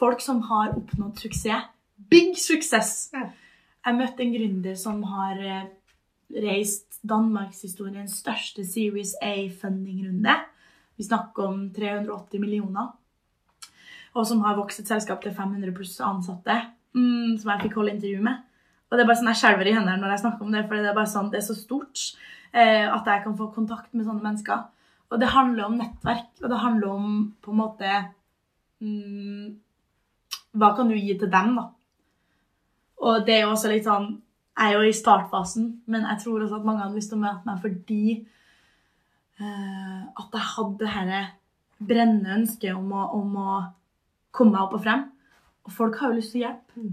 Folk 0.00 0.22
som 0.24 0.40
har 0.48 0.72
oppnådd 0.78 1.18
suksess. 1.20 1.68
Big 2.10 2.38
success! 2.40 3.10
Ja. 3.12 3.28
Jeg 3.84 3.96
møtte 3.96 4.24
en 4.24 4.32
gründer 4.32 4.76
som 4.76 5.02
har 5.08 5.38
eh, 5.40 5.68
reist 6.40 6.98
danmarkshistoriens 7.06 8.18
største 8.22 8.64
Series 8.64 9.12
A-funding-runde. 9.24 10.34
Vi 10.96 11.06
snakker 11.06 11.46
om 11.48 11.62
380 11.76 12.42
millioner. 12.42 12.90
Og 14.16 14.26
som 14.26 14.42
har 14.44 14.58
vokst 14.58 14.82
et 14.82 14.90
selskap 14.90 15.22
til 15.22 15.36
500 15.36 15.72
pluss 15.76 15.94
ansatte. 16.04 16.56
Mm, 16.96 17.38
som 17.38 17.52
jeg 17.52 17.66
fikk 17.66 17.78
holde 17.78 17.94
intervju 17.94 18.24
med. 18.24 18.42
Og 18.90 18.96
det 18.96 19.04
er 19.04 19.08
bare 19.08 19.20
sånn 19.20 19.30
Jeg 19.30 19.38
skjelver 19.38 19.68
i 19.70 19.74
hendene 19.76 20.00
når 20.02 20.16
jeg 20.16 20.22
snakker 20.24 20.46
om 20.46 20.54
det, 20.54 20.66
for 20.66 20.80
det 20.80 20.90
er 20.90 20.96
bare 20.96 21.12
sånn, 21.12 21.28
det 21.30 21.38
er 21.38 21.46
så 21.46 21.54
stort 21.54 22.00
eh, 22.50 22.88
at 22.88 23.06
jeg 23.06 23.22
kan 23.24 23.36
få 23.38 23.52
kontakt 23.54 23.92
med 23.94 24.08
sånne 24.08 24.24
mennesker. 24.24 24.64
Og 25.10 25.20
det 25.22 25.30
handler 25.30 25.68
om 25.68 25.76
nettverk, 25.78 26.32
og 26.42 26.48
det 26.50 26.64
handler 26.64 26.94
om 26.96 27.12
på 27.42 27.52
en 27.52 27.60
måte 27.60 27.92
mm, 28.82 29.46
Hva 30.56 30.72
kan 30.76 30.90
du 30.90 30.96
gi 30.96 31.14
til 31.18 31.30
dem, 31.30 31.54
da? 31.58 31.68
Og 33.00 33.26
det 33.26 33.36
er 33.36 33.46
jo 33.46 33.54
også 33.54 33.70
litt 33.72 33.86
sånn 33.86 34.10
Jeg 34.58 34.74
er 34.74 34.76
jo 34.76 34.88
i 34.90 34.96
startfasen, 34.96 35.68
men 35.88 36.04
jeg 36.04 36.22
tror 36.24 36.42
også 36.44 36.58
at 36.58 36.66
mange 36.68 36.82
hadde 36.84 36.98
lyst 36.98 37.12
til 37.12 37.20
å 37.20 37.22
møte 37.22 37.46
meg 37.48 37.60
fordi 37.62 38.02
uh, 39.40 40.02
at 40.20 40.34
jeg 40.36 40.48
hadde 40.54 40.80
dette 40.82 41.20
brennende 41.80 42.34
ønsket 42.36 42.74
om 42.76 42.90
å, 42.92 43.06
om 43.16 43.38
å 43.40 43.54
komme 44.36 44.52
meg 44.52 44.66
opp 44.66 44.74
og 44.76 44.82
frem. 44.84 45.06
Og 45.64 45.72
folk 45.72 45.96
har 46.00 46.10
jo 46.10 46.18
lyst 46.18 46.34
til 46.34 46.42
å 46.42 46.44
hjelpe. 46.44 46.84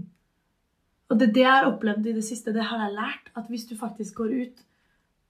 Og 1.08 1.20
det 1.20 1.28
er 1.28 1.34
det 1.34 1.44
jeg 1.44 1.52
har 1.52 1.68
opplevd 1.68 2.08
i 2.08 2.16
det 2.16 2.24
siste. 2.24 2.54
Det 2.56 2.64
har 2.70 2.82
jeg 2.84 2.96
lært. 2.96 3.30
At 3.36 3.48
hvis 3.52 3.66
du 3.68 3.76
faktisk 3.76 4.22
går 4.22 4.32
ut, 4.44 4.64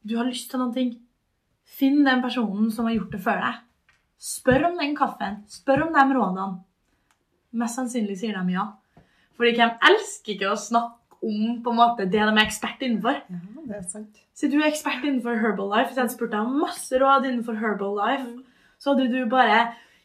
du 0.07 0.17
har 0.19 0.29
lyst 0.29 0.51
til 0.51 0.63
noen 0.63 0.75
ting, 0.75 0.95
finn 1.67 2.05
den 2.07 2.23
personen 2.23 2.71
som 2.75 2.89
har 2.89 2.97
gjort 2.97 3.15
det 3.15 3.23
før 3.25 3.43
deg. 3.45 3.61
Spør 4.29 4.71
om 4.71 4.81
den 4.81 4.97
kaffen. 4.99 5.43
Spør 5.51 5.87
om 5.87 5.95
de 5.95 6.07
rådene. 6.15 6.49
Mest 7.53 7.79
sannsynlig 7.79 8.19
sier 8.21 8.37
de 8.37 8.53
ja. 8.57 8.67
Fordi 9.39 9.55
hvem 9.57 9.77
elsker 9.91 10.35
ikke 10.35 10.51
å 10.53 10.59
snakke 10.61 11.19
om 11.25 11.59
på 11.65 11.73
en 11.73 11.79
måte 11.79 12.07
det 12.07 12.21
de 12.21 12.27
er 12.29 12.43
ekspert 12.45 12.83
innenfor? 12.85 13.23
Ja, 13.31 13.65
det 13.71 13.77
er 13.79 13.87
sant. 13.91 14.21
Så 14.39 14.51
du 14.51 14.59
er 14.61 14.69
ekspert 14.69 15.03
innenfor 15.07 15.39
Herbalife. 15.41 15.89
Hvis 15.91 15.99
jeg 16.03 16.13
spurte 16.13 16.19
spurt 16.19 16.35
deg 16.37 16.47
om 16.47 16.61
masse 16.63 17.01
råd 17.03 17.27
innenfor 17.27 17.59
Herbalife, 17.59 18.29
så 18.79 18.93
hadde 18.95 19.09
du 19.11 19.25
bare 19.31 19.65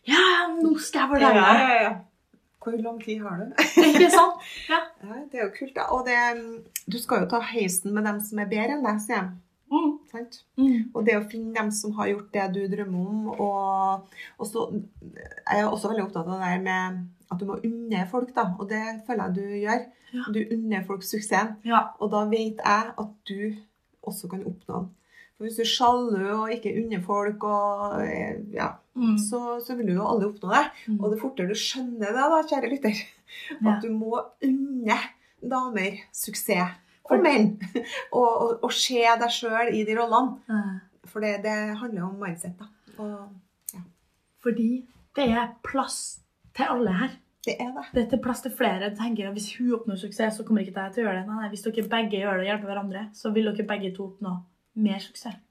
Ja, 0.09 0.23
nå 0.57 0.73
skal 0.81 1.03
jeg 1.03 1.05
Ja, 1.05 1.11
fortelle 1.13 1.43
deg. 1.43 1.61
ja, 1.61 1.77
ja. 1.83 1.93
Hvor 2.63 2.77
lang 2.79 2.99
tid 3.03 3.19
har 3.21 3.41
du? 3.41 3.63
Ikke 3.89 4.09
sant? 4.09 4.43
Ja. 4.71 4.79
Ja, 5.03 5.17
det 5.31 5.39
er 5.39 5.43
jo 5.49 5.53
kult, 5.57 5.73
da. 5.75 5.89
Og 5.91 6.05
det, 6.07 6.19
du 6.87 6.95
skal 7.01 7.25
jo 7.25 7.31
ta 7.33 7.41
heisen 7.43 7.91
med 7.93 8.07
dem 8.07 8.21
som 8.23 8.39
er 8.39 8.47
bedre 8.51 8.77
enn 8.77 8.85
deg, 8.87 9.01
sier 9.03 9.17
jeg. 9.19 9.31
Mm. 9.73 9.91
Sant? 10.11 10.37
Mm. 10.61 10.77
Og 10.93 11.03
det 11.05 11.17
å 11.17 11.25
finne 11.27 11.51
dem 11.57 11.71
som 11.75 11.95
har 11.97 12.07
gjort 12.13 12.29
det 12.35 12.45
du 12.55 12.61
drømmer 12.71 13.09
om. 13.09 13.27
Og, 13.33 14.21
og 14.39 14.47
så 14.47 14.65
er 15.43 15.59
jeg 15.59 15.67
også 15.69 15.91
veldig 15.91 16.05
opptatt 16.05 16.29
av 16.29 16.39
det 16.39 16.49
der 16.53 16.63
med 16.69 17.01
at 17.31 17.39
du 17.39 17.45
må 17.45 17.59
unne 17.63 18.07
folk, 18.11 18.33
da. 18.35 18.47
Og 18.59 18.69
det 18.69 18.81
føler 19.07 19.23
jeg 19.29 19.35
du 19.35 19.41
gjør. 19.63 19.85
Ja. 20.13 20.23
Du 20.33 20.39
unner 20.55 20.83
folk 20.85 21.03
suksessen. 21.03 21.55
ja. 21.65 21.79
Og 21.99 22.11
da 22.11 22.25
vet 22.29 22.59
jeg 22.61 22.93
at 22.97 23.13
du 23.29 23.55
også 24.03 24.27
kan 24.29 24.43
oppnå 24.45 24.79
den. 24.83 24.89
For 25.37 25.47
hvis 25.47 25.55
du 25.57 25.61
er 25.63 25.71
sjalu 25.71 26.27
og 26.35 26.51
ikke 26.53 26.75
unner 26.83 27.01
folk, 27.01 27.43
og, 27.43 28.01
eh, 28.05 28.39
ja, 28.53 28.71
Mm. 28.95 29.17
så, 29.17 29.57
så 29.65 29.73
vil 29.75 29.87
du 29.87 29.93
jo 29.95 30.03
aldri 30.05 30.27
oppnå 30.29 30.51
det. 30.53 30.67
Mm. 30.87 30.99
Og 31.01 31.11
det 31.11 31.19
fortere 31.21 31.47
du 31.49 31.55
skjønner 31.57 32.11
det, 32.13 32.25
da, 32.29 32.41
kjære 32.45 32.69
lytter, 32.69 32.99
at 33.65 33.81
du 33.81 33.89
må 33.89 34.19
unne 34.45 34.97
damer 35.41 35.97
suksess. 36.13 36.75
For- 37.07 37.17
Og 37.17 37.23
menn. 37.25 37.59
Og, 38.13 38.27
og, 38.41 38.59
og 38.63 38.71
se 38.71 39.01
deg 39.01 39.31
sjøl 39.33 39.73
i 39.73 39.81
de 39.83 39.95
rollene. 39.97 40.37
Mm. 40.47 41.07
For 41.09 41.19
det, 41.25 41.39
det 41.43 41.55
handler 41.81 42.03
om 42.05 42.13
mindset. 42.21 42.53
da. 42.59 42.69
Og 43.01 43.81
Fordi 44.43 44.85
det 45.15 45.25
er 45.31 45.49
plass 45.65 46.19
til 46.55 46.69
alle 46.75 46.95
her. 47.01 47.19
det 47.45 47.55
er 47.59 47.71
det. 47.75 47.85
Det 47.93 48.03
er 48.03 48.09
til 48.09 48.21
plass 48.23 48.41
til 48.41 48.53
flere. 48.57 48.83
Jeg 48.87 48.97
tenker 48.97 49.27
at 49.27 49.33
Hvis 49.33 49.49
hun 49.57 49.73
oppnår 49.73 49.99
suksess, 49.99 50.37
så 50.37 50.43
kommer 50.43 50.61
ikke 50.61 50.79
jeg 50.79 50.93
til 50.93 51.03
å 51.03 51.07
gjøre 51.07 51.19
det. 51.21 51.27
Nei, 51.27 51.49
hvis 51.51 51.65
dere 51.65 51.89
begge 51.95 52.21
gjør 52.21 52.37
det 52.37 52.45
og 52.45 52.49
hjelper 52.51 52.71
hverandre, 52.71 53.07
så 53.13 53.33
vil 53.35 53.49
dere 53.51 53.67
begge 53.67 53.95
to 53.95 54.05
oppnå 54.11 54.37
mer 54.85 55.03
suksess. 55.03 55.41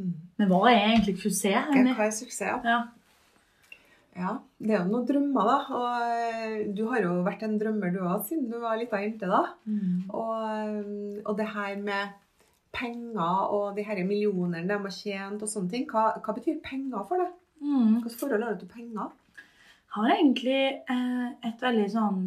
Mm. 0.00 0.14
Men 0.40 0.48
hva 0.48 0.62
er 0.70 0.86
egentlig 0.94 1.18
suksess? 1.20 1.68
Hva 1.74 2.06
er 2.06 2.16
suksess? 2.16 2.64
Ja. 2.64 2.80
Ja, 4.20 4.32
det 4.58 4.72
er 4.74 4.80
jo 4.82 4.90
noen 4.90 5.06
drømmer, 5.06 5.46
da. 5.48 5.58
Og 5.78 6.16
eh, 6.16 6.56
du 6.74 6.82
har 6.90 7.04
jo 7.04 7.12
vært 7.26 7.44
en 7.46 7.58
drømmer, 7.60 7.92
du 7.94 8.00
òg, 8.02 8.24
siden 8.26 8.48
du 8.50 8.58
var 8.62 8.80
lita 8.80 8.98
jente 9.00 9.28
da. 9.30 9.44
Mm. 9.70 10.08
Og, 10.08 10.32
eh, 10.48 11.20
og 11.24 11.36
det 11.38 11.46
her 11.52 11.76
med 11.80 12.16
penger 12.74 13.54
og 13.54 13.76
de 13.76 13.84
her 13.86 14.02
millionene 14.06 14.66
de 14.66 14.78
har 14.82 14.94
tjent 14.94 15.42
og 15.42 15.50
sånne 15.50 15.72
ting, 15.72 15.86
hva, 15.90 16.10
hva 16.22 16.34
betyr 16.36 16.60
penger 16.64 17.06
for 17.06 17.22
deg? 17.22 17.32
Mm. 17.60 18.00
Hvilket 18.00 18.18
forhold 18.20 18.46
har 18.46 18.56
du 18.56 18.64
til 18.64 18.72
penger? 18.72 19.14
Har 19.96 20.12
egentlig 20.14 20.60
eh, 20.90 21.26
et 21.48 21.62
veldig 21.64 21.88
sånn 21.90 22.20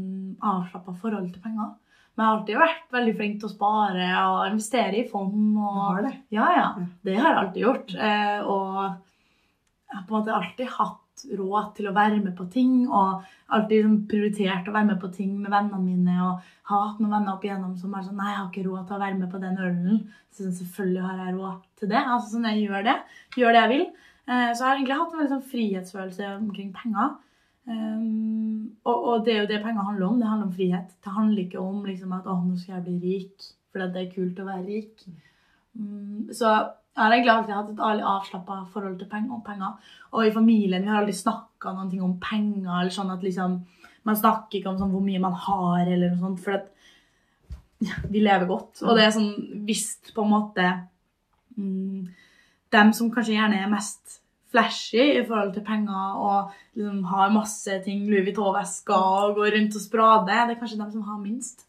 avslappa 0.43 0.95
forhold 0.99 1.31
til 1.31 1.43
penger. 1.43 1.71
Men 2.13 2.23
jeg 2.23 2.29
har 2.29 2.39
alltid 2.39 2.59
vært 2.61 2.91
veldig 2.93 3.13
flink 3.17 3.37
til 3.41 3.49
å 3.49 3.53
spare 3.53 4.09
og 4.29 4.41
investere 4.51 4.99
i 4.99 5.07
fond. 5.09 5.37
Og, 5.57 5.77
har 5.79 6.03
det? 6.05 6.11
Ja, 6.35 6.49
ja. 6.53 6.67
Det 7.01 7.15
har 7.17 7.31
jeg 7.31 7.39
alltid 7.41 7.63
gjort. 7.63 7.95
Eh, 7.95 8.43
og 8.43 8.83
jeg 8.83 9.97
har 9.97 10.03
på 10.03 10.13
en 10.13 10.19
måte 10.19 10.35
alltid 10.37 10.69
hatt 10.75 10.99
råd 11.39 11.71
til 11.77 11.87
å 11.89 11.95
være 11.95 12.19
med 12.19 12.35
på 12.37 12.45
ting. 12.53 12.75
Og 12.85 13.23
alltid 13.55 13.79
liksom 13.79 13.97
prioritert 14.11 14.69
å 14.69 14.75
være 14.75 14.91
med 14.91 15.01
på 15.01 15.09
ting 15.15 15.33
med 15.39 15.53
vennene 15.55 15.81
mine. 15.81 16.19
Og 16.27 16.53
har 16.69 16.85
hatt 16.85 17.01
noen 17.01 17.17
venner 17.17 17.33
opp 17.33 17.47
igjennom 17.47 17.73
som 17.81 17.97
er 17.97 18.05
sånn 18.05 18.21
Nei, 18.21 18.29
jeg 18.29 18.41
har 18.41 18.51
ikke 18.51 18.67
råd 18.67 18.85
til 18.85 18.99
å 18.99 19.03
være 19.07 19.19
med 19.23 19.33
på 19.33 19.43
den 19.47 19.59
ølen. 19.71 20.05
Så 20.35 20.53
selvfølgelig 20.61 21.07
har 21.07 21.25
jeg 21.25 21.37
råd 21.39 21.67
til 21.81 21.93
det. 21.95 22.01
Altså 22.03 22.35
sånn, 22.35 22.49
jeg 22.51 22.67
gjør 22.67 22.89
det. 22.91 22.97
Gjør 23.39 23.55
det 23.55 23.63
jeg 23.63 23.73
vil. 23.73 23.85
Eh, 24.27 24.49
så 24.53 24.59
jeg 24.59 24.67
har 24.67 24.77
egentlig 24.77 25.01
hatt 25.01 25.13
en 25.13 25.23
veldig 25.23 25.33
sånn 25.37 25.51
frihetsfølelse 25.55 26.33
omkring 26.37 26.73
penger. 26.75 27.15
Um, 27.63 28.75
og, 28.83 29.03
og 29.07 29.25
det 29.25 29.33
er 29.33 29.43
jo 29.43 29.49
det 29.53 29.61
penger 29.63 29.87
handler 29.87 30.07
om. 30.07 30.19
Det 30.19 30.29
handler 30.29 30.47
om 30.47 30.55
frihet. 30.55 30.95
Det 31.03 31.11
handler 31.15 31.43
ikke 31.43 31.59
om 31.63 31.83
liksom, 31.87 32.15
at 32.17 32.27
å, 32.27 32.37
nå 32.43 32.57
skal 32.59 32.77
jeg 32.77 32.87
bli 32.87 32.97
rik 33.03 33.51
fordi 33.73 33.87
det 33.89 34.01
er 34.03 34.09
kult 34.13 34.39
å 34.43 34.45
være 34.45 34.63
rik. 34.67 35.05
Um, 35.79 36.27
så 36.29 36.49
jeg 36.93 37.01
har 37.01 37.15
egentlig 37.15 37.33
alltid 37.33 37.55
hatt 37.57 37.69
et 37.73 38.03
avslappa 38.05 38.57
forhold 38.69 38.99
til 38.99 39.09
penger, 39.09 39.39
penger. 39.45 39.93
Og 40.13 40.27
i 40.27 40.33
familien 40.35 40.83
vi 40.83 40.91
har 40.91 40.99
aldri 40.99 41.15
snakka 41.17 41.71
om 41.73 42.19
penger. 42.21 42.69
eller 42.69 42.93
sånn 42.93 43.13
at 43.13 43.23
liksom, 43.23 43.63
Man 44.03 44.17
snakker 44.19 44.59
ikke 44.59 44.69
om 44.69 44.77
sånn, 44.77 44.91
hvor 44.91 45.01
mye 45.01 45.19
man 45.23 45.33
har, 45.33 45.87
eller 45.87 46.11
noe 46.11 46.19
sånt. 46.19 46.41
For 46.43 46.57
at 46.57 46.67
ja, 47.79 47.95
vi 48.11 48.19
lever 48.19 48.45
godt. 48.45 48.83
Og 48.83 48.97
det 48.97 49.05
er 49.05 49.15
sånn 49.15 49.63
visst 49.65 50.11
på 50.13 50.25
en 50.25 50.33
måte 50.33 50.65
um, 51.57 52.03
Dem 52.73 52.91
som 52.93 53.09
kanskje 53.13 53.37
gjerne 53.37 53.61
er 53.63 53.71
mest 53.71 54.19
flashy 54.53 55.03
i 55.17 55.25
forhold 55.25 55.53
til 55.55 55.65
penger 55.65 56.17
og 56.21 56.53
liksom 56.77 57.03
har 57.09 57.33
masse 57.33 57.79
ting, 57.85 58.05
Louis 58.07 58.27
Vuitton-vesker 58.27 59.07
og 59.23 59.37
går 59.39 59.55
rundt 59.57 59.77
og 59.79 59.85
sprader, 59.85 60.45
det 60.47 60.55
er 60.55 60.59
kanskje 60.61 60.81
dem 60.81 60.91
som 60.93 61.07
har 61.09 61.21
minst. 61.21 61.65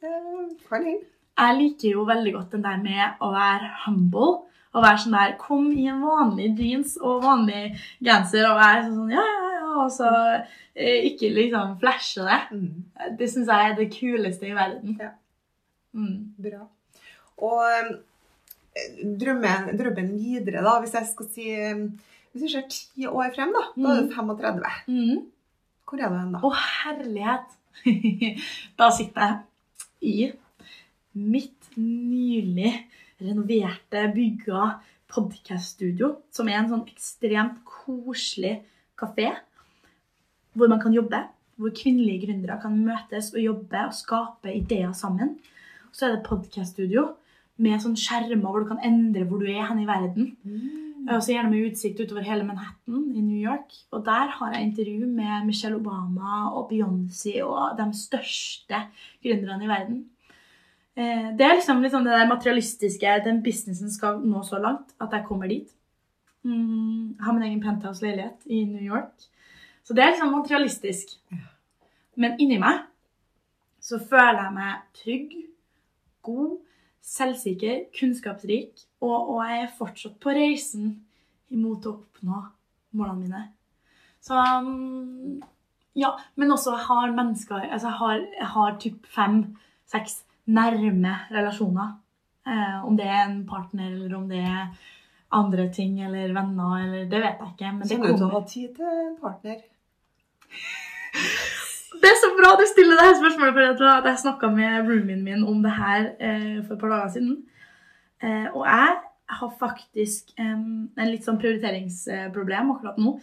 Uh. 0.00 1.04
Jeg 1.34 1.56
liker 1.58 1.96
jo 1.96 2.04
veldig 2.06 2.32
godt 2.34 2.52
den 2.54 2.64
der 2.64 2.82
med 2.82 3.22
å 3.24 3.30
være 3.34 3.70
humble. 3.84 4.44
Å 4.74 4.82
være 4.82 5.00
sånn 5.04 5.14
der 5.14 5.34
Kom 5.38 5.68
i 5.70 5.86
en 5.90 6.02
vanlig 6.02 6.48
jeans 6.58 6.96
og 6.98 7.22
vanlig 7.22 7.76
genser 8.02 8.48
og 8.48 8.58
være 8.58 8.86
sånn 8.88 9.12
ja, 9.14 9.22
ja, 9.22 9.50
ja, 9.54 9.68
og 9.84 9.92
så 9.94 10.08
eh, 10.74 11.06
ikke 11.10 11.30
liksom 11.34 11.76
flashe 11.82 12.26
det. 12.26 12.40
Mm, 12.54 13.12
Det 13.18 13.28
syns 13.30 13.52
jeg 13.52 13.68
er 13.68 13.76
det 13.78 13.92
kuleste 13.94 14.50
i 14.50 14.56
verden. 14.56 14.96
Ja. 14.98 15.12
Mm. 15.94 16.34
bra. 16.42 16.64
Og 17.46 17.60
eh, 17.70 17.92
drømmen, 19.22 19.70
drømmen 19.78 20.10
videre, 20.18 20.62
da, 20.66 20.78
hvis 20.82 20.96
jeg 20.98 21.10
skal 21.12 21.30
si 21.30 21.48
Hvis 22.34 22.42
vi 22.42 22.50
ser 22.50 22.64
ti 22.66 23.06
år 23.06 23.30
frem, 23.36 23.52
da, 23.54 23.60
da 23.78 23.92
er 23.94 24.06
du 24.08 24.14
35. 24.14 24.70
Mm. 24.90 25.20
Hvor 25.86 26.00
er 26.02 26.10
du 26.10 26.16
hen 26.18 26.32
da? 26.34 26.40
Å, 26.42 26.50
herlighet! 26.82 27.52
da 28.80 28.88
sitter 28.94 29.36
jeg 30.02 30.10
i 30.10 30.32
mitt 31.14 31.68
nylig 31.78 32.72
renoverte, 33.22 34.02
bygga 34.16 34.64
podcaststudio, 35.14 36.10
som 36.34 36.50
er 36.50 36.58
en 36.58 36.72
sånn 36.72 36.86
ekstremt 36.90 37.60
koselig 37.68 38.56
kafé, 38.98 39.30
hvor 40.58 40.70
man 40.70 40.82
kan 40.82 40.94
jobbe, 40.94 41.20
hvor 41.54 41.74
kvinnelige 41.74 42.26
gründere 42.26 42.58
kan 42.62 42.74
møtes 42.82 43.30
og 43.36 43.42
jobbe 43.42 43.84
og 43.86 43.94
skape 43.94 44.56
ideer 44.58 44.90
sammen. 44.96 45.36
Så 45.94 46.08
er 46.08 46.16
det 46.16 46.26
podcast-studio 46.26 47.12
med 47.62 47.78
sånn 47.82 47.94
skjermer 47.98 48.50
hvor 48.50 48.64
du 48.64 48.72
kan 48.72 48.82
endre 48.82 49.22
hvor 49.28 49.38
du 49.38 49.46
er 49.52 49.68
hen 49.68 49.84
i 49.84 49.86
verden. 49.86 50.32
Og 51.10 51.20
så 51.22 51.34
gjerne 51.34 51.50
med 51.52 51.66
utsikt 51.68 52.00
utover 52.00 52.24
hele 52.24 52.46
Manhattan 52.48 53.12
i 53.12 53.20
New 53.20 53.36
York. 53.36 53.74
Og 53.92 54.04
der 54.06 54.30
har 54.38 54.54
jeg 54.54 54.62
intervju 54.62 55.06
med 55.06 55.46
Michelle 55.46 55.76
Obama 55.76 56.48
og 56.56 56.72
Beyoncé 56.72 57.42
og 57.44 57.76
de 57.78 57.86
største 57.98 58.80
gründerne 59.24 59.64
i 59.64 59.68
verden. 59.68 60.04
Eh, 60.96 61.36
Det 61.36 61.44
er 61.44 61.54
liksom, 61.54 61.82
liksom 61.82 62.04
det 62.04 62.12
der 62.12 62.28
materialistiske 62.28 63.20
Den 63.24 63.42
businessen 63.42 63.90
skal 63.90 64.20
nå 64.20 64.42
så 64.42 64.58
langt 64.58 64.94
at 65.00 65.08
jeg 65.12 65.24
kommer 65.28 65.48
dit. 65.48 65.68
Mm, 66.42 67.18
har 67.20 67.32
min 67.32 67.42
egen 67.42 67.62
penthouse-leilighet 67.62 68.46
i 68.46 68.64
New 68.64 68.82
York. 68.82 69.12
Så 69.84 69.94
det 69.94 70.04
er 70.04 70.10
liksom 70.10 70.32
materialistisk. 70.32 71.08
Men 72.16 72.40
inni 72.40 72.58
meg 72.58 72.84
så 73.80 73.98
føler 73.98 74.42
jeg 74.42 74.52
meg 74.54 74.74
trygg, 74.94 75.32
god, 76.22 76.58
selvsikker, 77.04 77.88
kunnskapsrik, 77.98 78.86
og, 79.04 79.16
og 79.34 79.40
jeg 79.44 79.64
er 79.64 79.74
fortsatt 79.78 80.16
på 80.22 80.32
reisen 80.34 80.94
imot 81.52 81.86
å 81.86 81.98
oppnå 81.98 82.40
målene 82.96 83.20
mine. 83.20 83.42
Så 84.24 84.38
um, 84.40 85.42
ja, 85.94 86.14
men 86.40 86.54
også 86.54 86.72
jeg 86.72 86.86
har 86.88 87.12
mennesker 87.14 87.66
altså 87.68 87.90
Jeg 87.90 87.98
har, 87.98 88.22
jeg 88.38 88.48
har 88.54 88.78
typ 88.82 89.10
fem-seks 89.14 90.22
nærme 90.50 91.18
relasjoner. 91.32 91.92
Eh, 92.44 92.80
om 92.84 92.96
det 92.96 93.06
er 93.08 93.22
en 93.24 93.38
partner, 93.48 93.92
eller 93.92 94.16
om 94.16 94.26
det 94.28 94.42
er 94.44 94.66
andre 95.34 95.68
ting, 95.72 96.00
eller 96.04 96.32
venner, 96.36 96.74
eller 96.82 97.06
Det 97.08 97.20
vet 97.22 97.40
jeg 97.40 97.52
ikke. 97.54 97.72
Men 97.72 97.88
det 97.88 97.96
Kommer 97.96 98.12
du 98.12 98.16
til 98.16 98.26
å 98.26 98.32
ha 98.34 98.42
tid 98.48 98.74
til 98.76 99.04
en 99.04 99.14
partner? 99.20 99.62
Det 102.04 102.10
er 102.12 102.18
så 102.20 102.28
bra 102.36 102.50
du 102.60 102.66
stiller 102.68 102.98
det 102.98 103.04
her 103.06 103.14
spørsmålet, 103.16 103.78
for 103.80 104.08
jeg 104.10 104.18
snakka 104.20 104.48
med 104.52 104.88
roomien 104.90 105.22
min 105.24 105.44
om 105.48 105.62
det 105.64 105.70
her 105.72 106.02
eh, 106.20 106.58
for 106.66 106.74
et 106.74 106.80
par 106.80 106.90
dager 106.92 107.12
siden. 107.14 107.36
Eh, 108.22 108.48
og 108.52 108.66
jeg 108.66 108.90
har 109.38 109.54
faktisk 109.58 110.34
eh, 110.36 110.50
en 111.00 111.08
litt 111.08 111.24
sånn 111.24 111.40
prioriteringsproblem 111.40 112.74
akkurat 112.74 112.98
nå, 113.00 113.14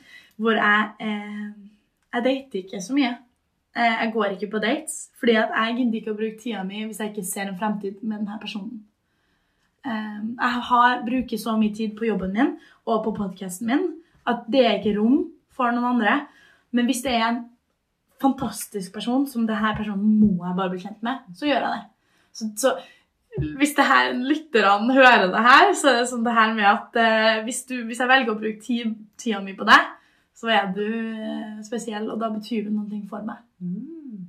hvor 0.42 0.58
jeg 0.58 0.88
eh, 1.00 1.52
Jeg 2.12 2.24
dater 2.26 2.60
ikke 2.60 2.82
så 2.84 2.96
mye. 2.98 3.12
Eh, 3.78 3.94
jeg 4.02 4.12
går 4.16 4.34
ikke 4.34 4.50
på 4.56 4.64
dates, 4.66 4.98
fordi 5.20 5.38
at 5.44 5.54
jeg 5.60 5.78
gidder 5.78 6.00
ikke 6.00 6.16
å 6.16 6.18
bruke 6.18 6.42
tida 6.42 6.64
mi 6.66 6.82
hvis 6.82 7.04
jeg 7.04 7.14
ikke 7.14 7.28
ser 7.30 7.46
en 7.52 7.62
fremtid 7.62 8.02
med 8.02 8.18
denne 8.18 8.40
personen. 8.42 8.82
Em, 9.86 10.34
jeg 10.42 10.66
har, 10.72 11.06
bruker 11.06 11.38
så 11.38 11.54
mye 11.58 11.78
tid 11.78 11.94
på 11.98 12.10
jobben 12.10 12.34
min 12.34 12.52
og 12.86 13.06
på 13.06 13.14
podkasten 13.22 13.70
min 13.70 13.88
at 14.26 14.44
det 14.50 14.66
er 14.66 14.76
ikke 14.82 14.98
rom 14.98 15.22
for 15.54 15.70
noen 15.70 15.94
andre. 15.94 16.18
Men 16.74 16.90
hvis 16.90 17.06
det 17.06 17.14
er 17.14 17.30
en 17.30 17.42
fantastisk 18.22 18.94
person 18.96 19.28
som 19.30 19.46
det 19.50 19.60
her 19.60 19.76
personen 19.78 20.18
må 20.22 20.34
jeg 20.46 20.58
bare 20.58 20.74
bli 20.74 20.82
kjent 20.84 21.02
med, 21.06 21.24
så 21.38 21.48
gjør 21.50 21.66
jeg 21.66 21.72
det. 21.76 21.86
Så, 22.32 22.50
så 22.62 22.76
hvis 23.40 23.76
det 23.78 23.86
her, 23.88 24.12
lytterne 24.14 24.94
hører 24.96 25.30
det 25.32 25.44
her, 25.46 25.72
så 25.78 25.92
er 25.92 26.02
det 26.02 26.10
sånn 26.12 26.26
det 26.26 26.36
her 26.36 26.54
med 26.58 26.68
at 26.68 26.98
eh, 27.00 27.42
hvis, 27.46 27.64
du, 27.70 27.78
hvis 27.88 28.02
jeg 28.04 28.12
velger 28.12 28.34
å 28.34 28.40
bruke 28.40 28.64
tid, 28.64 28.96
tida 29.20 29.40
mi 29.44 29.56
på 29.58 29.68
deg, 29.68 29.88
så 30.36 30.52
er 30.52 30.74
du 30.76 30.84
eh, 30.84 31.62
spesiell, 31.64 32.10
og 32.12 32.20
da 32.20 32.32
betyr 32.34 32.68
du 32.68 32.74
noe 32.76 33.02
for 33.10 33.24
meg. 33.28 33.40
Mm. 33.64 34.28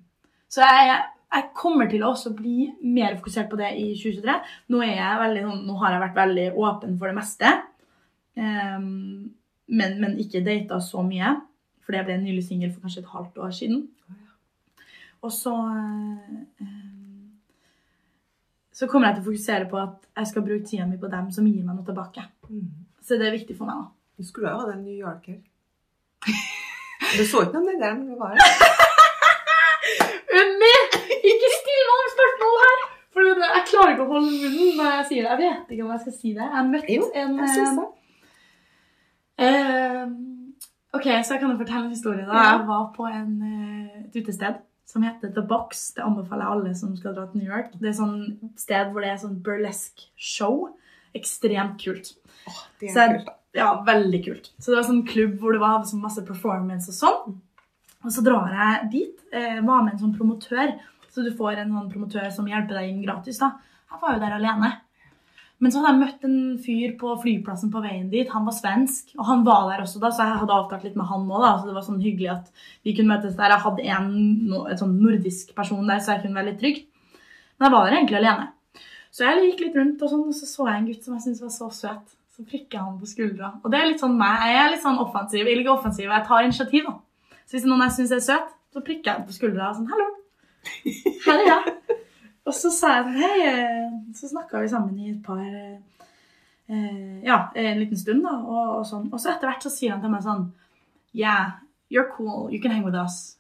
Så 0.53 0.62
jeg, 0.62 0.97
jeg 1.32 1.49
kommer 1.57 1.90
til 1.90 2.05
å 2.05 2.12
også 2.12 2.34
bli 2.36 2.68
mer 2.84 3.16
fokusert 3.18 3.51
på 3.51 3.59
det 3.61 3.72
i 3.80 3.90
2023. 3.97 4.38
Nå, 4.74 4.82
veldig, 5.22 5.45
sånn- 5.49 5.62
nå 5.66 5.78
har 5.80 5.97
jeg 5.97 6.05
vært 6.05 6.18
veldig 6.20 6.49
åpen 6.61 6.99
for 7.01 7.11
det 7.11 7.16
meste, 7.16 7.53
um, 8.36 9.30
men, 9.72 9.97
men 10.03 10.18
ikke 10.20 10.45
data 10.45 10.78
så 10.84 11.03
mye. 11.07 11.32
Fordi 11.82 11.98
jeg 11.98 12.06
ble 12.08 12.16
nylig 12.22 12.44
singel 12.46 12.70
for 12.72 12.84
kanskje 12.86 13.02
et 13.02 13.10
halvt 13.12 13.38
år 13.42 13.50
siden. 13.56 13.80
Og 15.22 15.32
så 15.34 15.52
eh, 16.62 16.66
Så 18.72 18.86
kommer 18.90 19.08
jeg 19.10 19.16
til 19.18 19.22
å 19.24 19.28
fokusere 19.30 19.66
på 19.70 19.78
at 19.82 20.06
jeg 20.16 20.26
skal 20.30 20.42
bruke 20.46 20.66
tida 20.66 20.86
mi 20.88 20.96
på 20.98 21.10
dem 21.12 21.28
som 21.34 21.46
gir 21.46 21.62
meg 21.64 21.76
noe 21.76 21.86
tilbake. 21.86 22.24
Mm. 22.48 22.68
Så 23.02 23.18
det 23.20 23.26
er 23.28 23.36
viktig 23.36 23.56
for 23.58 23.66
meg. 23.68 23.82
da. 23.82 23.90
Du 24.18 24.26
skulle 24.26 24.50
jo 24.50 24.58
ha 24.62 24.70
den 24.72 24.84
New 24.86 24.96
Yorker. 24.98 25.38
Du 27.12 27.24
så 27.28 27.42
ikke 27.42 27.58
noe 27.58 27.66
det 27.74 27.80
der 27.82 27.96
når 27.98 28.12
du 28.14 28.18
var 28.20 28.30
her. 28.38 28.42
Unni! 30.40 30.74
Ikke 31.28 31.48
still 31.58 31.82
meg 31.88 31.96
om 31.98 32.10
spørsmål 32.14 32.54
her! 32.62 32.84
For 33.12 33.26
jeg 33.42 33.64
klarer 33.68 33.90
ikke 33.92 34.04
å 34.06 34.12
holde 34.14 34.30
munnen 34.30 34.78
når 34.78 34.92
jeg 34.94 35.08
sier 35.10 35.26
det. 35.26 35.32
Jeg 35.32 35.40
vet 35.42 35.74
ikke 35.74 35.84
om 35.84 35.90
jeg 35.92 36.02
skal 36.04 36.14
si 36.20 36.30
det. 36.38 36.46
Jeg 36.54 36.68
møtte 36.70 36.94
Jo, 36.94 37.08
en 37.20 37.34
jeg 37.42 37.50
syns 37.56 37.74
det. 37.80 37.88
eh, 39.44 40.06
Ok, 40.93 41.07
så 41.24 41.34
jeg 41.36 41.40
kan 41.40 41.57
fortelle 41.59 41.86
en 41.86 41.95
historie. 41.95 42.26
da. 42.26 42.32
Jeg 42.59 42.66
var 42.68 42.93
på 42.97 43.07
en, 43.09 43.32
eh, 43.43 44.01
et 44.05 44.16
utested 44.16 44.61
som 44.86 45.03
heter 45.03 45.32
The 45.32 45.43
Box. 45.49 45.93
Det 45.97 46.05
anbefaler 46.05 46.45
jeg 46.45 46.53
alle 46.53 46.74
som 46.74 46.97
skal 46.97 47.14
dra 47.14 47.26
til 47.26 47.40
New 47.40 47.49
York. 47.49 47.72
Det 47.80 47.88
er 47.88 47.97
sånn 47.97 48.53
sted 48.61 48.93
hvor 48.93 49.01
det 49.01 49.11
er 49.11 49.22
sånn 49.22 49.38
burlesque 49.43 50.11
show. 50.16 50.68
Ekstremt 51.14 51.78
kult. 51.80 52.12
Det 52.80 52.90
er 52.90 52.93
så, 52.93 53.07
kult, 53.14 53.26
da. 53.26 53.38
Ja, 53.55 53.70
veldig 53.84 54.24
kult. 54.24 54.51
Så 54.59 54.72
det 54.72 54.76
var 54.80 54.88
sånn 54.90 55.07
klubb 55.07 55.38
hvor 55.40 55.53
det 55.53 55.61
var 55.61 55.84
masse 56.01 56.24
performance 56.26 56.88
og 56.88 56.97
sånn. 57.01 57.40
Og 58.05 58.11
så 58.11 58.24
drar 58.24 58.53
jeg 58.53 58.90
dit. 58.90 59.18
Eh, 59.32 59.61
var 59.61 59.82
med 59.84 59.95
en 59.95 59.99
sånn 60.07 60.16
promotør. 60.16 60.78
Så 61.12 61.24
du 61.24 61.30
får 61.36 61.59
en 61.59 61.72
sånn 61.72 61.90
promotør 61.93 62.30
som 62.32 62.47
hjelper 62.49 62.80
deg 62.80 62.90
inn 62.90 63.03
gratis. 63.05 63.38
da. 63.38 63.53
Jeg 63.90 64.01
var 64.01 64.14
jo 64.14 64.20
der 64.20 64.36
alene. 64.38 64.72
Men 65.62 65.70
så 65.70 65.78
hadde 65.78 65.92
jeg 65.92 66.02
møtt 66.02 66.24
en 66.26 66.38
fyr 66.58 66.94
på 66.98 67.12
flyplassen 67.22 67.70
på 67.70 67.80
veien 67.84 68.08
dit. 68.10 68.30
Han 68.34 68.48
var 68.48 68.54
svensk, 68.56 69.12
og 69.14 69.28
han 69.28 69.44
var 69.46 69.68
der 69.70 69.84
også 69.84 70.00
da, 70.02 70.08
så 70.10 70.24
jeg 70.26 70.40
hadde 70.40 70.56
avtalt 70.56 70.86
litt 70.88 70.96
med 70.98 71.06
han 71.06 71.28
òg. 71.30 71.44
Så 71.60 71.68
det 71.68 71.76
var 71.76 71.84
sånn 71.86 72.00
hyggelig 72.02 72.32
at 72.32 72.64
vi 72.82 72.94
kunne 72.96 73.14
møtes 73.14 73.36
der. 73.38 73.54
Jeg 73.54 73.64
hadde 73.66 73.84
en, 73.94 74.08
et 74.72 74.82
sånn 74.82 74.96
nordisk 74.98 75.54
person 75.54 75.86
der, 75.86 76.02
så 76.02 76.16
jeg 76.16 76.24
kunne 76.24 76.40
være 76.40 76.50
litt 76.50 76.58
trygg. 76.64 76.82
Men 77.54 77.68
jeg 77.68 77.74
var 77.76 77.86
der 77.86 77.98
egentlig 78.00 78.18
alene. 78.18 78.48
Så 79.14 79.28
jeg 79.28 79.46
gikk 79.46 79.64
litt 79.68 79.78
rundt, 79.78 80.02
og 80.02 80.10
sånn, 80.10 80.26
og 80.32 80.34
så 80.34 80.50
så 80.50 80.66
jeg 80.66 80.80
en 80.80 80.90
gutt 80.90 81.06
som 81.06 81.14
jeg 81.14 81.24
syntes 81.28 81.46
var 81.46 81.54
så 81.54 81.70
søt. 81.78 82.18
Så 82.32 82.46
prikket 82.48 82.80
han 82.80 82.98
på 82.98 83.06
skuldra. 83.12 83.54
Og 83.62 83.70
det 83.70 83.78
er 83.78 83.90
litt 83.92 84.02
sånn 84.02 84.18
meg. 84.18 84.42
Jeg 84.50 84.60
er 84.64 84.70
litt 84.72 84.82
sånn 84.82 84.98
offensiv. 84.98 85.44
Eller 85.44 85.62
ikke 85.62 85.76
offensiv, 85.76 86.08
jeg 86.08 86.26
tar 86.26 86.46
initiativ. 86.48 86.90
da. 86.90 87.38
Så 87.46 87.58
hvis 87.58 87.70
noen 87.70 87.86
jeg 87.86 87.98
syns 88.00 88.16
er 88.16 88.24
søt, 88.24 88.54
så 88.72 88.82
prikker 88.82 89.12
jeg 89.12 89.28
på 89.28 89.36
skuldra 89.36 89.70
og 89.70 89.78
sånn 89.78 89.90
Hallo. 89.92 90.08
Her 91.28 91.36
er 91.36 91.50
jeg. 91.52 92.00
Og 92.47 92.55
så 92.55 92.70
sa 92.74 92.97
jeg 92.97 93.05
sånn 93.07 93.18
Hei. 93.22 93.36
eh, 93.47 93.90
Så 94.18 94.28
snakka 94.32 94.61
vi 94.62 94.68
sammen 94.68 94.99
i 94.99 95.11
et 95.12 95.22
par 95.22 95.38
eh, 95.43 97.20
Ja, 97.22 97.51
en 97.55 97.78
liten 97.78 97.97
stund, 97.99 98.22
da. 98.24 98.34
Og, 98.40 98.78
og 98.78 98.86
sånn. 98.88 99.09
Og 99.12 99.20
så 99.20 99.30
etter 99.34 99.51
hvert 99.51 99.62
så 99.62 99.70
sier 99.70 99.93
han 99.95 100.03
til 100.03 100.11
meg 100.11 100.24
sånn 100.26 100.49
Yeah, 101.14 101.59
you're 101.93 102.09
cool. 102.16 102.51
You 102.51 102.61
can 102.61 102.70
hang 102.72 102.84
with 102.84 102.97
us. 102.97 103.36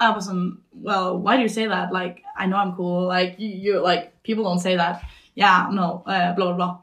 I 0.00 0.10
was 0.10 0.26
sånn 0.28 0.58
Well, 0.72 1.18
why 1.18 1.36
do 1.36 1.42
you 1.42 1.48
say 1.52 1.66
that? 1.68 1.92
Like, 1.92 2.22
I 2.36 2.46
know 2.46 2.56
I'm 2.58 2.74
cool. 2.76 3.06
Like, 3.08 3.36
you, 3.38 3.48
you 3.48 3.80
like, 3.82 4.12
people 4.22 4.44
don't 4.44 4.60
say 4.60 4.76
that. 4.76 5.02
Yeah, 5.34 5.68
no. 5.72 6.02
Uh, 6.06 6.32
blah, 6.34 6.52
blah, 6.52 6.56
blah. 6.56 6.76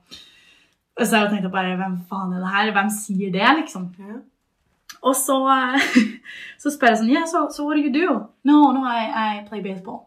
Så 1.01 1.17
jeg 1.17 1.29
tenkte 1.31 1.49
bare 1.51 1.75
Hvem 1.77 1.97
faen 2.09 2.33
er 2.33 2.39
det 2.45 2.53
her? 2.53 2.71
Hvem 2.71 2.89
sier 2.93 3.31
det, 3.33 3.49
liksom? 3.63 3.89
Yeah. 3.99 4.21
Og 5.03 5.15
så, 5.19 5.35
så 6.61 6.71
spør 6.71 6.93
jeg 6.93 7.01
sånn 7.01 7.09
Yeah, 7.11 7.25
so, 7.27 7.47
so 7.51 7.65
what 7.65 7.75
do 7.75 7.81
you 7.83 7.91
do? 7.91 8.19
No, 8.47 8.71
no, 8.71 8.85
I, 8.85 9.09
I 9.11 9.45
play 9.49 9.59
baseball. 9.65 10.05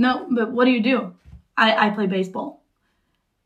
No, 0.00 0.26
but 0.30 0.50
what 0.50 0.64
do 0.64 0.70
you 0.70 0.82
do? 0.82 1.12
I, 1.56 1.86
I 1.86 1.90
play 1.90 2.06
baseball. 2.06 2.62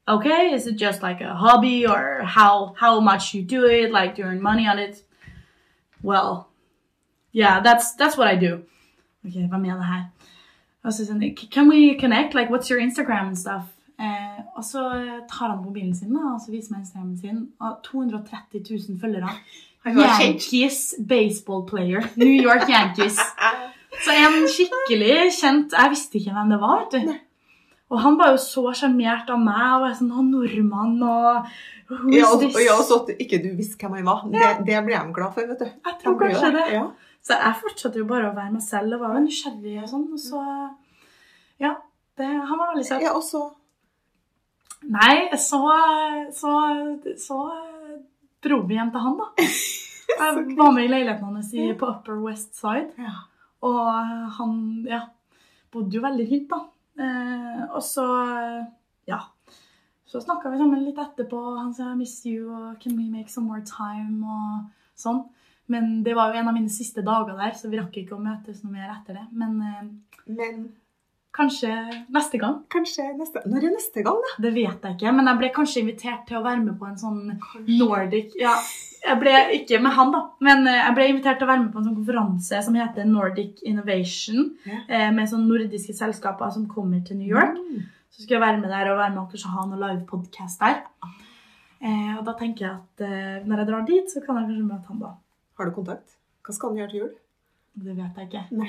Okay, 0.07 0.53
is 0.55 0.67
it 0.67 0.77
just 0.77 1.03
like 1.03 1.21
a 1.21 1.35
hobby 1.35 1.87
or 1.87 2.23
how 2.23 2.75
how 2.79 3.01
much 3.01 3.35
you 3.35 3.43
do 3.43 3.65
it? 3.67 3.91
Like 3.91 4.15
do 4.15 4.23
you 4.23 4.29
earn 4.29 4.41
money 4.41 4.67
on 4.69 4.79
it? 4.79 5.03
Well, 6.03 6.49
yeah, 7.33 7.61
that's 7.61 7.95
that's 7.97 8.17
what 8.17 8.29
I 8.29 8.37
do. 8.37 8.63
Okay, 9.27 9.49
med 9.49 9.77
det 9.77 9.85
her? 9.85 10.05
Og 10.85 10.93
så 10.93 11.05
sånn, 11.05 11.51
Can 11.51 11.69
we 11.69 11.99
connect? 11.99 12.35
Like, 12.35 12.51
what's 12.51 12.71
your 12.71 12.79
Instagram 12.79 13.29
and 13.29 13.39
stuff? 13.39 13.65
Eh, 13.99 14.43
og 14.57 14.65
så 14.65 14.83
tar 15.31 15.49
han 15.49 15.63
mobilen 15.65 15.95
sin 15.95 16.15
da, 16.15 16.35
og 16.35 16.41
så 16.45 16.53
viser 16.53 16.73
meg 16.73 16.81
Instagramen 16.81 17.19
sin. 17.19 17.49
Og 17.61 17.79
230 17.85 18.61
000 18.71 19.01
følgere. 19.01 19.31
Han 19.85 19.97
var 19.97 20.19
kjent. 20.21 20.45
Yankees 20.53 20.95
baseball 21.09 21.67
player. 21.67 22.03
New 22.17 22.31
York 22.31 22.69
Yankees. 22.69 23.19
Så 24.03 24.11
en 24.17 24.49
skikkelig 24.51 25.31
kjent 25.37 25.73
Jeg 25.77 25.93
visste 25.93 26.19
ikke 26.19 26.35
hvem 26.35 26.51
det 26.53 26.59
var. 26.61 26.83
vet 26.91 27.07
du. 27.07 27.15
Og 27.95 28.01
han 28.01 28.17
var 28.19 28.33
jo 28.33 28.41
så 28.41 28.73
sjarmert 28.75 29.31
av 29.31 29.39
meg. 29.39 29.63
og 29.77 29.85
var 29.85 29.97
sånn, 29.99 30.13
han 30.17 30.31
nordmann 30.33 30.97
og 31.03 31.49
Ja, 32.11 32.31
og, 32.33 32.43
og 32.43 32.61
ja, 32.65 32.77
at 32.81 33.11
ikke 33.21 33.43
du 33.45 33.51
visste 33.59 33.77
hvem 33.79 33.99
han 34.01 34.07
var. 34.09 34.23
Det, 34.33 34.53
det 34.67 34.85
ble 34.87 34.97
de 34.97 35.13
glad 35.17 35.35
for, 35.37 35.47
vet 35.51 35.61
du. 35.61 35.67
Jeg 35.69 35.99
tror 36.01 36.15
De 36.17 36.23
kanskje 36.25 36.53
det. 36.57 36.69
Ja. 36.73 36.87
Så 37.25 37.37
jeg 37.41 37.61
fortsatte 37.61 38.01
jo 38.01 38.07
bare 38.09 38.31
å 38.31 38.37
være 38.37 38.53
meg 38.53 38.65
selv 38.65 38.97
og 38.97 39.05
var 39.05 39.19
jo 39.19 39.27
nysgjerrig 39.27 39.77
og 39.83 39.91
sånn. 39.93 40.09
Og 40.17 40.23
så 40.23 40.41
Ja. 41.61 41.77
Det, 42.15 42.27
han 42.31 42.59
var 42.61 42.73
veldig 42.73 42.87
søt. 42.87 43.03
ja, 43.03 43.13
og 43.19 43.25
så 43.27 43.51
Nei, 44.85 45.33
så, 45.41 45.59
så, 46.37 46.51
så 47.19 47.39
dro 48.45 48.59
vi 48.69 48.77
hjem 48.77 48.91
til 48.93 49.01
han, 49.01 49.17
da. 49.17 49.31
Jeg 50.15 50.57
var 50.59 50.75
med 50.77 50.85
i 50.85 50.91
leiligheten 50.93 51.25
hans 51.25 51.49
på 51.81 51.89
Upper 51.89 52.19
West 52.21 52.53
Side. 52.59 52.93
ja. 53.01 53.15
Og 53.65 54.17
han 54.39 54.57
ja, 54.89 55.01
bodde 55.73 55.97
jo 55.97 56.05
veldig 56.05 56.27
fint, 56.29 56.51
da. 56.51 56.61
Eh, 57.01 57.63
og 57.71 57.83
så 57.83 58.05
ja. 59.09 59.21
Så 60.05 60.21
snakka 60.23 60.53
vi 60.53 60.61
sammen 60.61 60.85
litt 60.85 61.01
etterpå. 61.01 61.41
Han 61.59 61.73
sa 61.75 61.93
'I 61.93 61.97
miss 61.97 62.27
you', 62.27 62.53
og 62.53 62.79
'Can 62.79 62.97
we 62.97 63.11
make 63.11 63.31
some 63.31 63.47
more 63.47 63.65
time?' 63.65 64.23
og 64.25 64.71
sånn. 64.97 65.25
Men 65.67 66.03
det 66.05 66.15
var 66.15 66.29
jo 66.29 66.41
en 66.41 66.49
av 66.49 66.55
mine 66.55 66.69
siste 66.69 67.03
dager 67.03 67.37
der, 67.37 67.53
så 67.57 67.71
vi 67.71 67.79
rakk 67.81 67.97
ikke 67.97 68.17
å 68.17 68.23
møtes 68.23 68.63
noe 68.63 68.73
mer 68.73 68.91
etter 68.93 69.15
det. 69.15 69.27
Men 69.33 69.63
eh, 69.63 69.85
Men 70.27 70.73
kanskje 71.35 71.71
neste 72.15 72.39
gang. 72.39 72.61
kanskje 72.71 73.05
neste 73.19 73.43
Når 73.51 73.65
er 73.67 73.73
neste 73.75 74.03
gang, 74.07 74.21
da? 74.23 74.33
Det 74.45 74.53
vet 74.55 74.85
jeg 74.87 74.97
ikke, 74.97 75.13
men 75.17 75.27
jeg 75.31 75.39
ble 75.41 75.49
kanskje 75.57 75.81
invitert 75.83 76.27
til 76.29 76.39
å 76.39 76.45
være 76.45 76.63
med 76.63 76.79
på 76.79 76.87
en 76.87 76.99
sånn 77.01 77.21
Nordic 77.79 78.37
Ja, 78.41 78.55
jeg 79.05 79.19
ble 79.21 79.33
ikke 79.59 79.81
med 79.83 79.93
han, 79.99 80.13
da, 80.15 80.21
men 80.47 80.67
eh, 80.71 80.79
jeg 80.81 80.95
ble 80.97 81.09
invitert 81.11 81.41
til 81.41 81.49
å 81.49 81.51
være 81.51 81.65
med 81.65 81.73
på 81.75 81.81
en 81.83 81.89
sånn 81.89 81.99
konferanse 81.99 82.63
som 82.65 82.79
heter 82.79 83.05
Nordic 83.11 83.61
Innovation, 83.67 84.55
Ja. 84.65 84.79
eh, 84.89 85.11
med 85.13 85.29
sånne 85.29 85.51
nordiske 85.51 85.93
selskaper 85.99 86.53
som 86.55 86.69
kommer 86.71 87.03
til 87.05 87.19
New 87.19 87.29
York. 87.29 87.59
Mm. 87.59 87.83
Så 88.15 88.23
skulle 88.23 88.39
jeg 88.39 88.47
være 88.47 88.61
med 88.63 88.71
der 88.71 88.93
og 88.93 88.99
være 89.03 89.11
med 89.11 89.23
og 89.25 89.31
kanskje 89.35 89.51
ha 89.57 89.67
noen 89.67 89.81
live 89.83 90.07
podcast 90.07 90.61
der. 90.63 90.85
Eh, 91.85 92.15
og 92.17 92.25
da 92.25 92.33
tenker 92.39 92.65
jeg 92.65 92.75
at 92.79 93.45
når 93.45 93.59
jeg 93.59 93.67
drar 93.69 93.85
dit, 93.91 94.07
så 94.09 94.23
kan 94.25 94.39
jeg 94.39 94.47
kanskje 94.49 94.69
møte 94.71 94.89
han 94.89 95.03
da. 95.03 95.11
Har 95.59 95.67
du 95.69 95.75
kontakt? 95.75 96.15
Hva 96.47 96.55
skal 96.55 96.71
han 96.71 96.79
gjøre 96.79 96.91
til 96.95 97.01
jul? 97.01 97.13
Det 97.75 97.91
vet 97.97 98.19
jeg 98.21 98.29
ikke. 98.29 98.43
Nei. 98.55 98.69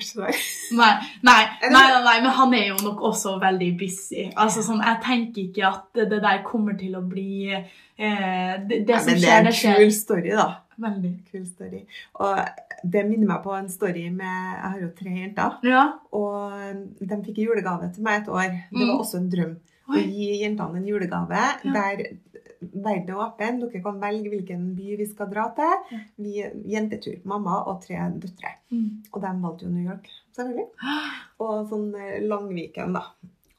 Nei, 0.73 0.93
nei, 1.21 1.41
Er 1.61 2.01
nei, 2.03 2.15
men 2.23 2.31
han 2.33 2.53
er 2.57 2.63
jo 2.71 2.77
nok 2.81 3.03
også 3.11 3.35
veldig 3.41 3.67
busy. 3.77 4.23
Altså, 4.35 4.63
sånn, 4.65 4.81
jeg 4.81 4.97
tenker 5.05 5.41
ikke 5.43 5.67
at 5.67 5.99
det, 6.09 6.21
der 6.23 6.39
kommer 6.47 6.73
til 6.79 6.95
å 6.97 7.03
bli 7.05 7.51
eh, 7.53 8.55
Det, 8.65 8.79
det 8.87 8.97
som 9.03 9.11
men 9.13 9.19
det 9.19 9.21
skjer, 9.21 9.35
er 9.37 9.43
det 9.45 9.53
en 9.53 9.75
kul 9.77 9.91
story, 9.93 10.31
da. 10.33 10.47
Veldig. 10.87 11.11
Kul 11.31 11.45
story. 11.45 11.83
Og 12.19 12.39
det 12.83 13.05
minner 13.07 13.29
meg 13.29 13.43
på 13.45 13.53
en 13.55 13.69
story 13.71 14.09
med 14.09 14.25
Jeg 14.25 14.65
har 14.73 14.81
jo 14.81 14.89
tre 14.97 15.13
jenter. 15.21 15.53
Ja. 15.69 15.83
Og 16.11 16.57
de 16.99 17.21
fikk 17.29 17.37
en 17.37 17.45
julegave 17.45 17.93
til 17.95 18.03
meg 18.09 18.23
et 18.23 18.33
år. 18.33 18.49
Det 18.71 18.81
Mm. 18.81 18.87
var 18.89 18.97
også 19.05 19.21
en 19.21 19.29
drøm. 19.31 19.55
Å 19.85 20.01
gi 20.01 20.41
jentene 20.41 20.81
en 20.81 20.87
julegave 20.89 21.37
Ja. 21.37 21.71
der 21.77 22.17
verden 22.61 23.11
er 23.13 23.21
åpen. 23.25 23.59
Dere 23.61 23.81
kan 23.83 24.01
velge 24.01 24.31
hvilken 24.33 24.65
by 24.77 24.95
vi 24.99 25.07
skal 25.09 25.29
dra 25.31 25.47
til. 25.57 26.01
Vi, 26.21 26.35
jentetur. 26.71 27.19
Mamma 27.27 27.61
og 27.69 27.81
tre 27.85 27.99
døtre. 28.21 28.55
Mm. 28.71 28.89
Og 29.11 29.21
de 29.23 29.33
valgte 29.43 29.67
jo 29.67 29.71
New 29.73 29.87
York, 29.87 30.09
selvfølgelig. 30.35 30.67
Og 31.45 31.65
sånn 31.71 31.89
eh, 31.99 32.19
Langviken, 32.25 32.95
da. 32.95 33.05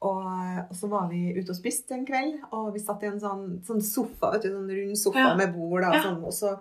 Og, 0.05 0.25
og 0.69 0.73
så 0.77 0.87
var 0.91 1.07
vi 1.09 1.31
ute 1.33 1.49
og 1.49 1.57
spiste 1.57 1.95
en 1.95 2.03
kveld, 2.05 2.35
og 2.53 2.67
vi 2.75 2.81
satt 2.83 3.01
i 3.01 3.07
en 3.09 3.21
sånn, 3.21 3.45
sånn 3.65 3.79
sofa, 3.81 4.29
vet 4.35 4.43
du, 4.45 4.51
sånn 4.53 4.69
rund 4.69 4.99
sofa 4.99 5.23
Ja. 5.23 5.31
med 5.39 5.55
bord. 5.55 5.81
Da, 5.81 5.93
og 5.95 6.03
sånn, 6.05 6.19
og 6.29 6.35
så 6.37 6.51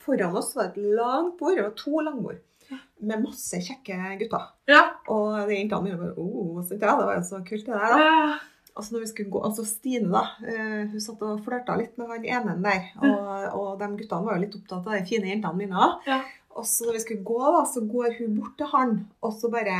foran 0.00 0.36
oss 0.40 0.54
var 0.56 0.70
det 0.70 0.80
et 0.80 0.94
langt 0.96 1.34
bord, 1.38 1.58
det 1.58 1.66
var 1.66 1.74
to 1.76 2.00
langbord, 2.06 2.38
med 3.04 3.24
masse 3.26 3.60
kjekke 3.66 3.98
gutter. 4.22 4.46
Ja. 4.70 4.80
Og 5.12 5.34
de 5.50 5.58
jentene 5.58 5.82
mine 5.90 5.98
bare 6.00 6.14
oh, 6.16 6.62
det 6.70 6.80
var 6.80 7.18
jo 7.18 7.26
så 7.28 7.42
kult 7.44 7.68
det 7.68 7.74
der, 7.74 7.92
da. 7.92 8.00
Ja. 8.00 8.38
Altså 8.76 8.94
når 8.94 9.04
vi 9.04 9.08
skulle 9.10 9.32
gå, 9.34 9.40
altså 9.44 9.64
Stine 9.66 10.10
da, 10.12 10.22
eh, 10.46 10.90
hun 10.92 11.02
satt 11.02 11.22
og 11.26 11.40
flørta 11.44 11.74
litt 11.78 11.96
med 11.98 12.12
han 12.12 12.28
ene 12.36 12.58
der. 12.64 12.92
Og, 13.02 13.48
og 13.58 13.70
de 13.80 13.88
guttene 13.98 14.26
var 14.26 14.38
jo 14.38 14.44
litt 14.44 14.54
opptatt 14.60 14.86
av 14.86 14.94
de 14.96 15.08
fine 15.08 15.32
jentene 15.32 15.58
mine 15.58 15.80
òg. 15.86 16.06
Ja. 16.08 16.20
Og 16.58 16.66
så 16.66 16.86
når 16.86 16.98
vi 16.98 17.02
skulle 17.04 17.26
gå, 17.26 17.40
da, 17.56 17.64
så 17.68 17.82
går 17.86 18.14
hun 18.18 18.38
bort 18.38 18.56
til 18.58 18.70
han, 18.72 18.94
og 19.22 19.34
så 19.38 19.50
bare 19.52 19.76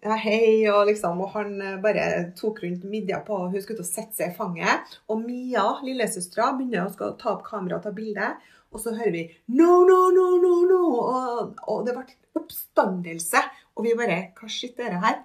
ja, 0.00 0.16
hei, 0.16 0.64
og 0.72 0.86
liksom, 0.88 1.20
og 1.20 1.34
han 1.34 1.58
eh, 1.60 1.76
bare 1.82 2.06
tok 2.38 2.62
rundt 2.64 2.86
midja 2.88 3.20
på, 3.24 3.36
og 3.36 3.52
hun 3.52 3.60
skulle 3.62 3.82
til 3.82 3.86
å 3.86 3.90
sette 3.90 4.16
seg 4.16 4.32
i 4.32 4.36
fanget. 4.36 4.94
Og 5.12 5.20
Mia, 5.26 5.66
lillesøstera, 5.84 6.54
begynner 6.56 6.88
å 6.88 7.12
ta 7.20 7.34
opp 7.34 7.44
kamera 7.46 7.78
og 7.78 7.84
ta 7.84 7.92
bilde. 7.96 8.32
Og 8.70 8.80
så 8.80 8.94
hører 8.94 9.12
vi 9.12 9.24
no, 9.58 9.82
no, 9.84 9.98
no, 10.14 10.26
no, 10.40 10.54
no. 10.70 10.80
Og, 11.02 11.60
og 11.68 11.84
det 11.86 11.96
ble 11.96 12.06
oppstandelse. 12.38 13.42
Og 13.76 13.86
vi 13.86 13.96
bare 13.98 14.22
Hva 14.38 14.48
shit 14.50 14.78
er 14.80 14.94
det 14.94 15.02
her? 15.04 15.20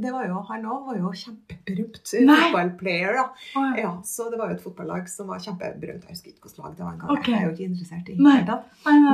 Det 0.00 0.12
var 0.14 0.26
jo, 0.28 0.38
Han 0.48 0.64
òg 0.64 0.86
var 0.88 0.98
jo 0.98 1.10
kjempeberømt 1.22 2.00
fotballplayer. 2.08 3.16
da. 3.18 3.24
Oh, 3.58 3.66
ja. 3.76 3.82
Ja, 3.82 3.90
så 4.06 4.28
det 4.32 4.38
var 4.40 4.50
jo 4.52 4.56
et 4.56 4.64
fotballag 4.64 5.08
som 5.12 5.28
var 5.28 5.42
kjempeberømt. 5.44 6.06
Jeg 6.06 6.16
husker 6.16 6.32
ikke 6.32 6.46
hvilket 6.48 6.62
lag 6.62 6.76
det 6.78 6.84
var 6.86 6.94
engang. 6.94 7.10
Okay. 7.18 7.34
Jeg 7.34 7.40
er 7.40 7.46
jo 7.48 7.54
ikke 7.56 7.68
interessert 7.68 8.08
i 8.08 8.16
det. 8.16 8.22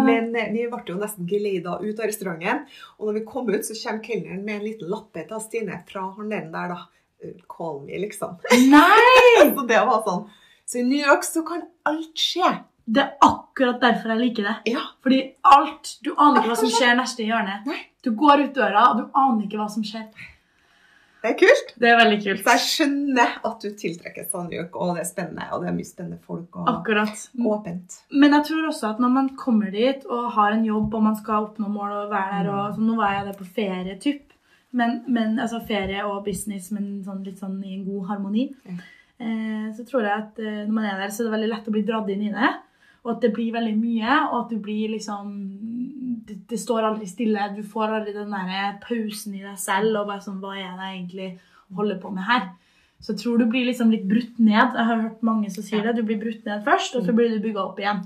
Men 0.07 0.37
eh, 0.37 0.53
vi 0.55 0.67
ble 0.73 0.83
jo 0.93 0.99
nesten 1.01 1.27
geleida 1.31 1.79
ut 1.83 1.99
av 2.03 2.07
restauranten. 2.11 2.63
Og 2.99 3.09
når 3.09 3.19
vi 3.19 3.25
kom 3.33 3.51
ut, 3.51 3.67
så 3.67 3.79
kommer 3.83 4.05
kelneren 4.07 4.45
med 4.47 4.61
en 4.61 4.67
liten 4.69 4.93
lappe 4.93 5.27
til 5.27 5.43
Stine 5.43 5.83
fra 5.91 6.07
han 6.17 6.31
der, 6.31 6.51
da. 6.75 6.79
Eh, 7.23 7.35
Call 7.51 7.83
me, 7.87 7.99
liksom. 8.07 8.39
Nei! 8.71 9.51
Så 9.57 9.67
det 9.67 9.83
var 9.89 10.03
sånn. 10.07 10.27
Så 10.67 10.81
i 10.81 10.87
New 10.87 10.99
York 10.99 11.23
så 11.25 11.43
kan 11.47 11.63
alt 11.87 12.19
skje. 12.19 12.49
Det 12.87 13.03
er 13.03 13.17
akkurat 13.23 13.81
derfor 13.83 14.13
jeg 14.15 14.21
liker 14.23 14.47
det. 14.47 14.55
Ja. 14.77 14.83
Fordi 15.03 15.19
alt 15.43 15.97
Du 16.07 16.13
aner 16.15 16.41
ikke 16.41 16.53
hva 16.53 16.59
som 16.61 16.71
skjer 16.71 16.95
neste 16.99 17.27
hjørne. 17.27 17.61
Nei. 17.67 17.79
Du 18.03 18.13
går 18.15 18.45
ut 18.45 18.55
døra, 18.55 18.85
og 18.93 19.01
du 19.01 19.19
aner 19.19 19.47
ikke 19.47 19.59
hva 19.59 19.67
som 19.71 19.83
skjer. 19.87 20.05
Det 21.27 21.33
er 21.33 21.39
kult. 21.41 21.71
Det 21.83 21.89
er 21.91 21.97
veldig 21.99 22.19
kult. 22.23 22.43
Så 22.45 22.53
jeg 22.55 22.63
skjønner 22.71 23.33
at 23.49 23.65
du 23.65 23.73
tiltrekkes 23.81 24.35
av 24.39 24.45
New 24.47 24.55
York, 24.61 24.77
og 24.79 24.93
det 24.95 25.03
er 25.03 25.09
spennende. 25.09 25.47
Og 25.57 25.65
det 25.65 25.71
er 25.73 25.75
mye 25.75 25.89
spennende 25.89 26.19
folk, 26.23 26.61
og 26.61 26.69
Akkurat. 26.71 27.25
åpent. 27.35 27.97
Men 28.15 28.37
jeg 28.37 28.47
tror 28.47 28.69
også 28.69 28.91
at 28.93 29.01
når 29.03 29.15
man 29.17 29.31
kommer 29.41 29.73
dit 29.75 30.07
og 30.07 30.29
har 30.37 30.55
en 30.55 30.63
jobb 30.69 30.95
og 30.95 31.03
man 31.09 31.17
skal 31.19 31.49
oppnå 31.49 31.71
mål 31.73 31.97
og 32.05 32.13
være 32.15 32.45
der 32.45 32.51
og 32.53 32.77
så 32.77 32.85
Nå 32.87 32.95
var 33.01 33.17
jeg 33.17 33.27
der 33.27 33.39
på 33.41 33.49
ferie, 33.59 33.97
typ. 33.99 34.23
Men, 34.77 35.01
men 35.09 35.39
altså 35.41 35.59
ferie 35.67 36.05
og 36.07 36.23
business, 36.25 36.71
men 36.71 37.03
sånn, 37.03 37.25
litt 37.27 37.43
sånn 37.43 37.59
i 37.65 37.75
en 37.75 37.85
god 37.89 38.07
harmoni. 38.13 38.47
Eh, 39.19 39.67
så 39.75 39.83
tror 39.89 40.07
jeg 40.07 40.13
at 40.15 40.39
eh, 40.39 40.63
når 40.67 40.73
man 40.79 40.85
er 40.87 41.01
der, 41.01 41.11
så 41.11 41.25
er 41.25 41.31
det 41.31 41.35
veldig 41.39 41.51
lett 41.57 41.69
å 41.71 41.75
bli 41.75 41.85
dratt 41.91 42.11
inn 42.15 42.27
i 42.29 42.35
det. 42.35 42.53
Og 43.07 43.15
at 43.17 43.23
det 43.23 43.33
blir 43.35 43.55
veldig 43.55 43.75
mye, 43.79 44.15
og 44.31 44.37
at 44.45 44.51
du 44.55 44.59
blir 44.63 44.95
liksom 44.95 45.35
Det, 46.27 46.37
det 46.51 46.59
står 46.61 46.83
aldri 46.91 47.07
stille. 47.07 47.49
Du 47.57 47.63
får 47.63 47.93
aldri 48.01 48.13
den 48.17 48.31
der 48.35 48.79
pausen 48.83 49.35
i 49.39 49.43
deg 49.45 49.59
selv 49.63 50.01
og 50.01 50.09
bare 50.11 50.25
sånn 50.25 50.41
Hva 50.43 50.55
er 50.59 50.73
det 50.77 50.87
jeg 50.89 51.01
egentlig 51.01 51.29
holder 51.77 52.01
på 52.03 52.11
med 52.15 52.27
her? 52.27 52.49
Så 53.01 53.13
jeg 53.13 53.21
tror 53.21 53.39
du 53.39 53.45
blir 53.53 53.67
liksom 53.69 53.91
litt 53.93 54.07
brutt 54.09 54.39
ned. 54.41 54.73
Jeg 54.75 54.87
har 54.89 55.03
hørt 55.05 55.23
mange 55.27 55.51
som 55.53 55.63
sier 55.67 55.85
Ja. 55.85 55.93
det. 55.93 56.01
Du 56.01 56.09
blir 56.09 56.19
brutt 56.23 56.45
ned 56.49 56.65
først, 56.65 56.97
og 56.97 57.05
så 57.05 57.13
blir 57.15 57.29
du 57.35 57.39
bygga 57.45 57.61
opp 57.69 57.79
igjen. 57.79 58.01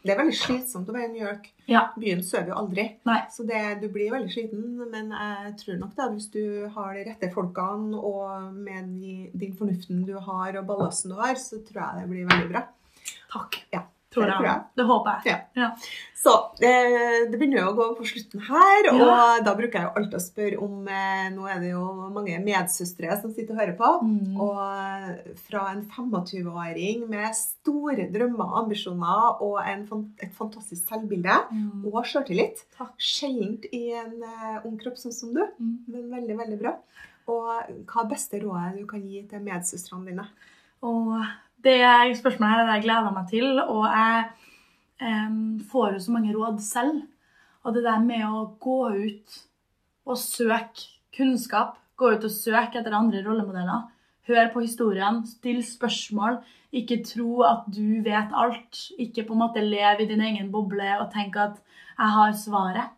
Det 0.00 0.14
er 0.14 0.16
veldig 0.16 0.32
slitsomt 0.38 0.88
å 0.88 0.94
være 0.96 1.10
i 1.10 1.12
New 1.12 1.26
York. 1.26 1.50
Ja. 1.68 1.82
Byen 2.00 2.22
sover 2.24 2.48
jo 2.48 2.54
aldri. 2.56 2.86
Nei. 3.04 3.18
Så 3.30 3.44
det, 3.46 3.60
du 3.82 3.88
blir 3.92 4.08
veldig 4.14 4.32
sliten, 4.32 4.62
men 4.90 5.10
jeg 5.12 5.52
tror 5.60 5.76
nok 5.82 5.92
det 5.94 6.04
at 6.06 6.14
hvis 6.16 6.30
du 6.32 6.68
har 6.72 6.94
de 6.96 7.04
rette 7.10 7.28
folkene 7.34 8.00
og 8.00 8.54
med 8.56 8.88
de, 8.96 9.28
den 9.36 9.52
fornuften 9.58 10.06
du 10.08 10.14
har 10.16 10.56
og 10.56 10.66
ballasten 10.72 11.12
du 11.12 11.20
har, 11.20 11.34
så 11.36 11.60
tror 11.68 11.82
jeg 11.84 12.00
det 12.00 12.10
blir 12.14 12.30
veldig 12.32 12.48
bra. 12.54 12.64
Takk. 13.34 13.60
Ja, 13.76 13.82
Tror 14.10 14.26
jeg. 14.26 14.42
jeg. 14.42 14.60
Det 14.76 14.84
håper 14.88 15.26
jeg. 15.28 15.42
Ja. 15.56 15.68
Så 16.20 16.32
eh, 16.60 17.28
det 17.30 17.38
begynner 17.38 17.60
jo 17.62 17.68
å 17.70 17.76
gå 17.78 17.84
på 17.96 18.04
slutten 18.04 18.40
her, 18.44 18.88
og 18.90 18.98
Ja. 19.00 19.38
da 19.46 19.54
bruker 19.56 19.78
jeg 19.78 19.86
jo 19.86 19.92
alltid 20.00 20.16
å 20.18 20.20
spørre 20.24 20.58
om 20.66 20.88
eh, 20.88 21.28
Nå 21.32 21.46
er 21.48 21.60
det 21.62 21.70
jo 21.70 21.84
mange 22.12 22.34
medsøstre 22.44 23.14
som 23.22 23.32
sitter 23.32 23.54
og 23.54 23.60
hører 23.62 23.76
på. 23.78 23.90
Mm. 24.04 24.34
Og 24.36 24.58
eh, 24.60 25.34
fra 25.46 25.62
en 25.72 25.84
25-åring 25.88 27.06
med 27.08 27.34
store 27.38 28.08
drømmer 28.12 28.44
og 28.50 28.58
ambisjoner 28.64 29.40
og 29.46 29.60
en, 29.64 29.86
et 30.20 30.34
fantastisk 30.36 30.88
selvbilde 30.90 31.38
Mm. 31.50 31.86
og 31.92 32.02
sjøltillit. 32.04 32.64
Takk. 32.76 32.92
Sjeldent 32.98 33.64
i 33.72 33.92
en 33.96 34.18
ung 34.66 34.76
kropp 34.82 34.98
sånn 35.00 35.12
som 35.14 35.32
du, 35.34 35.40
Mm. 35.58 35.78
men 35.88 36.10
veldig, 36.10 36.36
veldig 36.38 36.58
bra. 36.60 36.74
Og 37.28 37.46
hva 37.86 38.02
er 38.04 38.08
beste 38.10 38.40
rådet 38.42 38.78
du 38.80 38.86
kan 38.86 39.00
gi 39.06 39.22
til 39.30 39.40
medsøstrene 39.40 40.06
dine? 40.10 40.26
Og 40.82 41.22
det 41.64 41.80
spørsmålet 42.18 42.52
her 42.52 42.62
er 42.62 42.68
det 42.68 42.76
jeg 42.78 42.86
gleder 42.88 43.14
meg 43.14 43.30
til, 43.30 43.60
og 43.60 43.84
jeg 43.86 44.24
em, 45.06 45.60
får 45.70 45.94
jo 45.94 46.02
så 46.04 46.14
mange 46.14 46.34
råd 46.36 46.60
selv. 46.64 47.02
Og 47.64 47.74
det 47.76 47.84
der 47.84 48.00
med 48.04 48.24
å 48.24 48.46
gå 48.62 48.80
ut 48.96 49.40
og 50.08 50.18
søke 50.18 50.88
kunnskap, 51.16 51.76
gå 51.96 52.14
ut 52.14 52.24
og 52.24 52.32
søke 52.32 52.80
etter 52.80 52.96
andre 52.96 53.20
rollemodeller, 53.26 53.88
hør 54.30 54.52
på 54.54 54.62
historien, 54.64 55.20
still 55.26 55.60
spørsmål, 55.66 56.38
ikke 56.72 57.00
tro 57.02 57.42
at 57.42 57.66
du 57.74 58.00
vet 58.04 58.34
alt. 58.36 58.78
Ikke 59.02 59.24
på 59.26 59.34
en 59.34 59.42
måte 59.42 59.64
leve 59.64 60.04
i 60.04 60.08
din 60.08 60.22
egen 60.22 60.52
boble 60.52 60.86
og 61.00 61.10
tenke 61.12 61.40
at 61.42 61.58
'jeg 61.98 62.10
har 62.16 62.32
svaret'. 62.32 62.90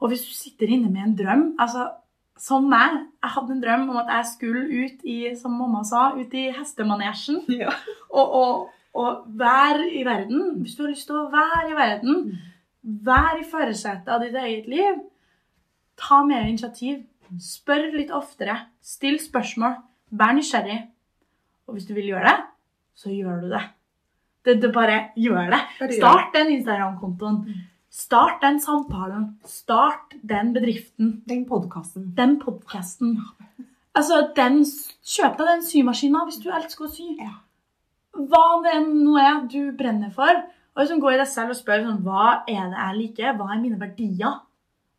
Og 0.00 0.08
hvis 0.08 0.26
du 0.26 0.34
sitter 0.34 0.66
inne 0.66 0.90
med 0.90 1.02
en 1.02 1.16
drøm 1.16 1.56
altså 1.58 1.88
Som 2.38 2.68
meg. 2.70 2.98
Jeg 3.24 3.32
hadde 3.34 3.54
en 3.56 3.62
drøm 3.62 3.86
om 3.90 3.96
at 4.02 4.10
jeg 4.14 4.26
skulle 4.32 4.64
ut 4.84 5.04
i, 5.04 5.16
som 5.38 5.56
mamma 5.58 5.82
sa, 5.84 6.12
ut 6.14 6.34
i 6.38 6.48
hestemanesjen 6.54 7.40
Ja. 7.50 7.72
og, 8.10 8.34
og, 8.40 8.68
og 8.94 9.24
være 9.40 9.88
i 9.98 10.04
verden. 10.06 10.60
Hvis 10.62 10.76
du 10.78 10.84
har 10.84 10.92
lyst 10.92 11.08
til 11.10 11.18
å 11.18 11.28
være 11.32 11.70
i 11.72 11.76
verden, 11.78 12.20
vær 12.82 13.40
i 13.40 13.46
førersetet 13.50 14.08
av 14.14 14.22
ditt 14.22 14.36
eget 14.38 14.68
liv. 14.70 15.00
Ta 15.98 16.20
mer 16.24 16.46
initiativ. 16.46 17.02
Spør 17.42 17.90
litt 17.96 18.12
oftere. 18.14 18.54
Still 18.80 19.18
spørsmål. 19.20 19.74
Vær 20.10 20.32
nysgjerrig. 20.38 20.78
Og 21.68 21.74
hvis 21.76 21.84
du 21.90 21.92
vil 21.98 22.06
gjøre 22.14 22.30
det, 22.30 22.38
så 22.96 23.10
gjør 23.12 23.42
du 23.42 23.50
det. 23.52 23.64
Det, 24.46 24.54
det 24.62 24.70
bare 24.72 25.00
gjør 25.20 25.50
det. 25.52 25.58
Start 25.98 26.30
den 26.38 26.54
Instagram-kontoen. 26.54 27.42
Start 27.90 28.42
den 28.42 28.60
samtalen. 28.60 29.38
Start 29.44 30.14
den 30.22 30.52
bedriften. 30.52 31.22
Den 31.28 31.46
podkasten. 31.48 32.12
Den 32.16 32.38
podkasten. 32.40 33.18
Altså, 33.96 34.28
den, 34.36 34.60
kjøp 35.02 35.38
deg 35.38 35.48
den 35.54 35.64
symaskinen 35.64 36.28
hvis 36.28 36.42
du 36.42 36.50
elsker 36.52 36.86
å 36.86 36.92
sy. 36.92 37.08
Ja. 37.18 37.32
Hva 38.18 38.60
det 38.64 38.76
nå 38.84 39.16
er 39.20 39.40
du 39.50 39.72
brenner 39.78 40.12
for. 40.14 40.44
Og 40.76 40.84
liksom 40.84 41.00
gå 41.02 41.10
i 41.10 41.18
deg 41.18 41.26
selv 41.26 41.54
og 41.54 41.58
spør 41.58 41.80
sånn, 41.82 42.04
hva 42.06 42.44
er 42.46 42.68
det 42.70 42.78
jeg 42.78 42.98
liker. 42.98 43.32
Hva 43.38 43.48
er 43.54 43.62
mine 43.62 43.80
verdier? 43.80 44.36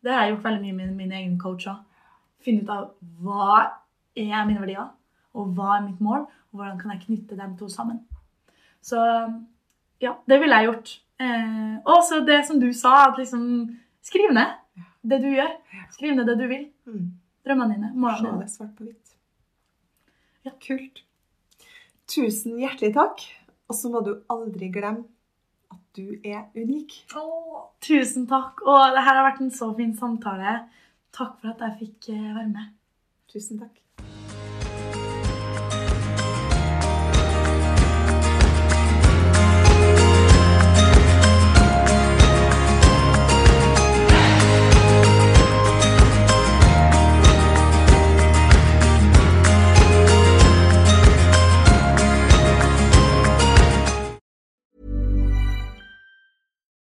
Det 0.03 0.11
har 0.11 0.25
jeg 0.25 0.33
gjort 0.33 0.47
veldig 0.49 0.63
mye 0.65 0.77
med 0.79 0.97
min 0.97 1.13
egen 1.15 1.37
coach. 1.39 1.69
Finne 2.43 2.65
ut 2.65 2.73
av 2.73 2.89
hva 3.21 3.61
er 4.17 4.47
mine 4.47 4.59
verdier, 4.59 4.89
og 5.35 5.53
hva 5.55 5.77
er 5.77 5.85
mitt 5.85 6.01
mål, 6.03 6.25
og 6.49 6.59
hvordan 6.59 6.79
kan 6.81 6.95
jeg 6.95 7.05
knytte 7.05 7.37
dem 7.39 7.55
to 7.59 7.69
sammen. 7.71 8.01
Så 8.81 8.99
ja, 10.03 10.15
det 10.27 10.39
ville 10.41 10.59
jeg 10.59 10.69
gjort. 10.69 10.95
Eh, 11.19 11.75
og 11.83 12.03
så 12.07 12.21
det 12.27 12.39
som 12.47 12.59
du 12.61 12.69
sa, 12.75 13.09
at 13.09 13.19
liksom 13.19 13.43
skriv 14.05 14.31
ned 14.35 14.55
det 15.01 15.19
du 15.23 15.29
gjør. 15.31 15.51
Skriv 15.95 16.15
ned 16.15 16.27
det 16.29 16.37
du 16.39 16.47
vil. 16.49 16.65
Mm. 16.87 17.05
Drømmene 17.45 17.75
dine. 17.75 17.91
Målene 17.95 18.33
dine. 18.37 18.49
svart 18.51 18.73
på 18.77 18.87
hvitt. 18.87 19.15
Ja, 20.47 20.55
kult. 20.63 21.03
Tusen 22.09 22.59
hjertelig 22.59 22.93
takk. 22.97 23.23
Og 23.69 23.77
så 23.77 23.91
må 23.93 24.01
du 24.05 24.15
aldri 24.33 24.71
glemme 24.73 25.05
at 25.69 25.81
du 25.97 26.17
er 26.25 26.47
unik. 26.57 26.95
Åh, 27.19 27.67
tusen 27.85 28.25
takk. 28.29 28.63
Og 28.65 28.95
det 28.95 29.03
her 29.05 29.19
har 29.19 29.27
vært 29.27 29.43
en 29.45 29.53
så 29.53 29.69
fin 29.77 29.93
samtale. 29.97 30.61
Takk 31.15 31.37
for 31.41 31.53
at 31.53 31.63
jeg 31.67 31.77
fikk 31.83 32.11
eh, 32.15 32.31
være 32.33 32.49
med. 32.49 32.73
Tusen 33.29 33.61
takk. 33.61 33.75